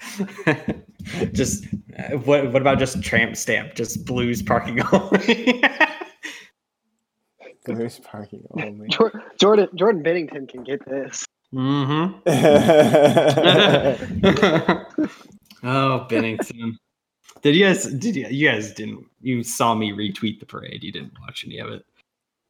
just 1.32 1.64
uh, 1.98 2.16
what? 2.18 2.52
What 2.52 2.62
about 2.62 2.78
just 2.78 3.02
tramp 3.02 3.36
stamp? 3.36 3.74
Just 3.74 4.04
blues 4.04 4.42
parking 4.42 4.80
only. 4.92 5.62
Blues 7.64 8.00
parking 8.00 8.44
only. 8.52 8.88
Jordan 9.38 9.68
Jordan 9.74 10.02
Binnington 10.02 10.48
can 10.48 10.64
get 10.64 10.84
this. 10.86 11.24
mm-hmm. 11.52 12.18
oh, 15.66 16.06
Binnington. 16.08 16.72
Did 17.42 17.56
you 17.56 17.64
guys? 17.64 17.84
Did 17.86 18.16
you? 18.16 18.26
You 18.28 18.50
guys 18.50 18.72
didn't. 18.72 19.04
You 19.20 19.42
saw 19.42 19.74
me 19.74 19.92
retweet 19.92 20.40
the 20.40 20.46
parade. 20.46 20.82
You 20.82 20.92
didn't 20.92 21.12
watch 21.20 21.44
any 21.46 21.58
of 21.58 21.68
it. 21.68 21.84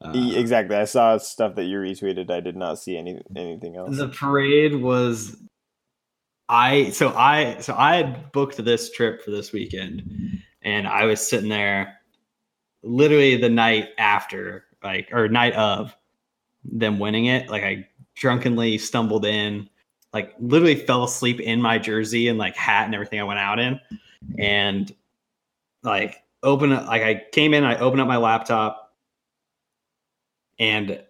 Uh, 0.01 0.13
exactly. 0.15 0.77
I 0.77 0.85
saw 0.85 1.19
stuff 1.19 1.57
that 1.57 1.65
you 1.65 1.79
retweeted. 1.79 2.31
I 2.31 2.41
did 2.41 2.57
not 2.57 2.79
see 2.79 2.97
any 2.97 3.21
anything 3.37 3.77
else. 3.77 3.97
the 3.97 4.09
parade 4.09 4.77
was. 4.77 5.37
I 6.49 6.91
so 6.91 7.13
I 7.15 7.59
so 7.61 7.75
I 7.77 7.97
had 7.97 8.33
booked 8.33 8.57
this 8.65 8.91
trip 8.91 9.23
for 9.23 9.31
this 9.31 9.53
weekend, 9.53 10.43
and 10.63 10.87
I 10.87 11.05
was 11.05 11.27
sitting 11.27 11.51
there, 11.51 11.99
literally 12.83 13.37
the 13.37 13.51
night 13.51 13.91
after, 13.99 14.65
like 14.83 15.11
or 15.13 15.29
night 15.29 15.55
of 15.55 15.95
them 16.65 16.99
winning 16.99 17.27
it. 17.27 17.51
Like 17.51 17.65
I 17.65 17.87
drunkenly 18.17 18.79
stumbled 18.79 19.27
in, 19.27 19.69
like 20.15 20.35
literally 20.41 20.75
fell 20.75 21.05
asleep 21.05 21.41
in 21.41 21.61
my 21.61 21.79
jersey 21.79 22.29
and 22.29 22.39
like 22.39 22.57
hat 22.57 22.87
and 22.87 22.95
everything 22.95 23.21
I 23.21 23.25
went 23.25 23.41
out 23.41 23.59
in, 23.59 23.79
and 24.39 24.91
like 25.83 26.23
open 26.43 26.73
it 26.73 26.85
like 26.87 27.03
I 27.03 27.25
came 27.33 27.53
in, 27.53 27.65
I 27.65 27.77
opened 27.79 28.01
up 28.01 28.09
my 28.09 28.17
laptop, 28.17 28.95
and 30.59 31.03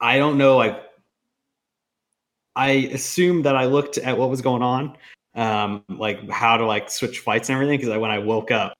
I 0.00 0.18
don't 0.18 0.38
know 0.38 0.56
like 0.56 0.80
I 2.56 2.70
assumed 2.92 3.44
that 3.44 3.54
I 3.54 3.66
looked 3.66 3.98
at 3.98 4.16
what 4.16 4.30
was 4.30 4.40
going 4.40 4.62
on, 4.62 4.96
um, 5.34 5.84
like 5.88 6.28
how 6.30 6.56
to 6.56 6.66
like 6.66 6.90
switch 6.90 7.20
flights 7.20 7.48
and 7.48 7.54
everything. 7.54 7.78
Because 7.78 7.96
when 7.98 8.10
I 8.10 8.18
woke 8.18 8.50
up, 8.50 8.74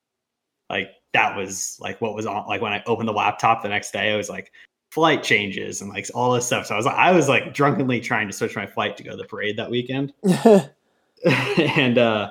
like 0.71 0.91
that 1.13 1.37
was 1.37 1.77
like 1.81 2.01
what 2.01 2.15
was 2.15 2.27
on. 2.27 2.47
Like 2.47 2.63
when 2.63 2.73
I 2.73 2.83
opened 2.87 3.09
the 3.09 3.13
laptop 3.13 3.63
the 3.63 3.69
next 3.69 3.93
day, 3.93 4.13
I 4.13 4.17
was 4.17 4.31
like 4.31 4.51
flight 4.91 5.23
changes 5.23 5.83
and 5.83 5.91
like 5.91 6.07
all 6.15 6.33
this 6.33 6.47
stuff. 6.47 6.67
So 6.67 6.75
I 6.75 6.79
was 6.79 6.87
I 6.87 7.13
was 7.13 7.29
like 7.29 7.55
drunkenly 7.55 8.01
trying 8.01 8.27
to 8.27 8.33
switch 8.33 8.57
my 8.57 8.67
flight 8.67 8.97
to 8.97 9.03
go 9.03 9.11
to 9.11 9.17
the 9.17 9.25
parade 9.25 9.59
that 9.59 9.71
weekend, 9.71 10.13
and 11.59 11.99
uh 11.99 12.31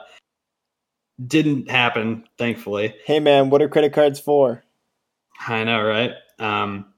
didn't 1.28 1.70
happen, 1.70 2.26
thankfully. 2.38 2.94
hey 3.06 3.20
man, 3.20 3.50
what 3.50 3.62
are 3.62 3.70
credit 3.70 3.94
cards 3.94 4.20
for? 4.20 4.64
I 5.48 5.64
know, 5.64 5.82
right? 5.82 6.12
Um, 6.40 6.94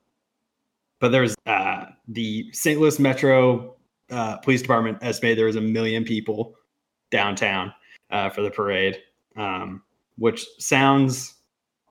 but 0.99 1.09
there's 1.09 1.35
uh, 1.45 1.85
the 2.07 2.49
St. 2.53 2.79
Louis 2.79 2.97
Metro 2.99 3.76
uh, 4.09 4.37
Police 4.37 4.61
Department 4.61 4.97
estimated 5.01 5.37
there 5.37 5.45
was 5.45 5.55
a 5.55 5.61
million 5.61 6.03
people 6.03 6.55
downtown 7.11 7.73
uh, 8.09 8.29
for 8.29 8.41
the 8.41 8.51
parade, 8.51 9.01
um, 9.35 9.81
which 10.17 10.45
sounds 10.59 11.35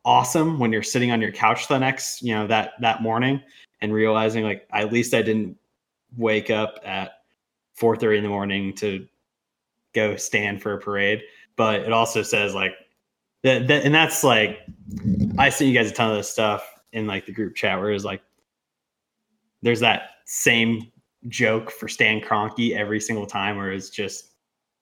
awesome 0.04 0.58
when 0.58 0.72
you're 0.72 0.82
sitting 0.82 1.10
on 1.10 1.20
your 1.20 1.32
couch 1.32 1.68
the 1.68 1.78
next, 1.78 2.22
you 2.22 2.34
know, 2.34 2.46
that 2.46 2.72
that 2.80 3.02
morning 3.02 3.42
and 3.80 3.92
realizing 3.92 4.44
like 4.44 4.66
at 4.72 4.92
least 4.92 5.14
I 5.14 5.22
didn't 5.22 5.56
wake 6.16 6.50
up 6.50 6.78
at 6.84 7.22
4:30 7.78 8.18
in 8.18 8.22
the 8.22 8.28
morning 8.28 8.72
to 8.74 9.06
go 9.92 10.16
stand 10.16 10.62
for 10.62 10.72
a 10.74 10.78
parade. 10.78 11.22
But 11.56 11.80
it 11.80 11.92
also 11.92 12.22
says 12.22 12.54
like 12.54 12.74
that, 13.42 13.66
that 13.68 13.84
and 13.84 13.94
that's 13.94 14.24
like 14.24 14.60
I 15.38 15.48
sent 15.50 15.68
you 15.68 15.74
guys 15.74 15.90
a 15.90 15.94
ton 15.94 16.10
of 16.10 16.16
this 16.16 16.30
stuff 16.30 16.66
in 16.92 17.06
like 17.06 17.26
the 17.26 17.32
group 17.32 17.54
chat 17.54 17.78
where 17.78 17.90
it's 17.92 18.04
like 18.04 18.22
there's 19.62 19.80
that 19.80 20.10
same 20.24 20.90
joke 21.28 21.70
for 21.70 21.88
Stan 21.88 22.20
Kroenke 22.20 22.76
every 22.76 23.00
single 23.00 23.26
time, 23.26 23.56
where 23.56 23.70
it's 23.72 23.90
just, 23.90 24.32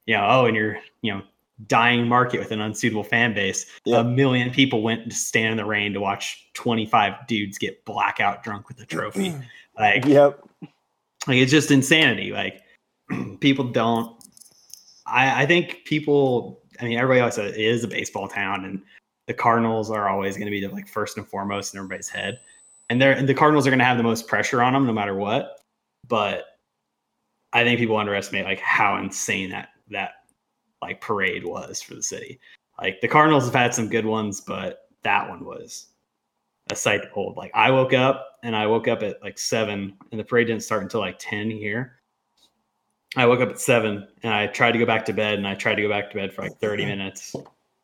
you 0.06 0.16
know, 0.16 0.26
oh, 0.28 0.46
and 0.46 0.56
you're, 0.56 0.78
you 1.02 1.12
know, 1.12 1.22
dying 1.66 2.06
market 2.08 2.38
with 2.40 2.50
an 2.50 2.60
unsuitable 2.60 3.04
fan 3.04 3.32
base. 3.34 3.66
Yeah. 3.84 4.00
A 4.00 4.04
million 4.04 4.50
people 4.50 4.82
went 4.82 5.08
to 5.10 5.16
stand 5.16 5.52
in 5.52 5.56
the 5.56 5.64
rain 5.64 5.92
to 5.92 6.00
watch 6.00 6.48
25 6.54 7.26
dudes 7.26 7.58
get 7.58 7.84
blackout 7.84 8.42
drunk 8.42 8.68
with 8.68 8.80
a 8.80 8.86
trophy. 8.86 9.34
Like, 9.76 10.04
Yep. 10.04 10.38
like 11.26 11.36
it's 11.38 11.50
just 11.50 11.72
insanity. 11.72 12.30
Like 12.30 12.60
people 13.40 13.64
don't. 13.64 14.16
I 15.04 15.42
I 15.42 15.46
think 15.46 15.84
people. 15.84 16.62
I 16.80 16.84
mean, 16.84 16.96
everybody 16.96 17.18
always 17.18 17.34
says 17.34 17.54
it 17.56 17.60
is 17.60 17.82
a 17.82 17.88
baseball 17.88 18.28
town, 18.28 18.64
and 18.66 18.80
the 19.26 19.34
Cardinals 19.34 19.90
are 19.90 20.08
always 20.08 20.36
going 20.36 20.46
to 20.46 20.52
be 20.52 20.60
the, 20.60 20.72
like 20.72 20.86
first 20.86 21.16
and 21.16 21.26
foremost 21.26 21.74
in 21.74 21.78
everybody's 21.78 22.08
head, 22.08 22.38
and 22.88 23.02
they're 23.02 23.14
and 23.14 23.28
the 23.28 23.34
Cardinals 23.34 23.66
are 23.66 23.70
going 23.70 23.80
to 23.80 23.84
have 23.84 23.96
the 23.96 24.04
most 24.04 24.28
pressure 24.28 24.62
on 24.62 24.74
them 24.74 24.86
no 24.86 24.92
matter 24.92 25.16
what. 25.16 25.58
But 26.08 26.44
I 27.52 27.62
think 27.62 27.78
people 27.78 27.96
underestimate 27.96 28.44
like 28.44 28.60
how 28.60 28.96
insane 28.98 29.50
that 29.50 29.68
that 29.90 30.12
like 30.82 31.00
parade 31.00 31.44
was 31.44 31.80
for 31.80 31.94
the 31.94 32.02
city. 32.02 32.40
Like 32.80 33.00
the 33.00 33.08
Cardinals 33.08 33.44
have 33.44 33.54
had 33.54 33.72
some 33.74 33.88
good 33.88 34.04
ones, 34.04 34.40
but 34.40 34.88
that 35.02 35.28
one 35.28 35.44
was 35.44 35.86
a 36.70 36.76
sight 36.76 37.02
to 37.02 37.08
behold. 37.08 37.36
Like 37.36 37.52
I 37.54 37.70
woke 37.70 37.92
up 37.92 38.38
and 38.42 38.56
I 38.56 38.66
woke 38.66 38.88
up 38.88 39.02
at 39.02 39.22
like 39.22 39.38
seven, 39.38 39.94
and 40.10 40.20
the 40.20 40.24
parade 40.24 40.48
didn't 40.48 40.62
start 40.62 40.82
until 40.82 41.00
like 41.00 41.16
ten 41.18 41.50
here. 41.50 42.00
I 43.16 43.26
woke 43.26 43.40
up 43.40 43.50
at 43.50 43.60
seven 43.60 44.08
and 44.24 44.34
I 44.34 44.48
tried 44.48 44.72
to 44.72 44.78
go 44.78 44.86
back 44.86 45.04
to 45.06 45.12
bed, 45.12 45.38
and 45.38 45.46
I 45.46 45.54
tried 45.54 45.76
to 45.76 45.82
go 45.82 45.88
back 45.88 46.10
to 46.10 46.16
bed 46.16 46.32
for 46.32 46.42
like 46.42 46.58
thirty 46.58 46.82
mm-hmm. 46.82 46.98
minutes. 46.98 47.34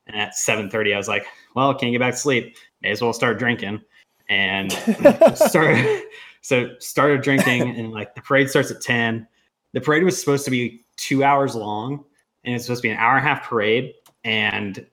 And 0.06 0.16
at 0.16 0.34
seven 0.34 0.68
thirty, 0.68 0.92
I 0.92 0.96
was 0.96 1.08
like, 1.08 1.26
"Well, 1.54 1.72
can't 1.74 1.92
get 1.92 2.00
back 2.00 2.14
to 2.14 2.20
sleep. 2.20 2.56
May 2.82 2.90
as 2.90 3.00
well 3.00 3.12
start 3.12 3.38
drinking." 3.38 3.80
And 4.28 4.72
started 5.34 6.02
so 6.40 6.70
started 6.78 7.22
drinking, 7.22 7.76
and 7.76 7.92
like 7.92 8.14
the 8.14 8.22
parade 8.22 8.48
starts 8.50 8.70
at 8.70 8.80
ten. 8.80 9.26
The 9.72 9.80
parade 9.80 10.02
was 10.02 10.18
supposed 10.18 10.44
to 10.46 10.50
be 10.50 10.84
two 10.96 11.22
hours 11.22 11.54
long, 11.54 12.04
and 12.44 12.54
it's 12.54 12.64
supposed 12.64 12.82
to 12.82 12.88
be 12.88 12.92
an 12.92 12.98
hour 12.98 13.16
and 13.16 13.24
a 13.24 13.28
half 13.28 13.48
parade. 13.48 13.94
And 14.24 14.86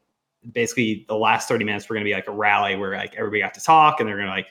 basically, 0.52 1.06
the 1.08 1.16
last 1.16 1.48
thirty 1.48 1.64
minutes 1.64 1.88
were 1.88 1.96
going 1.96 2.06
to 2.06 2.10
be 2.10 2.14
like 2.14 2.28
a 2.28 2.32
rally 2.32 2.76
where 2.76 2.96
like 2.96 3.16
everybody 3.16 3.42
got 3.42 3.54
to 3.54 3.62
talk, 3.62 4.00
and 4.00 4.08
they're 4.08 4.18
going 4.18 4.28
to 4.28 4.34
like 4.34 4.48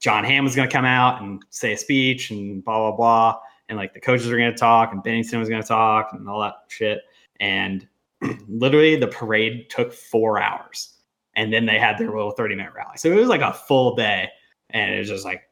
Jon 0.00 0.24
Hamm 0.24 0.44
was 0.44 0.56
going 0.56 0.68
to 0.68 0.72
come 0.72 0.84
out 0.84 1.22
and 1.22 1.42
say 1.50 1.74
a 1.74 1.78
speech, 1.78 2.30
and 2.30 2.64
blah 2.64 2.78
blah 2.78 2.96
blah, 2.96 3.40
and 3.68 3.78
like 3.78 3.94
the 3.94 4.00
coaches 4.00 4.28
were 4.28 4.38
going 4.38 4.52
to 4.52 4.58
talk, 4.58 4.92
and 4.92 5.02
Binnington 5.02 5.38
was 5.38 5.48
going 5.48 5.62
to 5.62 5.68
talk, 5.68 6.10
and 6.12 6.28
all 6.28 6.40
that 6.40 6.54
shit. 6.68 7.00
And 7.40 7.86
literally, 8.48 8.96
the 8.96 9.06
parade 9.06 9.68
took 9.68 9.92
four 9.92 10.40
hours, 10.40 10.94
and 11.36 11.52
then 11.52 11.66
they 11.66 11.78
had 11.78 11.98
their 11.98 12.08
little 12.08 12.32
thirty 12.32 12.54
minute 12.54 12.72
rally. 12.74 12.96
So 12.96 13.12
it 13.12 13.16
was 13.16 13.28
like 13.28 13.42
a 13.42 13.52
full 13.52 13.94
day, 13.94 14.28
and 14.70 14.94
it 14.94 14.98
was 14.98 15.08
just 15.08 15.26
like 15.26 15.42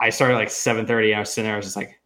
I 0.00 0.10
started 0.10 0.34
like 0.34 0.50
seven 0.50 0.86
thirty. 0.86 1.14
I 1.14 1.20
was 1.20 1.30
sitting 1.32 1.46
there, 1.46 1.54
I 1.54 1.56
was 1.56 1.66
just 1.66 1.76
like, 1.76 2.00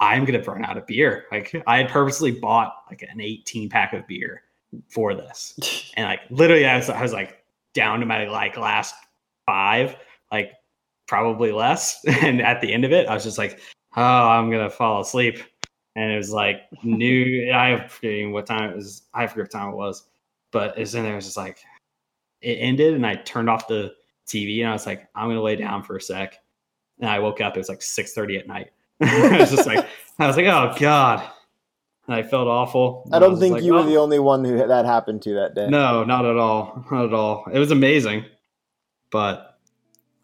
I'm 0.00 0.24
gonna 0.24 0.40
burn 0.40 0.64
out 0.64 0.76
of 0.76 0.86
beer. 0.86 1.26
Like 1.30 1.54
I 1.66 1.78
had 1.78 1.88
purposely 1.88 2.32
bought 2.32 2.74
like 2.90 3.02
an 3.02 3.20
18 3.20 3.68
pack 3.70 3.92
of 3.92 4.06
beer 4.06 4.42
for 4.88 5.14
this, 5.14 5.90
and 5.96 6.06
like 6.06 6.20
literally, 6.30 6.66
I 6.66 6.76
was 6.76 6.90
I 6.90 7.00
was 7.00 7.12
like 7.12 7.44
down 7.74 8.00
to 8.00 8.06
my 8.06 8.26
like 8.28 8.56
last 8.56 8.94
five, 9.46 9.96
like 10.30 10.52
probably 11.06 11.52
less. 11.52 12.04
And 12.22 12.40
at 12.42 12.60
the 12.60 12.72
end 12.72 12.84
of 12.84 12.92
it, 12.92 13.06
I 13.08 13.14
was 13.14 13.24
just 13.24 13.38
like, 13.38 13.60
oh, 13.96 14.02
I'm 14.02 14.50
gonna 14.50 14.70
fall 14.70 15.00
asleep. 15.00 15.38
And 15.94 16.10
it 16.10 16.16
was 16.16 16.30
like 16.32 16.62
new. 16.82 17.52
I 17.52 17.68
have 17.68 17.92
forgetting 17.92 18.32
what 18.32 18.46
time 18.46 18.70
it 18.70 18.76
was. 18.76 19.02
I 19.14 19.26
forget 19.26 19.44
what 19.44 19.50
time 19.50 19.72
it 19.72 19.76
was, 19.76 20.04
but 20.50 20.76
it's 20.78 20.94
in 20.94 21.02
there. 21.02 21.12
It 21.12 21.16
was 21.16 21.26
just 21.26 21.36
like 21.36 21.58
it 22.40 22.54
ended, 22.54 22.94
and 22.94 23.06
I 23.06 23.16
turned 23.16 23.50
off 23.50 23.68
the 23.68 23.94
TV, 24.26 24.60
and 24.60 24.70
I 24.70 24.72
was 24.72 24.86
like, 24.86 25.06
I'm 25.14 25.28
gonna 25.28 25.42
lay 25.42 25.56
down 25.56 25.82
for 25.82 25.96
a 25.96 26.00
sec. 26.00 26.38
And 27.00 27.10
I 27.10 27.18
woke 27.18 27.40
up. 27.40 27.56
It 27.56 27.60
was 27.60 27.68
like 27.68 27.80
6:30 27.80 28.38
at 28.40 28.46
night. 28.46 28.70
I 29.00 29.38
was 29.40 29.50
just 29.50 29.66
like, 29.66 29.86
I 30.18 30.26
was 30.26 30.36
like, 30.36 30.46
oh 30.46 30.74
god. 30.78 31.28
And 32.06 32.16
I 32.16 32.22
felt 32.22 32.48
awful. 32.48 33.08
I 33.12 33.18
don't 33.18 33.32
was 33.32 33.40
think 33.40 33.54
like, 33.54 33.62
you 33.62 33.74
were 33.74 33.80
"Oh." 33.80 33.86
the 33.86 33.96
only 33.96 34.18
one 34.18 34.44
who 34.44 34.56
that 34.66 34.84
happened 34.84 35.22
to 35.22 35.34
that 35.34 35.54
day. 35.54 35.68
No, 35.68 36.02
not 36.04 36.24
at 36.26 36.36
all. 36.36 36.84
Not 36.90 37.04
at 37.06 37.14
all. 37.14 37.44
It 37.52 37.58
was 37.58 37.70
amazing. 37.70 38.24
But 39.10 39.58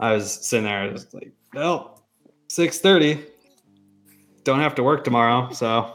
I 0.01 0.13
was 0.13 0.33
sitting 0.47 0.65
there, 0.65 0.79
I 0.81 0.93
was 0.93 1.13
like, 1.15 1.33
well, 1.55 2.03
6:30. 2.49 3.25
Don't 4.45 4.61
have 4.61 4.75
to 4.77 4.83
work 4.83 5.05
tomorrow, 5.05 5.53
so 5.53 5.93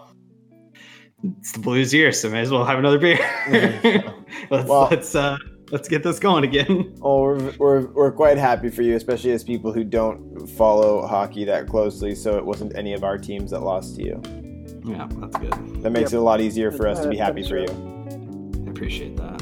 it's 1.40 1.54
the 1.54 1.60
blues 1.60 1.94
year, 1.94 2.12
so 2.12 2.30
may 2.30 2.42
as 2.42 2.52
well 2.52 2.66
have 2.66 2.78
another 2.80 3.00
beer. 3.00 3.18
let's 4.52 4.70
Well- 4.70 4.88
let's 4.92 5.16
uh 5.16 5.38
let's 5.74 5.90
get 5.90 6.04
this 6.04 6.20
going 6.20 6.44
again. 6.46 6.92
Oh, 7.02 7.22
we're, 7.22 7.52
we're, 7.58 7.86
we're 7.88 8.12
quite 8.12 8.38
happy 8.38 8.70
for 8.70 8.82
you, 8.82 8.96
especially 8.96 9.32
as 9.32 9.44
people 9.44 9.74
who 9.74 9.84
don't 9.84 10.48
follow 10.52 11.06
hockey 11.06 11.44
that 11.46 11.68
closely. 11.68 12.16
So 12.16 12.38
it 12.38 12.46
wasn't 12.46 12.78
any 12.78 12.94
of 12.94 13.04
our 13.04 13.18
teams 13.18 13.52
that 13.52 13.60
lost 13.60 13.98
to 13.98 14.04
you. 14.04 14.22
Yeah, 14.86 15.08
that's 15.18 15.36
good. 15.38 15.84
That 15.84 15.90
makes 15.90 16.12
Yep. 16.12 16.20
it 16.20 16.22
a 16.22 16.22
lot 16.22 16.40
easier 16.40 16.72
for 16.72 16.88
us 16.88 17.02
to 17.02 17.10
be 17.10 17.18
happy 17.18 17.44
for 17.48 17.56
right. 17.56 17.70
you. 17.70 18.64
I 18.66 18.70
appreciate 18.70 19.18
that. 19.18 19.42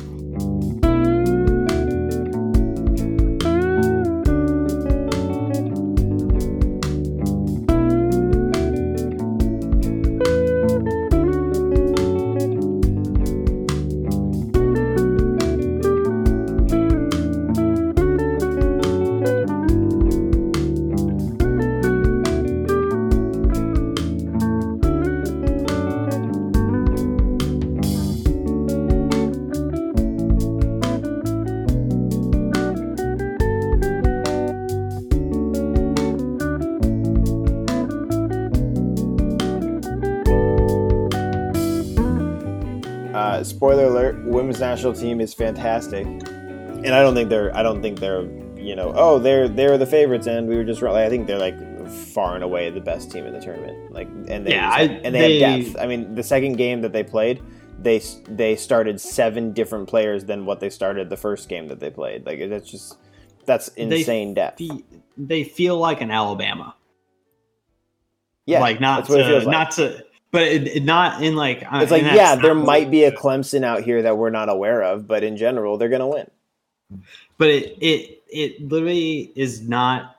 Uh, 43.41 43.43
spoiler 43.43 43.85
alert: 43.85 44.23
Women's 44.25 44.59
national 44.59 44.93
team 44.93 45.19
is 45.19 45.33
fantastic, 45.33 46.05
and 46.05 46.89
I 46.89 47.01
don't 47.01 47.15
think 47.15 47.29
they're. 47.29 47.55
I 47.55 47.63
don't 47.63 47.81
think 47.81 47.99
they're. 47.99 48.23
You 48.57 48.75
know, 48.75 48.93
oh, 48.95 49.17
they're 49.17 49.47
they're 49.49 49.77
the 49.79 49.85
favorites, 49.87 50.27
and 50.27 50.47
we 50.47 50.55
were 50.55 50.63
just. 50.63 50.81
wrong. 50.81 50.95
I 50.95 51.09
think 51.09 51.25
they're 51.27 51.39
like 51.39 51.57
far 51.89 52.35
and 52.35 52.43
away 52.43 52.69
the 52.69 52.79
best 52.79 53.11
team 53.11 53.25
in 53.25 53.33
the 53.33 53.41
tournament. 53.41 53.91
Like, 53.91 54.07
and 54.27 54.45
they 54.45 54.51
Yeah, 54.51 54.69
I- 54.71 54.81
and 55.03 55.13
they, 55.15 55.39
have 55.39 55.55
they- 55.55 55.63
depth. 55.63 55.77
I 55.79 55.87
mean, 55.87 56.13
the 56.15 56.23
second 56.23 56.53
game 56.57 56.81
that 56.81 56.93
they 56.93 57.03
played, 57.03 57.41
they 57.79 57.99
they 58.29 58.55
started 58.55 59.01
seven 59.01 59.51
different 59.53 59.89
players 59.89 60.25
than 60.25 60.45
what 60.45 60.59
they 60.59 60.69
started 60.69 61.09
the 61.09 61.17
first 61.17 61.49
game 61.49 61.67
that 61.69 61.79
they 61.79 61.89
played. 61.89 62.25
Like, 62.25 62.47
that's 62.49 62.69
just 62.69 62.97
that's 63.45 63.69
insane 63.69 64.35
depth. 64.35 64.59
Fe- 64.59 64.83
They 65.17 65.43
feel 65.43 65.77
like 65.77 66.01
an 66.01 66.11
Alabama. 66.11 66.75
Yeah, 68.45 68.59
like 68.59 68.79
not 68.79 68.99
that's 69.01 69.09
what 69.09 69.19
it 69.21 69.23
to, 69.27 69.37
like. 69.39 69.47
not 69.47 69.71
to, 69.71 70.03
but 70.31 70.43
it, 70.43 70.67
it- 70.67 70.83
not 70.83 71.23
in 71.23 71.35
like. 71.35 71.63
uh, 71.63 71.79
It's 71.81 71.91
like, 71.91 72.03
yeah, 72.03 72.35
there 72.35 72.55
might 72.55 72.89
be 72.91 73.03
a 73.03 73.11
Clemson 73.11 73.63
out 73.63 73.83
here 73.83 74.01
that 74.01 74.17
we're 74.17 74.29
not 74.29 74.49
aware 74.49 74.81
of, 74.83 75.07
but 75.07 75.23
in 75.23 75.37
general, 75.37 75.77
they're 75.77 75.89
gonna 75.89 76.07
win. 76.07 76.29
but 77.37 77.49
it 77.49 77.77
it 77.81 78.23
it 78.29 78.67
literally 78.67 79.31
is 79.35 79.61
not. 79.67 80.15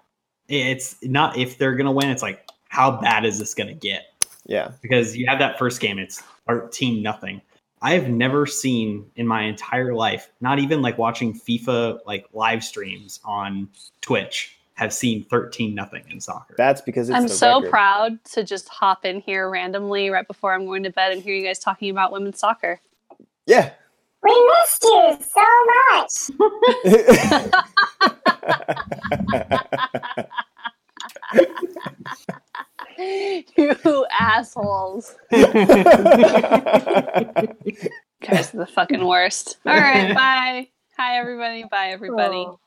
It's 0.49 0.97
not 1.03 1.37
if 1.39 1.57
they're 1.59 1.75
gonna 1.75 1.93
win. 1.93 2.11
It's 2.11 2.23
like 2.23 2.47
how 2.69 3.01
bad 3.01 3.25
is 3.25 3.39
this 3.39 3.55
gonna 3.55 3.75
get? 3.75 4.07
Yeah, 4.47 4.73
Because 4.83 5.17
you 5.17 5.27
have 5.29 5.39
that 5.39 5.59
first 5.59 5.81
game, 5.81 5.99
it's 5.99 6.21
thirteen 6.49 7.03
nothing. 7.03 7.41
I 7.81 7.93
have 7.95 8.09
never 8.09 8.47
seen 8.47 9.11
in 9.17 9.27
my 9.27 9.43
entire 9.43 9.95
life, 9.95 10.31
not 10.41 10.59
even 10.59 10.83
like 10.83 10.99
watching 10.99 11.33
FIFA 11.33 12.01
like 12.07 12.27
live 12.33 12.63
streams 12.65 13.21
on 13.25 13.69
Twitch, 14.03 14.57
have 14.75 14.93
seen 14.93 15.25
thirteen 15.25 15.75
nothing 15.75 16.03
in 16.11 16.21
soccer. 16.21 16.55
that's 16.57 16.81
because 16.81 17.09
it's 17.09 17.17
I'm 17.17 17.29
so 17.29 17.57
record. 17.59 17.71
proud 17.71 18.25
to 18.33 18.43
just 18.45 18.69
hop 18.69 19.05
in 19.05 19.21
here 19.21 19.49
randomly 19.51 20.09
right 20.11 20.27
before 20.27 20.55
I'm 20.55 20.65
going 20.67 20.83
to 20.85 20.91
bed 20.91 21.13
and 21.13 21.23
hear 21.23 21.35
you 21.35 21.45
guys 21.45 21.59
talking 21.59 21.91
about 21.91 22.11
women's 22.13 22.39
soccer. 22.39 22.81
Yeah. 23.47 23.73
We 24.23 24.51
missed 24.61 24.85
you 24.85 25.19
so 25.21 25.45
much. 25.91 26.31
you 33.57 34.07
assholes. 34.19 35.15
You 35.31 35.47
guys 38.21 38.55
are 38.55 38.59
the 38.59 38.67
fucking 38.73 39.05
worst. 39.05 39.57
All 39.67 39.75
right, 39.75 40.15
bye. 40.15 40.69
Hi, 40.97 41.19
everybody. 41.19 41.65
Bye, 41.65 41.89
everybody. 41.89 42.47
Oh. 42.49 42.61